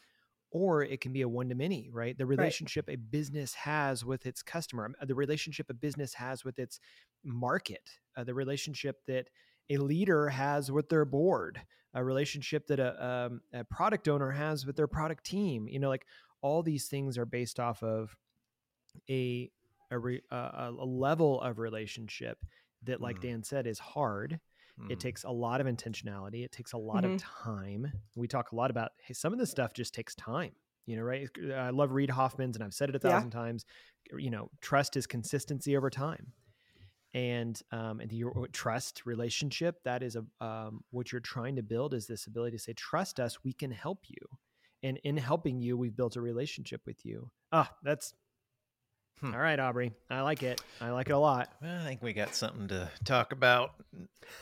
or 0.49 0.81
it 0.81 0.99
can 0.99 1.13
be 1.13 1.21
a 1.21 1.29
one 1.29 1.49
to 1.49 1.55
many, 1.55 1.91
right? 1.93 2.17
The 2.17 2.25
relationship 2.25 2.85
right. 2.87 2.95
a 2.95 2.99
business 2.99 3.53
has 3.53 4.03
with 4.03 4.25
its 4.25 4.41
customer, 4.41 4.91
the 5.05 5.13
relationship 5.13 5.69
a 5.69 5.75
business 5.75 6.15
has 6.15 6.43
with 6.43 6.57
its 6.57 6.79
market, 7.23 7.87
uh, 8.17 8.23
the 8.23 8.33
relationship 8.33 8.97
that 9.05 9.29
a 9.69 9.77
leader 9.77 10.29
has 10.29 10.71
with 10.71 10.89
their 10.89 11.05
board, 11.05 11.61
a 11.93 12.03
relationship 12.03 12.67
that 12.67 12.79
a, 12.79 13.05
um, 13.05 13.41
a 13.53 13.63
product 13.63 14.07
owner 14.07 14.31
has 14.31 14.65
with 14.65 14.75
their 14.75 14.87
product 14.87 15.25
team. 15.25 15.67
You 15.67 15.79
know, 15.79 15.89
like 15.89 16.05
all 16.41 16.63
these 16.63 16.87
things 16.87 17.17
are 17.17 17.25
based 17.25 17.59
off 17.59 17.83
of 17.83 18.15
a 19.09 19.51
a, 19.89 19.97
re, 19.97 20.21
a, 20.31 20.35
a 20.77 20.85
level 20.85 21.41
of 21.41 21.59
relationship 21.59 22.37
that, 22.83 22.99
like 22.99 23.19
mm. 23.19 23.21
Dan 23.21 23.43
said, 23.43 23.67
is 23.67 23.79
hard. 23.79 24.39
Mm. 24.79 24.91
It 24.91 24.99
takes 24.99 25.23
a 25.23 25.31
lot 25.31 25.61
of 25.61 25.67
intentionality. 25.67 26.43
It 26.43 26.51
takes 26.51 26.73
a 26.73 26.77
lot 26.77 27.03
mm-hmm. 27.03 27.15
of 27.15 27.23
time. 27.23 27.91
We 28.15 28.27
talk 28.27 28.51
a 28.51 28.55
lot 28.55 28.69
about 28.69 28.91
hey, 29.01 29.13
some 29.13 29.33
of 29.33 29.39
this 29.39 29.49
stuff 29.49 29.73
just 29.73 29.93
takes 29.93 30.13
time. 30.15 30.51
You 30.85 30.95
know, 30.97 31.03
right? 31.03 31.29
I 31.53 31.71
love 31.71 31.91
Reid 31.91 32.09
Hoffman's, 32.09 32.55
and 32.55 32.63
I've 32.63 32.73
said 32.73 32.89
it 32.89 32.95
a 32.95 32.99
thousand 32.99 33.33
yeah. 33.33 33.39
times. 33.39 33.65
You 34.17 34.29
know, 34.29 34.49
trust 34.61 34.95
is 34.95 35.05
consistency 35.05 35.75
over 35.75 35.89
time 35.89 36.31
and 37.17 37.59
um, 37.71 37.99
and 37.99 38.13
your 38.13 38.47
trust 38.53 39.01
relationship 39.07 39.83
that 39.83 40.03
is 40.03 40.15
a 40.15 40.45
um, 40.45 40.83
what 40.91 41.11
you're 41.11 41.19
trying 41.19 41.55
to 41.55 41.63
build 41.63 41.95
is 41.95 42.05
this 42.05 42.27
ability 42.27 42.55
to 42.55 42.61
say 42.61 42.73
trust 42.73 43.19
us 43.19 43.43
we 43.43 43.53
can 43.53 43.71
help 43.71 44.03
you. 44.07 44.37
And 44.83 44.99
in 45.03 45.17
helping 45.17 45.59
you 45.59 45.75
we've 45.75 45.95
built 45.95 46.15
a 46.15 46.21
relationship 46.21 46.81
with 46.85 47.03
you. 47.03 47.31
Ah 47.51 47.71
that's 47.81 48.13
hmm. 49.19 49.33
all 49.33 49.39
right 49.39 49.59
aubrey 49.59 49.93
i 50.11 50.21
like 50.21 50.43
it. 50.43 50.61
I 50.79 50.91
like 50.91 51.09
it 51.09 51.13
a 51.13 51.17
lot. 51.17 51.49
Well, 51.59 51.81
i 51.81 51.83
think 51.85 52.03
we 52.03 52.13
got 52.13 52.35
something 52.35 52.67
to 52.67 52.87
talk 53.03 53.31
about 53.31 53.71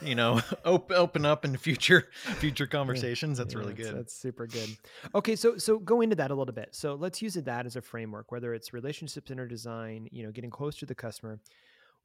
you 0.02 0.16
know 0.16 0.42
open, 0.66 0.98
open 0.98 1.26
up 1.26 1.46
in 1.46 1.56
future 1.56 2.10
future 2.40 2.68
conversations. 2.80 3.38
That's 3.38 3.54
yeah, 3.54 3.60
really 3.62 3.74
good. 3.74 3.96
that's 3.96 4.14
super 4.14 4.48
good. 4.48 4.76
Okay 5.14 5.38
so 5.38 5.58
so 5.58 5.80
go 5.80 6.02
into 6.02 6.18
that 6.18 6.30
a 6.30 6.36
little 6.36 6.54
bit. 6.54 6.76
So 6.76 6.96
let's 6.96 7.22
use 7.22 7.36
that 7.36 7.66
as 7.66 7.78
a 7.78 7.82
framework 7.82 8.34
whether 8.34 8.54
it's 8.54 8.74
relationships 8.74 9.32
in 9.32 9.40
our 9.40 9.48
design 9.48 10.10
you 10.12 10.24
know 10.26 10.32
getting 10.34 10.50
close 10.50 10.76
to 10.80 10.86
the 10.86 10.96
customer 10.96 11.40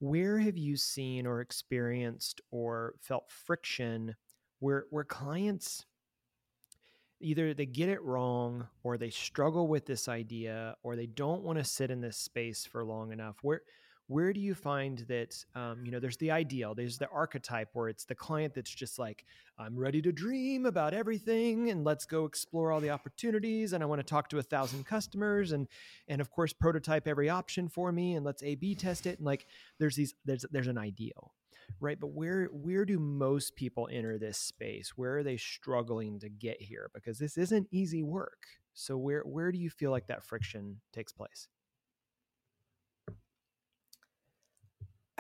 where 0.01 0.39
have 0.39 0.57
you 0.57 0.77
seen 0.77 1.27
or 1.27 1.41
experienced 1.41 2.41
or 2.51 2.95
felt 3.01 3.31
friction 3.31 4.15
where 4.59 4.87
where 4.91 5.05
clients 5.05 5.85
either 7.21 7.53
they 7.53 7.67
get 7.67 7.91
it 7.91 8.03
wrong 8.03 8.67
or 8.83 8.97
they 8.97 9.11
struggle 9.11 9.69
with 9.69 9.85
this 9.85 10.09
idea 10.09 10.75
or 10.83 10.97
they 10.97 11.07
don't 11.07 11.43
want 11.43 11.59
to 11.59 11.65
sit 11.65 11.91
in 11.91 12.01
this 12.01 12.17
space 12.17 12.65
for 12.65 12.83
long 12.83 13.13
enough? 13.13 13.37
Where 13.43 13.61
where 14.11 14.33
do 14.33 14.41
you 14.41 14.57
find 14.57 15.05
that 15.07 15.37
um, 15.55 15.85
you 15.85 15.93
know 15.93 16.01
there's 16.01 16.17
the 16.17 16.33
ideal 16.33 16.75
there's 16.75 16.99
the 16.99 17.09
archetype 17.11 17.69
where 17.75 17.89
it's 17.89 18.05
the 18.05 18.15
client 18.15 18.53
that's 18.55 18.75
just 18.75 18.99
like 18.99 19.25
i'm 19.57 19.79
ready 19.79 20.03
to 20.03 20.11
dream 20.11 20.67
about 20.67 20.93
everything 20.93 21.71
and 21.71 21.85
let's 21.85 22.07
go 22.07 22.25
explore 22.25 22.73
all 22.73 22.81
the 22.81 22.91
opportunities 22.91 23.73
and 23.73 23.85
i 23.85 23.87
want 23.87 24.01
to 24.01 24.05
talk 24.05 24.29
to 24.29 24.39
a 24.39 24.43
thousand 24.43 24.85
customers 24.85 25.53
and 25.53 25.69
and 26.09 26.21
of 26.21 26.29
course 26.29 26.53
prototype 26.53 27.07
every 27.07 27.29
option 27.29 27.69
for 27.69 27.93
me 27.93 28.17
and 28.17 28.27
let's 28.27 28.43
a 28.43 28.57
b 28.57 28.75
test 28.75 29.07
it. 29.07 29.19
And 29.19 29.27
like 29.27 29.47
there's 29.79 29.95
these 29.95 30.15
there's 30.25 30.45
there's 30.51 30.67
an 30.67 30.79
ideal 30.79 31.33
right? 31.79 32.01
But 32.01 32.09
where 32.09 32.47
where 32.47 32.85
do 32.85 32.99
most 32.99 33.55
people 33.55 33.89
enter 33.93 34.19
this 34.19 34.39
space? 34.39 34.95
Where 34.97 35.19
are 35.19 35.23
they 35.23 35.37
struggling 35.37 36.19
to 36.19 36.29
get 36.29 36.61
here? 36.61 36.91
Because 36.93 37.17
this 37.19 37.39
isn't 37.39 37.69
easy 37.71 38.03
work. 38.03 38.43
So 38.75 38.99
where 38.99 39.23
where 39.23 39.53
do 39.53 39.59
you 39.59 39.71
feel 39.71 39.93
like 39.93 40.09
that 40.09 40.25
friction 40.25 40.81
takes 40.93 41.13
place 41.13 41.47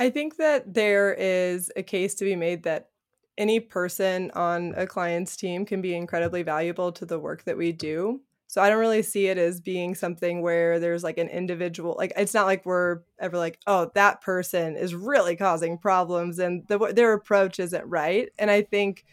I 0.00 0.08
think 0.08 0.38
that 0.38 0.72
there 0.72 1.12
is 1.12 1.70
a 1.76 1.82
case 1.82 2.14
to 2.16 2.24
be 2.24 2.34
made 2.34 2.62
that 2.62 2.88
any 3.36 3.60
person 3.60 4.30
on 4.34 4.72
a 4.74 4.86
client's 4.86 5.36
team 5.36 5.66
can 5.66 5.82
be 5.82 5.94
incredibly 5.94 6.42
valuable 6.42 6.90
to 6.92 7.04
the 7.04 7.18
work 7.18 7.44
that 7.44 7.58
we 7.58 7.72
do. 7.72 8.22
So 8.46 8.62
I 8.62 8.70
don't 8.70 8.80
really 8.80 9.02
see 9.02 9.26
it 9.26 9.36
as 9.36 9.60
being 9.60 9.94
something 9.94 10.40
where 10.40 10.80
there's 10.80 11.04
like 11.04 11.18
an 11.18 11.28
individual 11.28 11.94
like 11.98 12.14
it's 12.16 12.32
not 12.32 12.46
like 12.46 12.64
we're 12.64 13.02
ever 13.20 13.36
like 13.36 13.60
oh 13.66 13.92
that 13.94 14.22
person 14.22 14.74
is 14.74 14.94
really 14.94 15.36
causing 15.36 15.78
problems 15.78 16.38
and 16.38 16.66
the, 16.66 16.78
their 16.94 17.12
approach 17.12 17.60
isn't 17.60 17.84
right. 17.86 18.30
And 18.38 18.50
I 18.50 18.62
think 18.62 19.04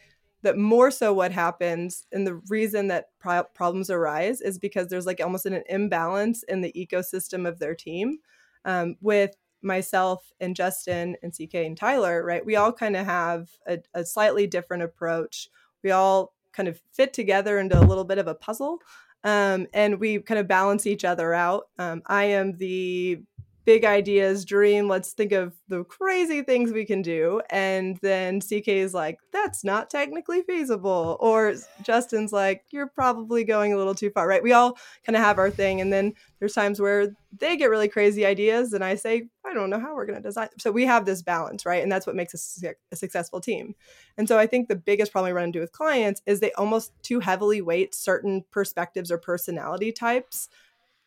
that 0.42 0.58
more 0.58 0.90
so 0.90 1.14
what 1.14 1.34
happens 1.34 2.06
and 2.14 2.26
the 2.26 2.36
reason 2.48 2.88
that 2.88 3.10
pro- 3.20 3.44
problems 3.44 3.90
arise 3.90 4.40
is 4.40 4.58
because 4.58 4.88
there's 4.88 5.06
like 5.06 5.20
almost 5.20 5.46
an 5.46 5.64
imbalance 5.68 6.44
in 6.44 6.62
the 6.62 6.72
ecosystem 6.72 7.46
of 7.46 7.60
their 7.60 7.76
team 7.76 8.20
um, 8.64 8.96
with 9.02 9.36
myself 9.68 10.32
and 10.40 10.56
Justin 10.56 11.16
and 11.22 11.34
CK 11.34 11.56
and 11.56 11.78
Tyler, 11.78 12.24
right, 12.24 12.46
we 12.46 12.56
all 12.56 12.72
kind 12.72 12.96
of 12.96 13.06
have 13.06 13.50
a, 13.68 13.80
a, 13.94 14.06
slightly 14.06 14.48
different 14.48 14.84
approach. 14.84 15.50
We 15.84 15.92
all 15.92 16.34
kind 16.54 16.68
of 16.68 16.82
fit 16.92 17.14
together 17.14 17.60
into 17.60 17.80
a 17.80 17.86
little 17.86 18.04
bit 18.04 18.18
of 18.18 18.28
a 18.28 18.34
puzzle. 18.34 18.80
Um, 19.24 19.68
and 19.74 20.00
we 20.00 20.20
kind 20.20 20.40
of 20.40 20.48
balance 20.48 20.88
each 20.88 21.04
other 21.04 21.34
out. 21.34 21.68
Um, 21.78 22.02
I 22.08 22.26
am 22.26 22.54
the 22.54 23.22
big 23.68 23.84
ideas, 23.84 24.46
dream. 24.46 24.88
Let's 24.88 25.12
think 25.12 25.34
of 25.34 25.54
the 25.68 25.84
crazy 25.84 26.42
things 26.42 26.72
we 26.72 26.86
can 26.86 27.02
do. 27.02 27.42
And 27.50 27.98
then 27.98 28.40
CK 28.40 28.70
is 28.70 28.94
like, 28.94 29.20
that's 29.34 29.66
not 29.66 29.90
technically 29.90 30.42
feasible. 30.44 31.18
Or 31.20 31.54
Justin's 31.84 32.32
like, 32.32 32.64
you're 32.70 32.88
probably 32.88 33.44
going 33.44 33.74
a 33.74 33.78
little 33.78 33.94
too 33.94 34.10
far, 34.10 34.26
right? 34.26 34.42
We 34.42 34.54
all 34.54 34.78
kind 35.06 35.18
of 35.18 35.22
have 35.22 35.38
our 35.38 35.52
thing. 35.52 35.82
And 35.82 35.92
then 35.92 36.14
there's 36.40 36.54
times 36.54 36.80
where 36.80 37.10
they 37.38 37.58
get 37.58 37.70
really 37.70 37.90
crazy 37.90 38.26
ideas. 38.26 38.72
And 38.72 38.86
I 38.86 38.96
say, 38.96 39.28
I 39.46 39.54
don't 39.54 39.70
know 39.70 39.82
how 39.82 39.96
we're 39.96 40.06
going 40.06 40.22
to 40.22 40.26
design. 40.26 40.48
So 40.60 40.72
we 40.72 40.86
have 40.86 41.04
this 41.04 41.22
balance, 41.22 41.66
right? 41.66 41.84
And 41.84 41.92
that's 41.92 42.08
what 42.08 42.16
makes 42.16 42.64
a, 42.64 42.74
a 42.94 42.96
successful 42.96 43.42
team. 43.42 43.76
And 44.18 44.30
so 44.30 44.40
I 44.40 44.48
think 44.48 44.70
the 44.70 44.78
biggest 44.78 45.12
problem 45.12 45.34
we 45.34 45.36
run 45.36 45.48
into 45.48 45.60
with 45.60 45.74
clients 45.74 46.22
is 46.26 46.40
they 46.40 46.54
almost 46.54 46.94
too 47.04 47.20
heavily 47.20 47.60
weight 47.60 47.94
certain 47.94 48.46
perspectives 48.50 49.12
or 49.12 49.18
personality 49.18 49.92
types 49.92 50.48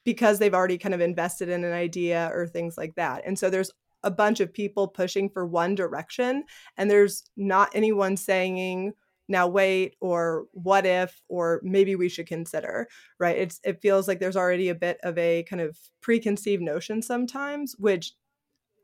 because 0.04 0.38
they've 0.38 0.54
already 0.54 0.78
kind 0.78 0.94
of 0.94 1.00
invested 1.00 1.48
in 1.48 1.64
an 1.64 1.72
idea 1.72 2.30
or 2.32 2.46
things 2.46 2.76
like 2.76 2.94
that. 2.96 3.22
And 3.26 3.38
so 3.38 3.50
there's 3.50 3.70
a 4.02 4.10
bunch 4.10 4.40
of 4.40 4.52
people 4.52 4.88
pushing 4.88 5.28
for 5.28 5.46
one 5.46 5.74
direction 5.74 6.44
and 6.76 6.90
there's 6.90 7.24
not 7.36 7.70
anyone 7.74 8.16
saying 8.16 8.92
now 9.28 9.46
wait 9.46 9.94
or 10.00 10.46
what 10.52 10.84
if 10.84 11.22
or 11.28 11.60
maybe 11.62 11.94
we 11.94 12.08
should 12.08 12.26
consider 12.26 12.88
right 13.18 13.36
it's 13.36 13.60
it 13.64 13.80
feels 13.80 14.08
like 14.08 14.18
there's 14.18 14.36
already 14.36 14.68
a 14.68 14.74
bit 14.74 14.98
of 15.02 15.16
a 15.18 15.44
kind 15.44 15.62
of 15.62 15.78
preconceived 16.00 16.62
notion 16.62 17.00
sometimes 17.00 17.74
which 17.78 18.12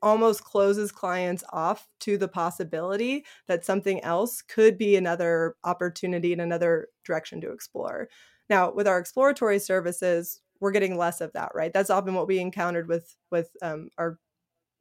almost 0.03 0.45
closes 0.45 0.93
clients 0.93 1.43
off 1.53 1.89
to 1.99 2.17
the 2.17 2.29
possibility 2.29 3.25
that 3.49 3.65
something 3.65 4.01
else 4.05 4.43
could 4.43 4.79
be 4.79 4.95
another 4.95 5.57
opportunity 5.65 6.33
in 6.33 6.41
another 6.41 6.89
direction 7.05 7.41
to 7.41 7.51
explore 7.51 8.09
now 8.49 8.71
with 8.71 8.87
our 8.87 8.99
exploratory 8.99 9.59
services 9.59 10.41
we're 10.61 10.73
getting 10.73 10.97
less 10.97 11.21
of 11.21 11.33
that, 11.33 11.53
right? 11.55 11.73
That's 11.73 11.91
often 11.91 12.15
what 12.15 12.29
we 12.29 12.39
encountered 12.39 12.89
with 12.89 13.17
with 13.31 13.51
um, 13.63 13.91
our 13.99 14.19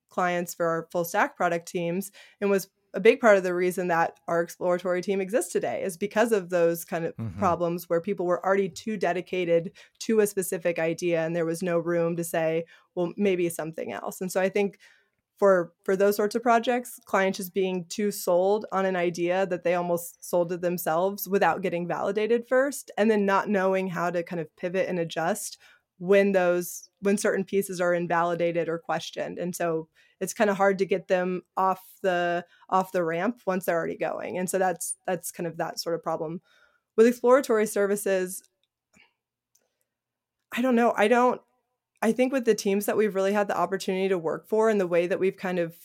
clients 0.10 0.54
for 0.54 0.66
our 0.66 0.88
full 0.92 1.06
stack 1.06 1.36
product 1.36 1.68
teams, 1.68 2.12
and 2.40 2.50
was 2.50 2.70
a 2.96 3.00
big 3.00 3.20
part 3.20 3.38
of 3.38 3.44
the 3.44 3.54
reason 3.54 3.90
that 3.90 4.18
our 4.28 4.42
exploratory 4.42 5.02
team 5.02 5.20
exists 5.20 5.52
today 5.52 5.84
is 5.84 5.98
because 5.98 6.32
of 6.32 6.50
those 6.50 6.86
kind 6.86 7.06
of 7.06 7.16
mm-hmm. 7.18 7.38
problems 7.38 7.90
where 7.90 8.00
people 8.00 8.26
were 8.26 8.44
already 8.44 8.70
too 8.70 8.96
dedicated 8.96 9.72
to 10.00 10.22
a 10.22 10.28
specific 10.28 10.80
idea 10.80 11.26
and 11.26 11.36
there 11.36 11.46
was 11.46 11.62
no 11.62 11.78
room 11.78 12.16
to 12.16 12.24
say 12.24 12.64
well 12.96 13.12
maybe 13.18 13.50
something 13.50 13.92
else 13.92 14.22
and 14.22 14.32
so 14.32 14.40
i 14.40 14.48
think 14.48 14.80
for 15.38 15.74
for 15.84 15.96
those 15.96 16.16
sorts 16.16 16.36
of 16.36 16.42
projects 16.42 17.00
clients 17.06 17.38
just 17.38 17.54
being 17.54 17.86
too 17.90 18.10
sold 18.10 18.66
on 18.72 18.86
an 18.86 18.96
idea 18.96 19.46
that 19.46 19.64
they 19.64 19.76
almost 19.76 20.24
sold 20.24 20.52
it 20.54 20.62
themselves 20.62 21.28
without 21.28 21.62
getting 21.62 21.88
validated 21.88 22.48
first 22.48 22.90
and 22.98 23.12
then 23.12 23.26
not 23.26 23.50
knowing 23.50 23.88
how 23.88 24.10
to 24.10 24.24
kind 24.24 24.40
of 24.40 24.56
pivot 24.56 24.88
and 24.88 25.00
adjust 25.00 25.58
when 25.98 26.32
those 26.32 26.90
when 27.02 27.18
certain 27.18 27.44
pieces 27.44 27.80
are 27.80 27.94
invalidated 27.94 28.68
or 28.68 28.78
questioned. 28.78 29.38
And 29.38 29.56
so 29.56 29.88
it's 30.20 30.34
kind 30.34 30.50
of 30.50 30.58
hard 30.58 30.80
to 30.80 30.86
get 30.86 31.08
them 31.08 31.44
off 31.58 31.82
the 32.02 32.46
off 32.70 32.92
the 32.92 33.04
ramp 33.04 33.42
once 33.46 33.66
they're 33.66 33.78
already 33.78 33.98
going. 33.98 34.38
And 34.38 34.50
so 34.50 34.58
that's 34.58 34.98
that's 35.06 35.32
kind 35.32 35.48
of 35.48 35.58
that 35.58 35.80
sort 35.80 35.96
of 35.96 36.04
problem. 36.04 36.42
With 36.98 37.08
exploratory 37.08 37.68
services 37.68 38.42
i 40.58 40.62
don't 40.62 40.76
know. 40.76 40.94
I 40.96 41.08
don't 41.08 41.42
I 42.02 42.12
think 42.12 42.34
with 42.34 42.46
the 42.46 42.56
teams 42.56 42.86
that 42.86 42.98
we've 42.98 43.16
really 43.16 43.34
had 43.34 43.48
the 43.48 43.58
opportunity 43.58 44.10
to 44.10 44.18
work 44.18 44.48
for 44.48 44.70
and 44.70 44.80
the 44.80 44.88
way 44.88 45.08
that 45.08 45.20
we've 45.20 45.38
kind 45.38 45.60
of 45.60 45.76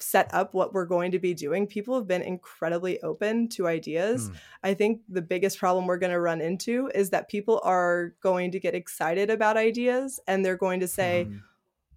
set 0.00 0.32
up 0.32 0.54
what 0.54 0.72
we're 0.72 0.86
going 0.86 1.10
to 1.10 1.18
be 1.18 1.34
doing, 1.34 1.66
people 1.66 1.94
have 1.96 2.06
been 2.06 2.22
incredibly 2.22 3.00
open 3.02 3.48
to 3.48 3.66
ideas. 3.66 4.30
Mm. 4.30 4.34
I 4.62 4.74
think 4.74 5.00
the 5.08 5.22
biggest 5.22 5.58
problem 5.58 5.86
we're 5.86 5.98
going 5.98 6.12
to 6.12 6.20
run 6.20 6.40
into 6.40 6.90
is 6.94 7.10
that 7.10 7.28
people 7.28 7.60
are 7.64 8.14
going 8.22 8.52
to 8.52 8.60
get 8.60 8.74
excited 8.74 9.30
about 9.30 9.56
ideas 9.56 10.20
and 10.26 10.44
they're 10.44 10.56
going 10.56 10.80
to 10.80 10.88
say, 10.88 11.26
mm 11.28 11.40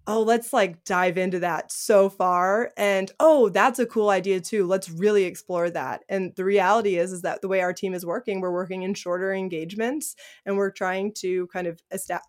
oh, 0.06 0.22
let's 0.22 0.52
like 0.52 0.84
dive 0.84 1.16
into 1.16 1.38
that 1.40 1.70
so 1.70 2.08
far. 2.08 2.72
And 2.76 3.10
oh, 3.20 3.48
that's 3.48 3.78
a 3.78 3.86
cool 3.86 4.10
idea 4.10 4.40
too. 4.40 4.66
Let's 4.66 4.90
really 4.90 5.24
explore 5.24 5.70
that. 5.70 6.02
And 6.08 6.32
the 6.36 6.44
reality 6.44 6.98
is, 6.98 7.12
is 7.12 7.22
that 7.22 7.40
the 7.40 7.48
way 7.48 7.60
our 7.60 7.72
team 7.72 7.94
is 7.94 8.04
working, 8.04 8.40
we're 8.40 8.52
working 8.52 8.82
in 8.82 8.94
shorter 8.94 9.32
engagements 9.32 10.16
and 10.44 10.56
we're 10.56 10.72
trying 10.72 11.12
to 11.18 11.46
kind 11.48 11.66
of 11.66 11.80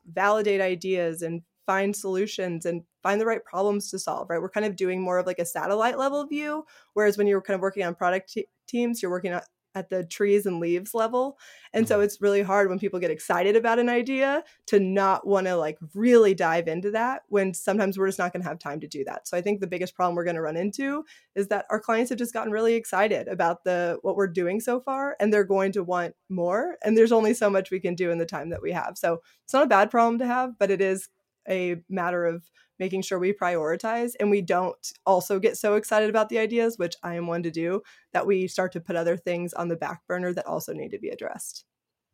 validate 0.06 0.62
ideas 0.62 1.22
and 1.22 1.42
find 1.66 1.96
solutions 1.96 2.66
and 2.66 2.84
find 3.02 3.20
the 3.20 3.26
right 3.26 3.44
problems 3.44 3.90
to 3.90 3.98
solve, 3.98 4.30
right? 4.30 4.42
We're 4.42 4.50
kind 4.50 4.66
of 4.66 4.76
doing 4.76 5.02
more 5.02 5.18
of 5.18 5.26
like 5.26 5.40
a 5.40 5.46
satellite 5.46 5.98
level 5.98 6.26
view. 6.28 6.66
Whereas 6.94 7.18
when 7.18 7.28
you're 7.28 7.42
kind 7.42 7.56
of 7.56 7.62
working 7.62 7.84
on 7.84 7.96
product 7.96 8.38
teams, 8.68 9.02
you're 9.02 9.12
working 9.12 9.34
on 9.34 9.42
at 9.76 9.90
the 9.90 10.04
trees 10.04 10.46
and 10.46 10.60
leaves 10.60 10.94
level. 10.94 11.38
And 11.74 11.88
so 11.88 11.96
mm-hmm. 11.96 12.04
it's 12.04 12.22
really 12.22 12.42
hard 12.42 12.70
when 12.70 12.80
people 12.80 13.00
get 13.00 13.12
excited 13.12 13.56
about 13.56 13.80
an 13.80 13.90
idea 13.90 14.44
to 14.68 14.80
not 14.80 15.26
want 15.26 15.48
to 15.48 15.56
like 15.56 15.78
really 15.94 16.34
dive 16.34 16.68
into 16.68 16.92
that 16.92 17.24
when 17.30 17.54
sometimes 17.54 17.98
we're 17.98 18.08
just 18.08 18.20
not 18.20 18.34
going 18.34 18.44
to 18.44 18.48
have 18.48 18.60
time 18.60 18.80
to 18.82 18.88
do 18.88 19.04
that. 19.06 19.28
So 19.28 19.36
I 19.36 19.42
think 19.42 19.60
the 19.60 19.68
biggest 19.68 19.96
problem 19.96 20.16
we're 20.16 20.24
going 20.24 20.36
to 20.36 20.42
run 20.42 20.58
into 20.58 21.04
is 21.36 21.48
that 21.48 21.66
our 21.70 21.80
clients 21.80 22.10
have 22.10 22.20
just 22.20 22.34
gotten 22.34 22.52
really 22.52 22.76
excited 22.76 23.28
about 23.28 23.64
the 23.64 23.98
what 24.02 24.16
we're 24.16 24.28
doing 24.28 24.60
so 24.60 24.80
far 24.80 25.16
and 25.20 25.34
they're 25.34 25.44
going 25.44 25.72
to 25.74 25.84
want 25.84 26.16
more 26.30 26.78
and 26.84 26.98
there's 26.98 27.12
only 27.12 27.34
so 27.34 27.50
much 27.50 27.72
we 27.72 27.80
can 27.80 27.96
do 27.96 28.12
in 28.12 28.18
the 28.18 28.26
time 28.26 28.50
that 28.50 28.62
we 28.62 28.72
have. 28.72 28.98
So 28.98 29.22
it's 29.44 29.54
not 29.54 29.64
a 29.64 29.68
bad 29.68 29.90
problem 29.90 30.20
to 30.20 30.28
have, 30.28 30.58
but 30.60 30.72
it 30.72 30.82
is 30.82 31.10
a 31.50 31.78
matter 31.90 32.26
of 32.26 32.44
making 32.80 33.02
sure 33.02 33.20
we 33.20 33.34
prioritize 33.34 34.14
and 34.20 34.30
we 34.30 34.42
don't 34.42 34.94
also 35.06 35.40
get 35.40 35.58
so 35.58 35.76
excited 35.76 36.10
about 36.10 36.30
the 36.30 36.40
ideas, 36.40 36.78
which 36.78 36.96
I 37.04 37.16
am 37.16 37.28
one 37.28 37.44
to 37.44 37.52
do, 37.52 37.82
that 38.12 38.26
we 38.26 38.48
start 38.48 38.72
to 38.74 38.82
put 38.82 38.96
other 38.96 39.18
things 39.18 39.54
on 39.54 39.68
the 39.68 39.76
back 39.76 40.02
burner 40.08 40.34
that 40.34 40.48
also 40.48 40.74
need 40.74 40.92
to 40.92 41.00
be 41.00 41.10
addressed. 41.10 41.66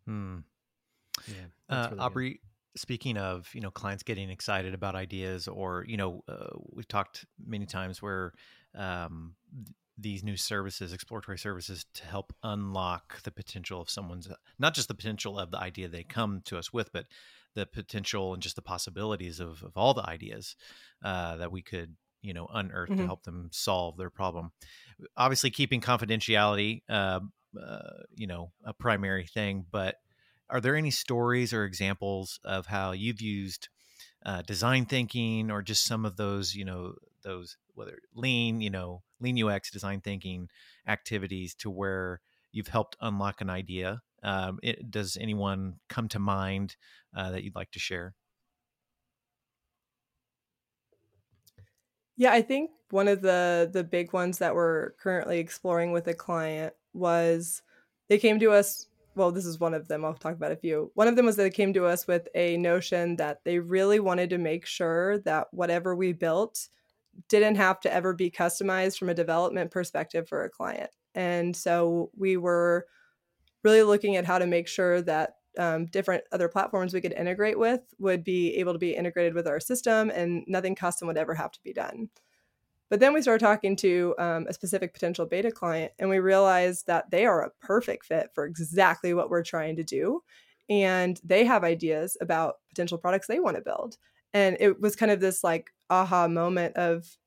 Hmm. 0.06 0.39
Yeah, 1.28 1.36
uh, 1.69 1.88
really 1.91 2.00
Aubrey, 2.00 2.30
good. 2.30 2.39
speaking 2.80 3.17
of 3.17 3.50
you 3.54 3.62
know 3.62 3.72
clients 3.72 4.04
getting 4.04 4.30
excited 4.30 4.74
about 4.74 4.95
ideas, 4.95 5.48
or 5.48 5.86
you 5.88 5.98
know 5.98 6.24
uh, 6.28 6.56
we've 6.72 6.88
talked 6.88 7.26
many 7.45 7.65
times 7.65 8.02
where 8.02 8.34
um, 8.76 9.36
these 9.98 10.24
new 10.24 10.38
services, 10.38 10.93
exploratory 10.93 11.38
services, 11.38 11.86
to 11.93 12.06
help 12.06 12.34
unlock 12.43 13.22
the 13.24 13.32
potential 13.32 13.82
of 13.82 13.89
someone's 13.89 14.30
not 14.58 14.74
just 14.74 14.88
the 14.88 14.93
potential 14.93 15.38
of 15.38 15.52
the 15.52 15.60
idea 15.60 15.88
they 15.88 16.04
come 16.04 16.41
to 16.45 16.58
us 16.58 16.72
with, 16.72 16.91
but 16.93 17.06
the 17.60 17.65
potential 17.65 18.34
and 18.34 18.41
just 18.41 18.56
the 18.56 18.62
possibilities 18.62 19.39
of, 19.39 19.62
of 19.63 19.74
all 19.76 19.93
the 19.93 20.08
ideas 20.08 20.56
uh, 21.04 21.36
that 21.36 21.52
we 21.52 21.62
could 21.62 21.95
you 22.22 22.34
know 22.34 22.48
unearth 22.54 22.89
mm-hmm. 22.89 23.00
to 23.00 23.06
help 23.06 23.24
them 23.24 23.50
solve 23.52 23.98
their 23.98 24.10
problem 24.10 24.52
obviously 25.17 25.50
keeping 25.50 25.82
confidentiality 25.82 26.82
uh, 26.89 27.19
uh, 27.62 28.04
you 28.15 28.28
know 28.28 28.52
a 28.63 28.74
primary 28.74 29.26
thing 29.26 29.65
but 29.72 29.95
are 30.50 30.62
there 30.62 30.76
any 30.76 30.91
stories 30.91 31.54
or 31.54 31.65
examples 31.65 32.39
of 32.43 32.65
how 32.65 32.91
you've 32.91 33.22
used 33.22 33.69
uh, 34.26 34.41
design 34.41 34.86
thinking 34.86 35.52
or 35.52 35.62
just 35.62 35.86
some 35.86 36.06
of 36.06 36.15
those 36.17 36.56
you 36.56 36.65
know 36.65 36.93
those 37.24 37.58
whether 37.74 38.00
lean 38.15 38.62
you 38.62 38.69
know 38.69 39.02
lean 39.19 39.41
ux 39.43 39.69
design 39.69 40.00
thinking 40.02 40.50
activities 40.88 41.54
to 41.54 41.69
where 41.69 42.22
you've 42.52 42.67
helped 42.67 42.95
unlock 43.02 43.41
an 43.41 43.50
idea 43.50 44.02
um, 44.23 44.60
it, 44.63 44.89
does 44.89 45.17
anyone 45.19 45.75
come 45.88 46.08
to 46.10 46.19
mind 46.19 46.75
uh, 47.15 47.32
that 47.32 47.43
you'd 47.43 47.55
like 47.55 47.71
to 47.71 47.79
share? 47.79 48.13
Yeah, 52.17 52.34
I 52.34 52.41
think 52.41 52.71
one 52.91 53.08
of 53.08 53.21
the 53.21 53.69
the 53.71 53.84
big 53.84 54.12
ones 54.12 54.39
that 54.39 54.53
we're 54.53 54.91
currently 55.01 55.39
exploring 55.39 55.93
with 55.93 56.08
a 56.08 56.13
client 56.13 56.73
was 56.93 57.62
they 58.10 58.17
came 58.17 58.39
to 58.39 58.51
us. 58.51 58.88
Well, 59.15 59.32
this 59.32 59.45
is 59.45 59.60
one 59.60 59.73
of 59.73 59.88
them. 59.88 60.03
I'll 60.03 60.13
talk 60.13 60.36
about 60.36 60.51
a 60.51 60.58
few. 60.58 60.91
One 60.95 61.08
of 61.08 61.15
them 61.15 61.25
was 61.25 61.36
that 61.38 61.43
they 61.43 61.49
came 61.49 61.73
to 61.73 61.86
us 61.86 62.08
with 62.08 62.27
a 62.36 62.58
notion 62.58 63.15
that 63.17 63.43
they 63.43 63.60
really 63.60 63.99
wanted 63.99 64.29
to 64.32 64.38
make 64.38 64.65
sure 64.65 65.19
that 65.19 65.47
whatever 65.51 65.95
we 65.95 66.13
built 66.13 66.67
didn't 67.27 67.55
have 67.55 67.79
to 67.82 67.93
ever 67.93 68.13
be 68.13 68.32
customized 68.32 68.97
from 68.97 69.10
a 69.10 69.13
development 69.13 69.71
perspective 69.71 70.27
for 70.27 70.43
a 70.43 70.49
client. 70.49 70.91
And 71.15 71.55
so 71.55 72.12
we 72.17 72.38
were 72.38 72.86
really 73.63 73.84
looking 73.84 74.15
at 74.15 74.26
how 74.26 74.39
to 74.39 74.48
make 74.48 74.67
sure 74.67 75.02
that 75.02 75.36
um, 75.58 75.86
different 75.88 76.24
other 76.32 76.48
platforms 76.48 76.93
we 76.93 77.02
could 77.02 77.13
integrate 77.13 77.60
with 77.60 77.82
would 78.00 78.24
be 78.24 78.56
able 78.56 78.74
to 78.74 78.80
be 78.80 78.95
integrated 78.95 79.34
with 79.34 79.48
our 79.48 79.60
system 79.60 80.10
and 80.10 80.43
nothing 80.48 80.76
custom 80.76 81.08
would 81.08 81.17
ever 81.17 81.34
have 81.34 81.52
to 81.52 81.60
be 81.63 81.74
done. 81.74 82.10
But 82.89 83.00
then 83.00 83.13
we 83.13 83.22
started 83.22 83.45
talking 83.45 83.76
to 83.78 84.15
um, 84.17 84.48
a 84.50 84.54
specific 84.54 84.93
potential 84.93 85.28
beta 85.28 85.52
client, 85.52 85.91
and 86.00 86.10
we 86.10 86.19
realized 86.19 86.88
that 86.88 87.12
they 87.12 87.26
are 87.26 87.43
a 87.43 87.52
perfect 87.62 88.06
fit 88.06 88.32
for 88.34 88.45
exactly 88.45 89.13
what 89.13 89.30
we're 89.30 89.43
trying 89.43 89.76
to 89.76 89.84
do. 89.84 90.24
And 90.69 91.19
they 91.24 91.45
have 91.45 91.63
ideas 91.63 92.17
about 92.19 92.58
potential 92.69 92.98
products 92.98 93.28
they 93.28 93.39
want 93.39 93.58
to 93.58 93.62
build. 93.62 93.98
And 94.34 94.58
it 94.60 94.80
was 94.82 94.95
kind 94.95 95.12
of 95.12 95.19
this 95.19 95.43
like 95.43 95.72
aha 95.89 96.28
moment 96.28 96.76
of 96.78 97.17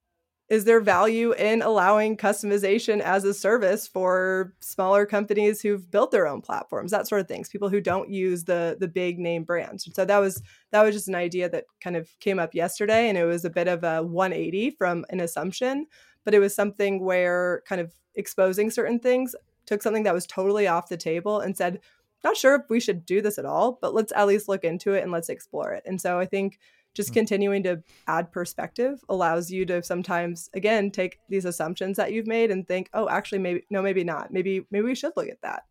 is 0.49 0.65
there 0.65 0.81
value 0.81 1.33
in 1.33 1.63
allowing 1.63 2.17
customization 2.17 3.01
as 3.01 3.25
a 3.25 3.33
service 3.33 3.87
for 3.87 4.53
smaller 4.61 5.07
companies 5.07 5.63
who've 5.63 5.91
built 5.91 6.11
their 6.11 6.27
own 6.27 6.43
platforms 6.43 6.91
that 6.91 7.09
sort 7.09 7.21
of 7.21 7.29
things 7.29 7.49
people 7.49 7.69
who 7.69 7.81
don't 7.81 8.11
use 8.11 8.45
the 8.45 8.77
the 8.79 8.89
big 8.89 9.19
name 9.19 9.45
brands? 9.45 9.89
So 9.93 10.05
that 10.05 10.19
was 10.19 10.43
that 10.71 10.83
was 10.83 10.95
just 10.95 11.09
an 11.09 11.15
idea 11.15 11.49
that 11.49 11.65
kind 11.81 11.97
of 11.97 12.09
came 12.21 12.39
up 12.39 12.55
yesterday 12.55 13.09
and 13.09 13.17
it 13.17 13.25
was 13.25 13.45
a 13.45 13.51
bit 13.51 13.69
of 13.69 13.85
a 13.85 14.03
180 14.03 14.71
from 14.71 15.07
an 15.11 15.21
assumption 15.21 15.87
but 16.25 16.35
it 16.35 16.39
was 16.39 16.55
something 16.55 17.05
where 17.05 17.63
kind 17.67 17.81
of 17.81 17.93
exposing 18.15 18.71
certain 18.71 18.99
things 18.99 19.35
took 19.67 19.83
something 19.83 20.03
that 20.03 20.15
was 20.15 20.27
totally 20.27 20.67
off 20.67 20.89
the 20.89 20.97
table 20.97 21.41
and 21.41 21.57
said 21.57 21.81
not 22.25 22.37
sure 22.37 22.55
if 22.55 22.63
we 22.69 22.79
should 22.79 23.07
do 23.07 23.23
this 23.23 23.39
at 23.39 23.47
all 23.47 23.79
but 23.81 23.95
let's 23.95 24.13
at 24.13 24.27
least 24.27 24.49
look 24.49 24.65
into 24.65 24.93
it 24.93 25.03
and 25.03 25.13
let's 25.13 25.29
explore 25.29 25.73
it. 25.73 25.83
And 25.87 26.01
so 26.01 26.19
i 26.19 26.27
think 26.27 26.59
just 26.95 27.11
mm-hmm. 27.11 27.15
continuing 27.15 27.63
to 27.63 27.83
add 28.07 28.31
perspective 28.33 29.03
allows 29.09 29.51
you 29.51 29.65
to 29.67 29.83
sometimes 29.83 30.51
again 30.55 30.91
take 30.91 31.19
these 31.29 31.45
assumptions 31.45 31.97
that 31.97 32.13
you've 32.13 32.27
made 32.27 32.51
and 32.51 32.67
think 32.67 32.89
oh 32.95 33.09
actually 33.09 33.39
maybe 33.39 33.65
no 33.71 33.83
maybe 33.83 34.05
not 34.05 34.33
maybe 34.33 34.67
maybe 34.71 34.87
we 34.87 34.95
should 34.95 35.13
look 35.17 35.29
at 35.29 35.41
that 35.43 35.65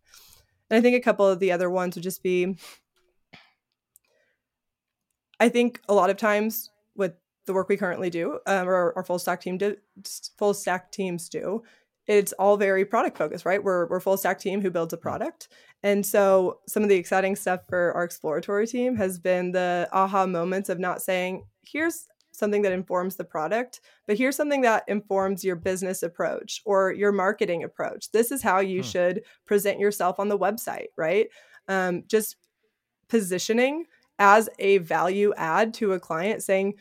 and 0.70 0.78
i 0.78 0.82
think 0.82 0.96
a 0.96 1.02
couple 1.02 1.28
of 1.28 1.40
the 1.40 1.52
other 1.52 1.70
ones 1.70 1.96
would 1.96 2.04
just 2.04 2.24
be 2.24 2.56
i 5.40 5.50
think 5.50 5.82
a 5.88 5.94
lot 5.94 6.10
of 6.10 6.18
times 6.18 6.72
with 6.96 7.14
the 7.46 7.54
work 7.54 7.70
we 7.70 7.78
currently 7.78 8.10
do 8.10 8.40
um, 8.48 8.68
or 8.68 8.94
our 8.96 9.04
full 9.04 9.20
stack 9.20 9.42
team 9.42 9.58
do, 9.58 9.76
full 10.38 10.54
stack 10.54 10.92
teams 10.92 11.30
do 11.30 11.64
it's 12.08 12.34
all 12.34 12.58
very 12.58 12.84
product 12.84 13.18
focused 13.18 13.46
right 13.46 13.64
we're, 13.64 13.88
we're 13.88 14.00
full 14.00 14.18
stack 14.18 14.40
team 14.40 14.62
who 14.62 14.72
builds 14.72 14.94
a 14.94 14.98
mm. 14.98 15.02
product 15.02 15.48
and 15.84 16.06
so 16.06 16.60
some 16.68 16.84
of 16.84 16.90
the 16.90 16.96
exciting 16.96 17.36
stuff 17.36 17.62
for 17.68 17.94
our 17.94 18.04
exploratory 18.04 18.68
team 18.68 18.96
has 18.98 19.18
been 19.18 19.52
the 19.52 19.90
aha 19.92 20.26
moments 20.28 20.70
of 20.70 20.80
not 20.80 21.02
saying, 21.02 21.46
here's 21.66 22.08
something 22.32 22.62
that 22.62 22.72
informs 22.72 23.16
the 23.16 23.24
product, 23.24 23.82
but 24.08 24.18
here's 24.18 24.36
something 24.36 24.62
that 24.62 24.84
informs 24.88 25.44
your 25.44 25.56
business 25.56 26.04
approach 26.04 26.62
or 26.66 26.92
your 26.92 27.12
marketing 27.12 27.64
approach. 27.64 28.12
This 28.12 28.32
is 28.32 28.42
how 28.42 28.60
you 28.60 28.82
hmm. 28.82 28.88
should 28.88 29.22
present 29.46 29.80
yourself 29.80 30.20
on 30.20 30.30
the 30.30 30.38
website, 30.38 30.88
right? 30.98 31.28
Um, 31.68 32.04
just 32.08 32.36
positioning 33.10 33.86
as 34.20 34.50
a 34.60 34.78
value 34.80 35.34
add 35.36 35.74
to 35.76 35.94
a 35.94 36.00
client 36.00 36.44
saying, 36.44 36.76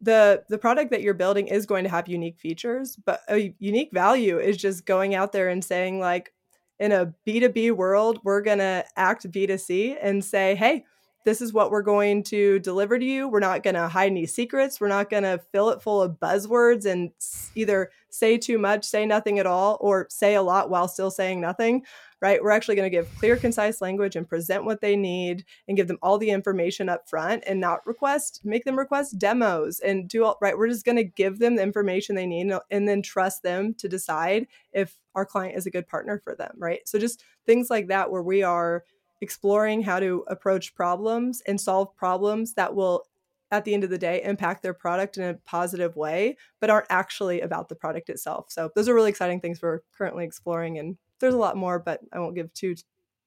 the 0.00 0.42
the 0.48 0.58
product 0.58 0.90
that 0.90 1.02
you're 1.02 1.14
building 1.14 1.46
is 1.46 1.66
going 1.66 1.84
to 1.84 1.90
have 1.90 2.08
unique 2.08 2.38
features 2.38 2.96
but 3.06 3.20
a 3.28 3.54
unique 3.58 3.90
value 3.92 4.38
is 4.38 4.56
just 4.56 4.84
going 4.84 5.14
out 5.14 5.32
there 5.32 5.48
and 5.48 5.64
saying 5.64 6.00
like 6.00 6.32
in 6.78 6.92
a 6.92 7.12
B2B 7.26 7.72
world, 7.72 8.20
we're 8.24 8.40
going 8.40 8.58
to 8.58 8.84
act 8.96 9.30
B2C 9.30 9.96
and 10.00 10.24
say, 10.24 10.54
hey, 10.54 10.84
this 11.24 11.40
is 11.40 11.52
what 11.52 11.70
we're 11.70 11.82
going 11.82 12.22
to 12.24 12.58
deliver 12.60 12.98
to 12.98 13.04
you. 13.04 13.28
We're 13.28 13.40
not 13.40 13.62
going 13.62 13.74
to 13.74 13.88
hide 13.88 14.10
any 14.10 14.26
secrets. 14.26 14.80
We're 14.80 14.88
not 14.88 15.10
going 15.10 15.22
to 15.22 15.40
fill 15.52 15.70
it 15.70 15.82
full 15.82 16.02
of 16.02 16.20
buzzwords 16.20 16.84
and 16.84 17.10
either 17.54 17.90
say 18.10 18.38
too 18.38 18.58
much, 18.58 18.84
say 18.84 19.06
nothing 19.06 19.38
at 19.38 19.46
all, 19.46 19.78
or 19.80 20.06
say 20.10 20.34
a 20.34 20.42
lot 20.42 20.70
while 20.70 20.86
still 20.86 21.10
saying 21.10 21.40
nothing 21.40 21.84
right? 22.24 22.42
We're 22.42 22.52
actually 22.52 22.76
going 22.76 22.90
to 22.90 22.96
give 22.96 23.14
clear, 23.18 23.36
concise 23.36 23.82
language 23.82 24.16
and 24.16 24.26
present 24.26 24.64
what 24.64 24.80
they 24.80 24.96
need 24.96 25.44
and 25.68 25.76
give 25.76 25.88
them 25.88 25.98
all 26.00 26.16
the 26.16 26.30
information 26.30 26.88
up 26.88 27.06
front 27.06 27.44
and 27.46 27.60
not 27.60 27.86
request, 27.86 28.40
make 28.44 28.64
them 28.64 28.78
request 28.78 29.18
demos 29.18 29.78
and 29.80 30.08
do 30.08 30.24
all 30.24 30.38
right. 30.40 30.56
We're 30.56 30.70
just 30.70 30.86
going 30.86 30.96
to 30.96 31.04
give 31.04 31.38
them 31.38 31.56
the 31.56 31.62
information 31.62 32.16
they 32.16 32.24
need 32.24 32.50
and 32.70 32.88
then 32.88 33.02
trust 33.02 33.42
them 33.42 33.74
to 33.74 33.90
decide 33.90 34.46
if 34.72 34.96
our 35.14 35.26
client 35.26 35.58
is 35.58 35.66
a 35.66 35.70
good 35.70 35.86
partner 35.86 36.18
for 36.18 36.34
them, 36.34 36.54
right? 36.56 36.80
So 36.88 36.98
just 36.98 37.22
things 37.44 37.68
like 37.68 37.88
that 37.88 38.10
where 38.10 38.22
we 38.22 38.42
are 38.42 38.84
exploring 39.20 39.82
how 39.82 40.00
to 40.00 40.24
approach 40.28 40.74
problems 40.74 41.42
and 41.46 41.60
solve 41.60 41.94
problems 41.96 42.54
that 42.54 42.74
will 42.74 43.04
at 43.50 43.64
the 43.64 43.74
end 43.74 43.84
of 43.84 43.90
the 43.90 43.98
day 43.98 44.22
impact 44.24 44.62
their 44.62 44.74
product 44.74 45.16
in 45.16 45.22
a 45.22 45.34
positive 45.46 45.94
way 45.96 46.36
but 46.60 46.70
aren't 46.70 46.86
actually 46.90 47.40
about 47.40 47.68
the 47.68 47.74
product 47.74 48.08
itself 48.08 48.46
so 48.48 48.70
those 48.74 48.88
are 48.88 48.94
really 48.94 49.10
exciting 49.10 49.40
things 49.40 49.62
we're 49.62 49.80
currently 49.96 50.24
exploring 50.24 50.78
and 50.78 50.96
there's 51.20 51.34
a 51.34 51.38
lot 51.38 51.56
more, 51.56 51.78
but 51.78 52.00
I 52.12 52.18
won't 52.18 52.34
give 52.34 52.52
too 52.52 52.74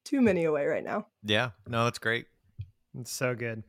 too 0.05 0.21
many 0.21 0.45
away 0.45 0.65
right 0.65 0.83
now. 0.83 1.07
Yeah, 1.23 1.51
no, 1.67 1.83
that's 1.83 1.99
great. 1.99 2.27
It's 2.97 3.11
so 3.11 3.35
good. 3.35 3.63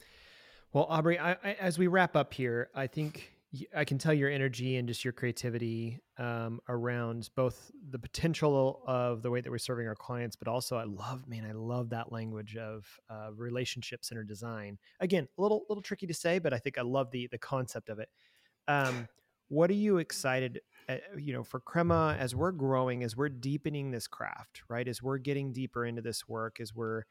Well, 0.72 0.86
Aubrey, 0.88 1.18
I, 1.18 1.32
I, 1.32 1.56
as 1.58 1.78
we 1.78 1.86
wrap 1.86 2.14
up 2.14 2.32
here, 2.34 2.68
I 2.74 2.86
think 2.86 3.32
I 3.74 3.84
can 3.84 3.96
tell 3.96 4.12
your 4.12 4.28
energy 4.28 4.76
and 4.76 4.86
just 4.86 5.04
your 5.04 5.12
creativity 5.12 6.00
um, 6.18 6.60
around 6.68 7.30
both 7.34 7.70
the 7.90 7.98
potential 7.98 8.82
of 8.86 9.22
the 9.22 9.30
way 9.30 9.40
that 9.40 9.50
we're 9.50 9.56
serving 9.56 9.88
our 9.88 9.94
clients, 9.94 10.36
but 10.36 10.48
also 10.48 10.76
I 10.76 10.84
love, 10.84 11.26
man, 11.26 11.46
I 11.46 11.52
love 11.52 11.88
that 11.90 12.12
language 12.12 12.56
of 12.56 12.86
uh, 13.08 13.32
relationship 13.34 14.04
centered 14.04 14.28
design. 14.28 14.78
Again, 15.00 15.26
a 15.38 15.42
little 15.42 15.64
little 15.70 15.82
tricky 15.82 16.06
to 16.06 16.14
say, 16.14 16.38
but 16.38 16.52
I 16.52 16.58
think 16.58 16.76
I 16.76 16.82
love 16.82 17.10
the 17.10 17.26
the 17.30 17.38
concept 17.38 17.88
of 17.88 17.98
it. 17.98 18.10
Um, 18.66 19.08
what 19.48 19.70
are 19.70 19.74
you 19.74 19.96
excited 19.96 20.60
uh, 20.88 20.96
you 21.16 21.32
know 21.32 21.42
for 21.42 21.60
crema 21.60 22.16
as 22.18 22.34
we're 22.34 22.52
growing 22.52 23.02
as 23.02 23.16
we're 23.16 23.28
deepening 23.28 23.90
this 23.90 24.06
craft 24.06 24.62
right 24.68 24.86
as 24.86 25.02
we're 25.02 25.18
getting 25.18 25.52
deeper 25.52 25.86
into 25.86 26.02
this 26.02 26.28
work 26.28 26.60
as 26.60 26.74
we're 26.74 27.04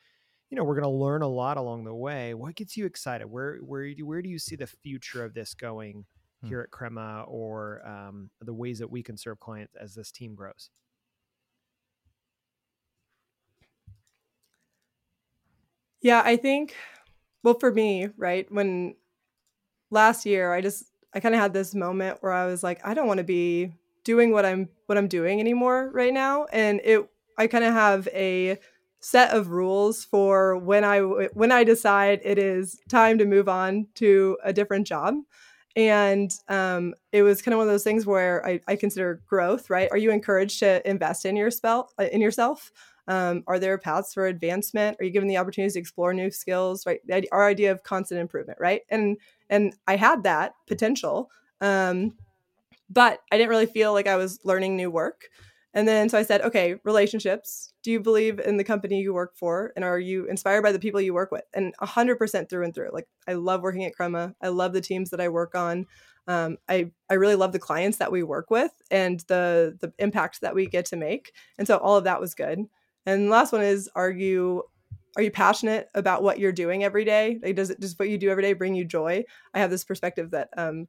you 0.50 0.56
know 0.56 0.64
we're 0.64 0.76
going 0.76 0.84
to 0.84 0.90
learn 0.90 1.24
a 1.24 1.28
lot 1.28 1.58
along 1.58 1.84
the 1.84 1.94
way 1.94 2.34
what 2.34 2.56
gets 2.56 2.78
you 2.78 2.86
excited 2.86 3.26
where 3.26 3.58
where 3.58 3.92
where 4.04 4.22
do 4.22 4.30
you 4.30 4.40
see 4.40 4.56
the 4.56 4.68
future 4.68 5.24
of 5.24 5.34
this 5.34 5.54
going 5.54 6.06
hmm. 6.42 6.48
here 6.48 6.62
at 6.62 6.72
crema 6.72 7.24
or 7.28 7.86
um, 7.88 8.30
the 8.42 8.54
ways 8.54 8.80
that 8.80 8.90
we 8.90 9.04
can 9.04 9.18
serve 9.18 9.40
clients 9.40 9.76
as 9.80 9.96
this 9.96 10.12
team 10.12 10.36
grows 10.36 10.70
yeah 16.02 16.22
i 16.24 16.36
think 16.36 16.76
well 17.44 17.58
for 17.60 17.72
me 17.72 18.10
right 18.18 18.52
when 18.52 18.96
last 19.90 20.26
year 20.26 20.54
i 20.54 20.62
just 20.62 20.92
I 21.18 21.20
kind 21.20 21.34
of 21.34 21.42
had 21.42 21.54
this 21.54 21.74
moment 21.74 22.18
where 22.22 22.32
I 22.32 22.46
was 22.46 22.62
like, 22.62 22.80
I 22.86 22.94
don't 22.94 23.08
want 23.08 23.20
to 23.20 23.24
be 23.24 23.74
doing 24.04 24.32
what 24.32 24.46
I'm 24.46 24.70
what 24.86 25.00
I'm 25.00 25.08
doing 25.08 25.40
anymore 25.40 25.90
right 25.92 26.14
now, 26.14 26.46
and 26.54 26.80
it 26.84 27.10
I 27.40 27.48
kind 27.48 27.64
of 27.64 27.74
have 27.74 28.08
a 28.14 28.60
set 29.00 29.32
of 29.32 29.50
rules 29.50 30.04
for 30.06 30.58
when 30.58 30.84
I 30.84 31.00
when 31.00 31.52
I 31.52 31.64
decide 31.64 32.22
it 32.24 32.38
is 32.38 32.80
time 32.88 33.18
to 33.18 33.26
move 33.26 33.50
on 33.50 33.88
to 33.96 34.38
a 34.44 34.54
different 34.54 34.86
job. 34.86 35.16
And 35.78 36.32
um, 36.50 36.96
it 37.12 37.22
was 37.22 37.44
kind 37.44 37.54
of 37.54 37.60
one 37.60 37.68
of 37.68 37.74
those 37.74 37.84
things 37.84 38.08
where 38.08 38.46
I, 38.46 38.60
I 38.68 38.76
consider 38.76 39.22
growth, 39.28 39.70
right? 39.70 39.88
Are 39.92 39.98
you 39.98 40.12
encouraged 40.12 40.60
to 40.60 40.88
invest 40.90 41.24
in 41.24 41.36
your 41.36 41.52
spell 41.52 41.92
uh, 42.00 42.08
in 42.12 42.20
yourself? 42.20 42.72
Um, 43.08 43.44
are 43.48 43.60
there 43.60 43.78
paths 43.78 44.14
for 44.14 44.26
advancement? 44.26 44.98
Are 45.00 45.06
you 45.06 45.12
given 45.12 45.30
the 45.30 45.38
opportunities 45.38 45.74
to 45.74 45.80
explore 45.80 46.16
new 46.16 46.32
skills? 46.32 46.86
Right, 46.88 47.00
our 47.32 47.48
idea 47.48 47.72
of 47.72 47.84
constant 47.84 48.20
improvement, 48.20 48.58
right? 48.60 48.82
And 48.90 49.18
and 49.52 49.76
I 49.88 49.98
had 49.98 50.24
that 50.24 50.56
potential, 50.68 51.30
um, 51.62 52.16
but 52.90 53.22
I 53.32 53.38
didn't 53.38 53.50
really 53.50 53.66
feel 53.68 53.94
like 53.94 54.08
I 54.08 54.18
was 54.18 54.40
learning 54.44 54.78
new 54.78 54.92
work. 54.92 55.30
And 55.78 55.88
then 55.88 56.10
so 56.10 56.18
I 56.18 56.24
said, 56.24 56.42
okay, 56.42 56.78
relationships. 56.86 57.72
Do 57.84 57.92
you 57.92 58.00
believe 58.00 58.40
in 58.40 58.58
the 58.58 58.64
company 58.64 59.00
you 59.00 59.14
work 59.14 59.38
for, 59.38 59.74
and 59.76 59.86
are 59.86 60.00
you 60.00 60.26
inspired 60.26 60.64
by 60.64 60.72
the 60.72 60.80
people 60.80 61.00
you 61.00 61.14
work 61.14 61.32
with? 61.32 61.44
And 61.54 61.72
hundred 61.80 62.16
percent 62.16 62.50
through 62.50 62.66
and 62.66 62.74
through. 62.74 62.90
Like 62.92 63.08
I 63.28 63.34
love 63.34 63.62
working 63.62 63.86
at 63.86 63.94
Crema. 63.94 64.34
I 64.42 64.48
love 64.48 64.74
the 64.74 64.82
teams 64.82 65.12
that 65.12 65.22
I 65.22 65.30
work 65.30 65.54
on. 65.54 65.86
Um, 66.28 66.58
I 66.68 66.90
I 67.12 67.14
really 67.14 67.36
love 67.36 67.52
the 67.52 67.60
clients 67.60 68.00
that 68.00 68.12
we 68.12 68.24
work 68.24 68.50
with 68.50 68.72
and 68.90 69.20
the 69.28 69.78
the 69.80 69.94
impact 70.00 70.42
that 70.42 70.56
we 70.56 70.66
get 70.66 70.86
to 70.88 70.96
make. 70.96 71.32
And 71.60 71.68
so 71.68 71.78
all 71.78 71.96
of 71.96 72.06
that 72.06 72.20
was 72.20 72.34
good. 72.34 72.64
And 73.06 73.28
the 73.28 73.32
last 73.32 73.54
one 73.54 73.62
is 73.62 73.88
are 73.94 74.10
you 74.10 74.64
are 75.16 75.22
you 75.22 75.30
passionate 75.30 75.90
about 75.94 76.24
what 76.24 76.40
you're 76.40 76.52
doing 76.52 76.84
every 76.84 77.06
day? 77.06 77.40
Like, 77.44 77.56
does 77.56 77.70
it 77.70 77.80
does 77.80 77.94
what 78.00 78.10
you 78.10 78.18
do 78.18 78.32
every 78.32 78.42
day 78.42 78.54
bring 78.54 78.74
you 78.74 78.84
joy? 78.84 79.26
I 79.54 79.60
have 79.60 79.70
this 79.70 79.84
perspective 79.84 80.32
that 80.32 80.50
um, 80.58 80.88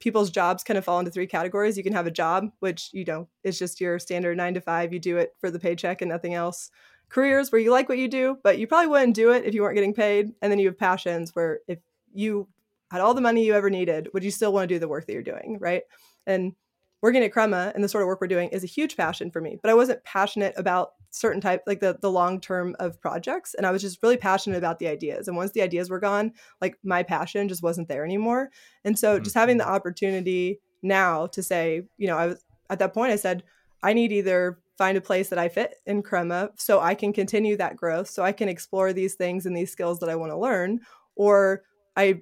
people's 0.00 0.30
jobs 0.30 0.64
kind 0.64 0.78
of 0.78 0.84
fall 0.84 0.98
into 0.98 1.10
three 1.10 1.26
categories. 1.26 1.76
You 1.76 1.82
can 1.82 1.92
have 1.92 2.06
a 2.06 2.10
job, 2.10 2.50
which 2.60 2.90
you 2.92 3.04
know 3.04 3.28
is 3.42 3.58
just 3.58 3.80
your 3.80 3.98
standard 3.98 4.36
nine 4.36 4.54
to 4.54 4.60
five. 4.60 4.92
You 4.92 4.98
do 4.98 5.16
it 5.16 5.34
for 5.38 5.50
the 5.50 5.58
paycheck 5.58 6.02
and 6.02 6.08
nothing 6.08 6.34
else. 6.34 6.70
Careers 7.08 7.52
where 7.52 7.60
you 7.60 7.70
like 7.70 7.88
what 7.88 7.98
you 7.98 8.08
do, 8.08 8.38
but 8.42 8.58
you 8.58 8.66
probably 8.66 8.88
wouldn't 8.88 9.14
do 9.14 9.30
it 9.30 9.44
if 9.44 9.54
you 9.54 9.62
weren't 9.62 9.76
getting 9.76 9.94
paid. 9.94 10.32
And 10.42 10.50
then 10.50 10.58
you 10.58 10.66
have 10.66 10.78
passions 10.78 11.34
where 11.34 11.60
if 11.68 11.78
you 12.12 12.48
had 12.90 13.00
all 13.00 13.14
the 13.14 13.20
money 13.20 13.44
you 13.44 13.54
ever 13.54 13.70
needed, 13.70 14.08
would 14.12 14.24
you 14.24 14.30
still 14.30 14.52
want 14.52 14.68
to 14.68 14.74
do 14.74 14.78
the 14.78 14.88
work 14.88 15.06
that 15.06 15.12
you're 15.12 15.22
doing, 15.22 15.58
right? 15.60 15.82
And 16.26 16.54
working 17.02 17.22
at 17.22 17.32
Crema 17.32 17.72
and 17.74 17.84
the 17.84 17.88
sort 17.88 18.02
of 18.02 18.06
work 18.06 18.20
we're 18.20 18.26
doing 18.28 18.48
is 18.48 18.64
a 18.64 18.68
huge 18.68 18.96
passion 18.96 19.30
for 19.30 19.40
me. 19.40 19.58
But 19.60 19.70
I 19.70 19.74
wasn't 19.74 20.02
passionate 20.04 20.54
about 20.56 20.92
certain 21.14 21.40
type 21.40 21.62
like 21.66 21.78
the 21.78 21.96
the 22.00 22.10
long 22.10 22.40
term 22.40 22.74
of 22.80 23.00
projects 23.00 23.54
and 23.54 23.64
i 23.64 23.70
was 23.70 23.80
just 23.80 24.02
really 24.02 24.16
passionate 24.16 24.58
about 24.58 24.80
the 24.80 24.88
ideas 24.88 25.28
and 25.28 25.36
once 25.36 25.52
the 25.52 25.62
ideas 25.62 25.88
were 25.88 26.00
gone 26.00 26.32
like 26.60 26.76
my 26.82 27.04
passion 27.04 27.48
just 27.48 27.62
wasn't 27.62 27.86
there 27.86 28.04
anymore 28.04 28.50
and 28.84 28.98
so 28.98 29.14
mm-hmm. 29.14 29.22
just 29.22 29.36
having 29.36 29.56
the 29.56 29.64
mm-hmm. 29.64 29.74
opportunity 29.74 30.58
now 30.82 31.26
to 31.26 31.40
say 31.40 31.82
you 31.98 32.08
know 32.08 32.18
i 32.18 32.26
was 32.26 32.44
at 32.68 32.80
that 32.80 32.92
point 32.92 33.12
i 33.12 33.16
said 33.16 33.44
i 33.82 33.92
need 33.92 34.10
either 34.10 34.58
find 34.76 34.98
a 34.98 35.00
place 35.00 35.28
that 35.28 35.38
i 35.38 35.48
fit 35.48 35.76
in 35.86 36.02
crema 36.02 36.50
so 36.56 36.80
i 36.80 36.94
can 36.94 37.12
continue 37.12 37.56
that 37.56 37.76
growth 37.76 38.10
so 38.10 38.24
i 38.24 38.32
can 38.32 38.48
explore 38.48 38.92
these 38.92 39.14
things 39.14 39.46
and 39.46 39.56
these 39.56 39.70
skills 39.70 40.00
that 40.00 40.10
i 40.10 40.16
want 40.16 40.32
to 40.32 40.36
learn 40.36 40.80
or 41.14 41.62
i 41.96 42.20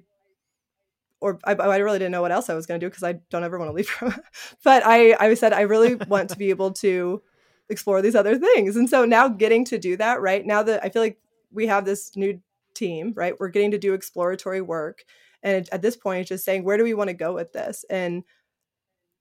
or 1.19 1.39
I, 1.45 1.53
I, 1.53 1.77
really 1.77 1.99
didn't 1.99 2.11
know 2.11 2.21
what 2.21 2.33
else 2.33 2.49
I 2.49 2.53
was 2.53 2.65
going 2.65 2.81
to 2.81 2.85
do 2.85 2.89
because 2.89 3.01
I 3.01 3.13
don't 3.29 3.45
ever 3.45 3.57
want 3.57 3.69
to 3.69 3.73
leave 3.73 3.87
from. 3.87 4.13
but 4.61 4.83
I, 4.85 5.15
I 5.17 5.33
said 5.35 5.53
I 5.53 5.61
really 5.61 5.95
want 5.95 6.29
to 6.31 6.35
be 6.35 6.49
able 6.49 6.73
to 6.73 7.21
explore 7.69 8.01
these 8.01 8.15
other 8.15 8.37
things. 8.37 8.75
And 8.75 8.89
so 8.89 9.05
now 9.05 9.27
getting 9.27 9.65
to 9.65 9.77
do 9.77 9.97
that, 9.97 10.21
right? 10.21 10.45
Now 10.45 10.63
that 10.63 10.83
I 10.83 10.89
feel 10.89 11.01
like 11.01 11.19
we 11.51 11.67
have 11.67 11.85
this 11.85 12.15
new 12.15 12.41
team, 12.73 13.13
right? 13.15 13.39
We're 13.39 13.49
getting 13.49 13.71
to 13.71 13.77
do 13.77 13.93
exploratory 13.93 14.61
work. 14.61 15.03
And 15.41 15.67
at 15.71 15.81
this 15.81 15.95
point, 15.95 16.21
it's 16.21 16.29
just 16.29 16.45
saying, 16.45 16.63
where 16.63 16.77
do 16.77 16.83
we 16.83 16.93
want 16.93 17.09
to 17.09 17.13
go 17.13 17.33
with 17.33 17.53
this? 17.53 17.85
And 17.89 18.23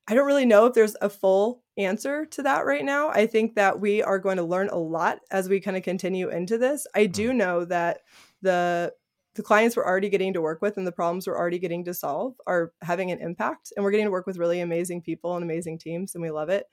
I 0.08 0.14
don't 0.14 0.26
really 0.26 0.46
know 0.46 0.66
if 0.66 0.74
there's 0.74 0.96
a 1.00 1.08
full 1.08 1.62
answer 1.76 2.26
to 2.26 2.42
that 2.42 2.66
right 2.66 2.84
now. 2.84 3.10
I 3.10 3.26
think 3.26 3.54
that 3.54 3.80
we 3.80 4.02
are 4.02 4.18
going 4.18 4.36
to 4.36 4.42
learn 4.42 4.68
a 4.68 4.76
lot 4.76 5.20
as 5.30 5.48
we 5.48 5.60
kind 5.60 5.76
of 5.76 5.82
continue 5.82 6.28
into 6.28 6.58
this. 6.58 6.86
I 6.94 7.06
do 7.06 7.28
mm-hmm. 7.28 7.38
know 7.38 7.64
that 7.66 8.00
the 8.40 8.92
the 9.34 9.42
clients 9.42 9.76
we're 9.76 9.86
already 9.86 10.10
getting 10.10 10.34
to 10.34 10.42
work 10.42 10.60
with 10.60 10.76
and 10.76 10.86
the 10.86 10.92
problems 10.92 11.26
we're 11.26 11.38
already 11.38 11.58
getting 11.58 11.84
to 11.84 11.94
solve 11.94 12.34
are 12.46 12.72
having 12.82 13.10
an 13.10 13.18
impact 13.18 13.72
and 13.74 13.82
we're 13.82 13.90
getting 13.90 14.04
to 14.04 14.10
work 14.10 14.26
with 14.26 14.36
really 14.36 14.60
amazing 14.60 15.00
people 15.00 15.34
and 15.34 15.42
amazing 15.42 15.78
teams 15.78 16.14
and 16.14 16.20
we 16.20 16.30
love 16.30 16.50
it 16.50 16.66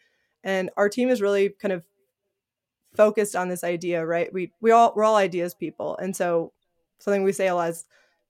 and 0.44 0.70
our 0.78 0.90
team 0.90 1.10
is 1.10 1.22
really 1.22 1.50
kind 1.50 1.72
of 1.72 1.84
focused 2.96 3.36
on 3.36 3.50
this 3.50 3.64
idea 3.64 4.06
right 4.06 4.34
we 4.34 4.52
we 4.62 4.72
all 4.72 4.94
we're 4.96 5.04
all 5.04 5.16
ideas 5.16 5.54
people 5.54 5.96
and 5.98 6.16
so 6.16 6.52
something 7.00 7.24
we 7.24 7.32
say 7.32 7.48
a 7.48 7.56
lot 7.56 7.70
is 7.70 7.86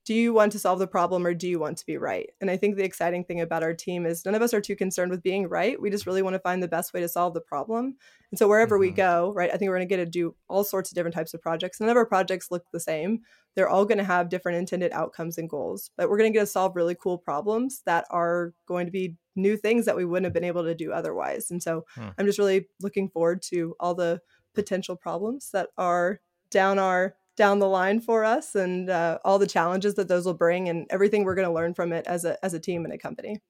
do 0.10 0.16
you 0.16 0.34
want 0.34 0.51
to 0.51 0.57
solve 0.57 0.80
the 0.80 0.88
problem 0.88 1.24
or 1.24 1.36
do 1.36 1.47
you 1.47 1.60
want 1.60 1.78
to 1.78 1.86
be 1.86 1.95
right? 1.97 2.32
And 2.41 2.49
I 2.49 2.57
think 2.57 2.76
the 2.76 2.84
exciting 2.84 3.24
thing 3.24 3.41
about 3.41 3.62
our 3.62 3.76
team 3.76 4.07
is 4.07 4.26
none 4.26 4.34
of 4.34 4.41
us 4.41 4.55
are 4.55 4.62
too 4.62 4.76
concerned 4.76 5.12
with 5.12 5.22
being 5.22 5.47
right. 5.47 5.80
We 5.80 5.91
just 5.91 6.07
really 6.07 6.24
want 6.24 6.34
to 6.34 6.39
find 6.39 6.64
the 6.64 6.68
best 6.68 6.93
way 6.93 7.01
to 7.01 7.07
solve 7.07 7.36
the 7.36 7.41
problem. 7.41 7.95
And 8.32 8.39
so 8.39 8.47
wherever 8.47 8.76
mm-hmm. 8.76 8.89
we 8.89 8.91
go, 8.91 9.34
right, 9.36 9.51
I 9.53 9.57
think 9.57 9.70
we're 9.70 9.78
going 9.78 9.88
to 9.88 9.95
get 9.95 10.03
to 10.03 10.10
do 10.10 10.36
all 10.47 10.64
sorts 10.64 10.89
of 10.89 10.95
different 10.95 11.14
types 11.16 11.36
of 11.36 11.43
projects. 11.43 11.80
None 11.80 11.89
of 11.89 11.95
our 11.95 12.07
projects 12.07 12.49
look 12.49 12.66
the 12.72 12.80
same. 12.80 13.20
They're 13.55 13.70
all 13.70 13.86
going 13.86 13.99
to 13.99 14.03
have 14.03 14.30
different 14.30 14.57
intended 14.57 14.91
outcomes 14.93 15.38
and 15.38 15.47
goals, 15.47 15.91
but 15.95 16.10
we're 16.10 16.18
going 16.18 16.34
to 16.34 16.38
get 16.38 16.41
to 16.43 16.47
solve 16.47 16.76
really 16.76 16.95
cool 16.95 17.20
problems 17.20 17.84
that 17.86 18.05
are 18.10 18.53
going 18.68 18.88
to 18.88 18.91
be 18.91 19.16
new 19.42 19.58
things 19.58 19.86
that 19.86 19.96
we 19.96 20.06
wouldn't 20.06 20.26
have 20.26 20.34
been 20.34 20.44
able 20.44 20.64
to 20.64 20.76
do 20.76 20.92
otherwise. 20.92 21.52
And 21.52 21.62
so 21.62 21.86
hmm. 21.96 22.10
I'm 22.18 22.26
just 22.26 22.40
really 22.40 22.68
looking 22.82 23.10
forward 23.10 23.42
to 23.44 23.76
all 23.80 23.96
the 23.96 24.22
potential 24.54 24.96
problems 24.96 25.50
that 25.52 25.70
are 25.78 26.22
down 26.52 26.80
our 26.80 27.16
down 27.36 27.60
the 27.60 27.68
line 27.68 28.02
for 28.02 28.26
us 28.26 28.54
and 28.54 28.90
uh, 28.90 29.18
all 29.24 29.40
the 29.40 29.48
challenges 29.48 29.96
that 29.96 30.10
those 30.10 30.26
will 30.26 30.34
bring 30.34 30.68
and 30.68 30.86
everything 30.90 31.24
we're 31.24 31.36
going 31.36 31.48
to 31.48 31.54
learn 31.54 31.74
from 31.74 31.94
it 31.94 32.06
as 32.06 32.26
a 32.26 32.44
as 32.44 32.54
a 32.54 32.60
team 32.60 32.84
and 32.84 32.94
a 32.94 32.98
company. 32.98 33.42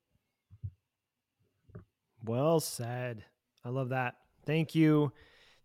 Well 2.23 2.59
said. 2.59 3.23
I 3.65 3.69
love 3.69 3.89
that. 3.89 4.15
Thank 4.45 4.75
you. 4.75 5.11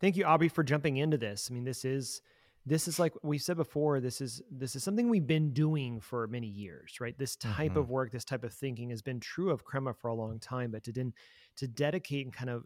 Thank 0.01 0.17
you 0.17 0.25
Aubrey 0.25 0.49
for 0.49 0.63
jumping 0.63 0.97
into 0.97 1.19
this. 1.19 1.49
I 1.51 1.55
mean 1.55 1.65
this 1.65 1.85
is 1.85 2.23
this 2.67 2.89
is 2.89 2.99
like 2.99 3.13
we 3.23 3.39
said 3.39 3.57
before 3.57 4.01
this 4.01 4.21
is 4.21 4.41
this 4.51 4.75
is 4.75 4.83
something 4.83 5.09
we've 5.09 5.27
been 5.27 5.53
doing 5.53 6.01
for 6.01 6.27
many 6.27 6.47
years 6.47 7.01
right 7.01 7.19
this 7.19 7.37
type 7.37 7.73
mm-hmm. 7.73 7.79
of 7.79 7.91
work 7.91 8.11
this 8.11 8.25
type 8.25 8.45
of 8.45 8.53
thinking 8.53 8.91
has 8.91 9.03
been 9.03 9.21
true 9.21 9.51
of 9.51 9.65
crema 9.65 9.93
for 9.93 10.09
a 10.09 10.15
long 10.15 10.39
time 10.39 10.71
but 10.71 10.83
to 10.83 10.93
then 10.93 11.13
to 11.57 11.69
dedicate 11.69 12.25
and 12.25 12.35
kind 12.35 12.51
of 12.51 12.65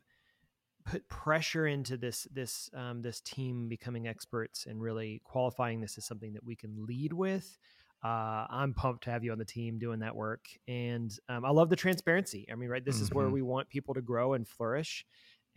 put 0.88 1.08
pressure 1.08 1.66
into 1.66 1.96
this 1.96 2.26
this 2.32 2.70
um, 2.74 3.02
this 3.02 3.20
team 3.20 3.68
becoming 3.68 4.08
experts 4.08 4.66
and 4.66 4.80
really 4.80 5.20
qualifying 5.24 5.80
this 5.80 5.98
as 5.98 6.04
something 6.04 6.32
that 6.32 6.44
we 6.44 6.56
can 6.56 6.86
lead 6.86 7.12
with. 7.12 7.58
Uh, 8.02 8.46
I'm 8.48 8.74
pumped 8.74 9.04
to 9.04 9.10
have 9.10 9.24
you 9.24 9.32
on 9.32 9.38
the 9.38 9.44
team 9.44 9.78
doing 9.78 10.00
that 10.00 10.14
work, 10.14 10.46
and 10.68 11.12
um, 11.28 11.44
I 11.44 11.50
love 11.50 11.68
the 11.68 11.76
transparency. 11.76 12.46
I 12.50 12.54
mean, 12.54 12.68
right, 12.68 12.84
this 12.84 12.96
mm-hmm. 12.96 13.04
is 13.04 13.12
where 13.12 13.26
mm-hmm. 13.26 13.34
we 13.34 13.42
want 13.42 13.68
people 13.68 13.94
to 13.94 14.00
grow 14.00 14.34
and 14.34 14.46
flourish, 14.46 15.04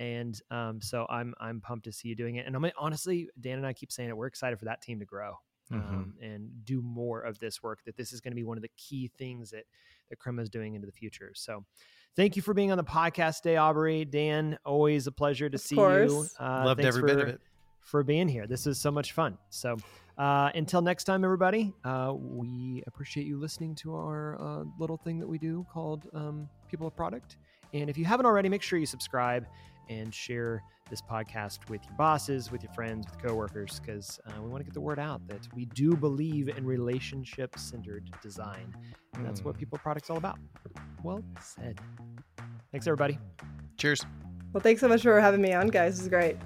and 0.02 0.42
um, 0.50 0.82
so 0.82 1.06
I'm 1.10 1.36
I'm 1.40 1.62
pumped 1.62 1.86
to 1.86 1.92
see 1.92 2.08
you 2.08 2.16
doing 2.16 2.38
it. 2.38 2.48
And 2.48 2.56
I'm 2.56 2.66
honestly, 2.78 3.30
Dan 3.40 3.60
and 3.60 3.68
I 3.68 3.74
keep 3.74 3.92
saying 3.92 4.10
it. 4.10 4.18
We're 4.18 4.26
excited 4.26 4.58
for 4.58 4.66
that 4.66 4.82
team 4.82 5.00
to 5.00 5.06
grow. 5.06 5.36
Mm-hmm. 5.72 5.96
Um, 5.96 6.14
and 6.22 6.50
do 6.66 6.82
more 6.82 7.22
of 7.22 7.40
this 7.40 7.64
work. 7.64 7.80
That 7.86 7.96
this 7.96 8.12
is 8.12 8.20
going 8.20 8.32
to 8.32 8.36
be 8.36 8.44
one 8.44 8.58
of 8.58 8.62
the 8.62 8.72
key 8.76 9.10
things 9.18 9.52
that 9.52 9.64
that 10.10 10.18
Crema 10.18 10.42
is 10.42 10.50
doing 10.50 10.76
into 10.76 10.86
the 10.86 10.92
future. 10.92 11.32
So, 11.34 11.64
Thank 12.14 12.36
you 12.36 12.42
for 12.42 12.54
being 12.54 12.72
on 12.72 12.78
the 12.78 12.84
podcast 12.84 13.38
today, 13.38 13.56
Aubrey. 13.56 14.04
Dan, 14.04 14.58
always 14.66 15.08
a 15.08 15.14
pleasure 15.14 15.50
to 15.50 15.56
of 15.56 15.62
see 15.62 15.76
course. 15.76 16.12
you. 16.12 16.28
Uh, 16.38 16.64
Loved 16.66 16.82
every 16.82 17.02
for, 17.02 17.08
bit 17.08 17.20
of 17.20 17.28
it. 17.30 17.42
For 17.80 18.04
being 18.04 18.28
here. 18.28 18.48
This 18.48 18.68
is 18.68 18.78
so 18.78 18.92
much 18.92 19.14
fun. 19.14 19.38
So 19.50 19.78
uh, 20.18 20.52
until 20.54 20.82
next 20.82 21.06
time, 21.06 21.24
everybody, 21.24 21.74
uh, 21.86 22.14
we 22.14 22.84
appreciate 22.86 23.26
you 23.26 23.40
listening 23.40 23.76
to 23.76 23.96
our 23.96 24.38
uh, 24.42 24.64
little 24.78 24.98
thing 24.98 25.20
that 25.20 25.28
we 25.28 25.38
do 25.38 25.66
called 25.72 26.10
um, 26.14 26.50
People 26.70 26.86
of 26.86 26.98
Product. 26.98 27.38
And 27.74 27.90
if 27.90 27.98
you 27.98 28.04
haven't 28.04 28.26
already, 28.26 28.50
make 28.50 28.62
sure 28.62 28.78
you 28.78 28.86
subscribe 28.86 29.46
and 29.92 30.14
share 30.14 30.64
this 30.90 31.02
podcast 31.02 31.70
with 31.70 31.84
your 31.86 31.96
bosses, 31.98 32.52
with 32.52 32.64
your 32.64 32.72
friends, 32.74 33.06
with 33.10 33.22
coworkers, 33.22 33.80
because 33.80 34.20
uh, 34.28 34.42
we 34.42 34.50
want 34.50 34.62
to 34.62 34.66
get 34.66 34.74
the 34.74 34.82
word 34.82 35.00
out 35.00 35.26
that 35.28 35.48
we 35.54 35.66
do 35.66 35.96
believe 35.96 36.50
in 36.50 36.66
relationship 36.66 37.58
centered 37.58 38.10
design. 38.22 38.74
And 39.14 39.26
that's 39.26 39.44
what 39.44 39.56
hmm. 39.56 39.60
People 39.60 39.78
Products 39.78 40.10
all 40.10 40.18
about. 40.18 40.38
Well 41.04 41.24
said. 41.40 41.80
Thanks, 42.72 42.88
everybody. 42.88 43.20
Cheers. 43.78 44.06
Well, 44.54 44.62
thanks 44.62 44.82
so 44.82 44.88
much 44.88 45.02
for 45.02 45.20
having 45.20 45.42
me 45.42 45.54
on, 45.54 45.68
guys. 45.68 45.96
This 45.96 46.04
is 46.04 46.10
great. 46.10 46.38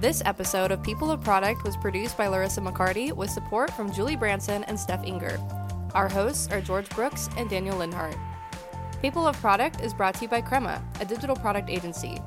This 0.00 0.22
episode 0.24 0.70
of 0.70 0.82
People 0.82 1.10
of 1.10 1.20
Product 1.22 1.64
was 1.64 1.76
produced 1.76 2.16
by 2.16 2.28
Larissa 2.28 2.60
McCarty 2.60 3.12
with 3.12 3.30
support 3.30 3.72
from 3.72 3.92
Julie 3.92 4.14
Branson 4.14 4.62
and 4.64 4.78
Steph 4.78 5.02
Inger. 5.04 5.38
Our 5.96 6.10
hosts 6.10 6.46
are 6.52 6.60
George 6.60 6.90
Brooks 6.90 7.30
and 7.38 7.48
Daniel 7.48 7.78
Linhart. 7.78 8.18
People 9.00 9.26
of 9.26 9.34
Product 9.40 9.80
is 9.80 9.94
brought 9.94 10.12
to 10.16 10.22
you 10.24 10.28
by 10.28 10.42
Crema, 10.42 10.84
a 11.00 11.06
digital 11.06 11.34
product 11.34 11.70
agency. 11.70 12.20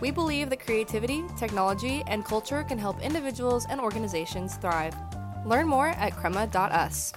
We 0.00 0.12
believe 0.12 0.48
that 0.50 0.60
creativity, 0.60 1.24
technology, 1.36 2.04
and 2.06 2.24
culture 2.24 2.62
can 2.62 2.78
help 2.78 3.02
individuals 3.02 3.66
and 3.68 3.80
organizations 3.80 4.54
thrive. 4.58 4.94
Learn 5.44 5.66
more 5.66 5.88
at 5.88 6.14
crema.us. 6.14 7.12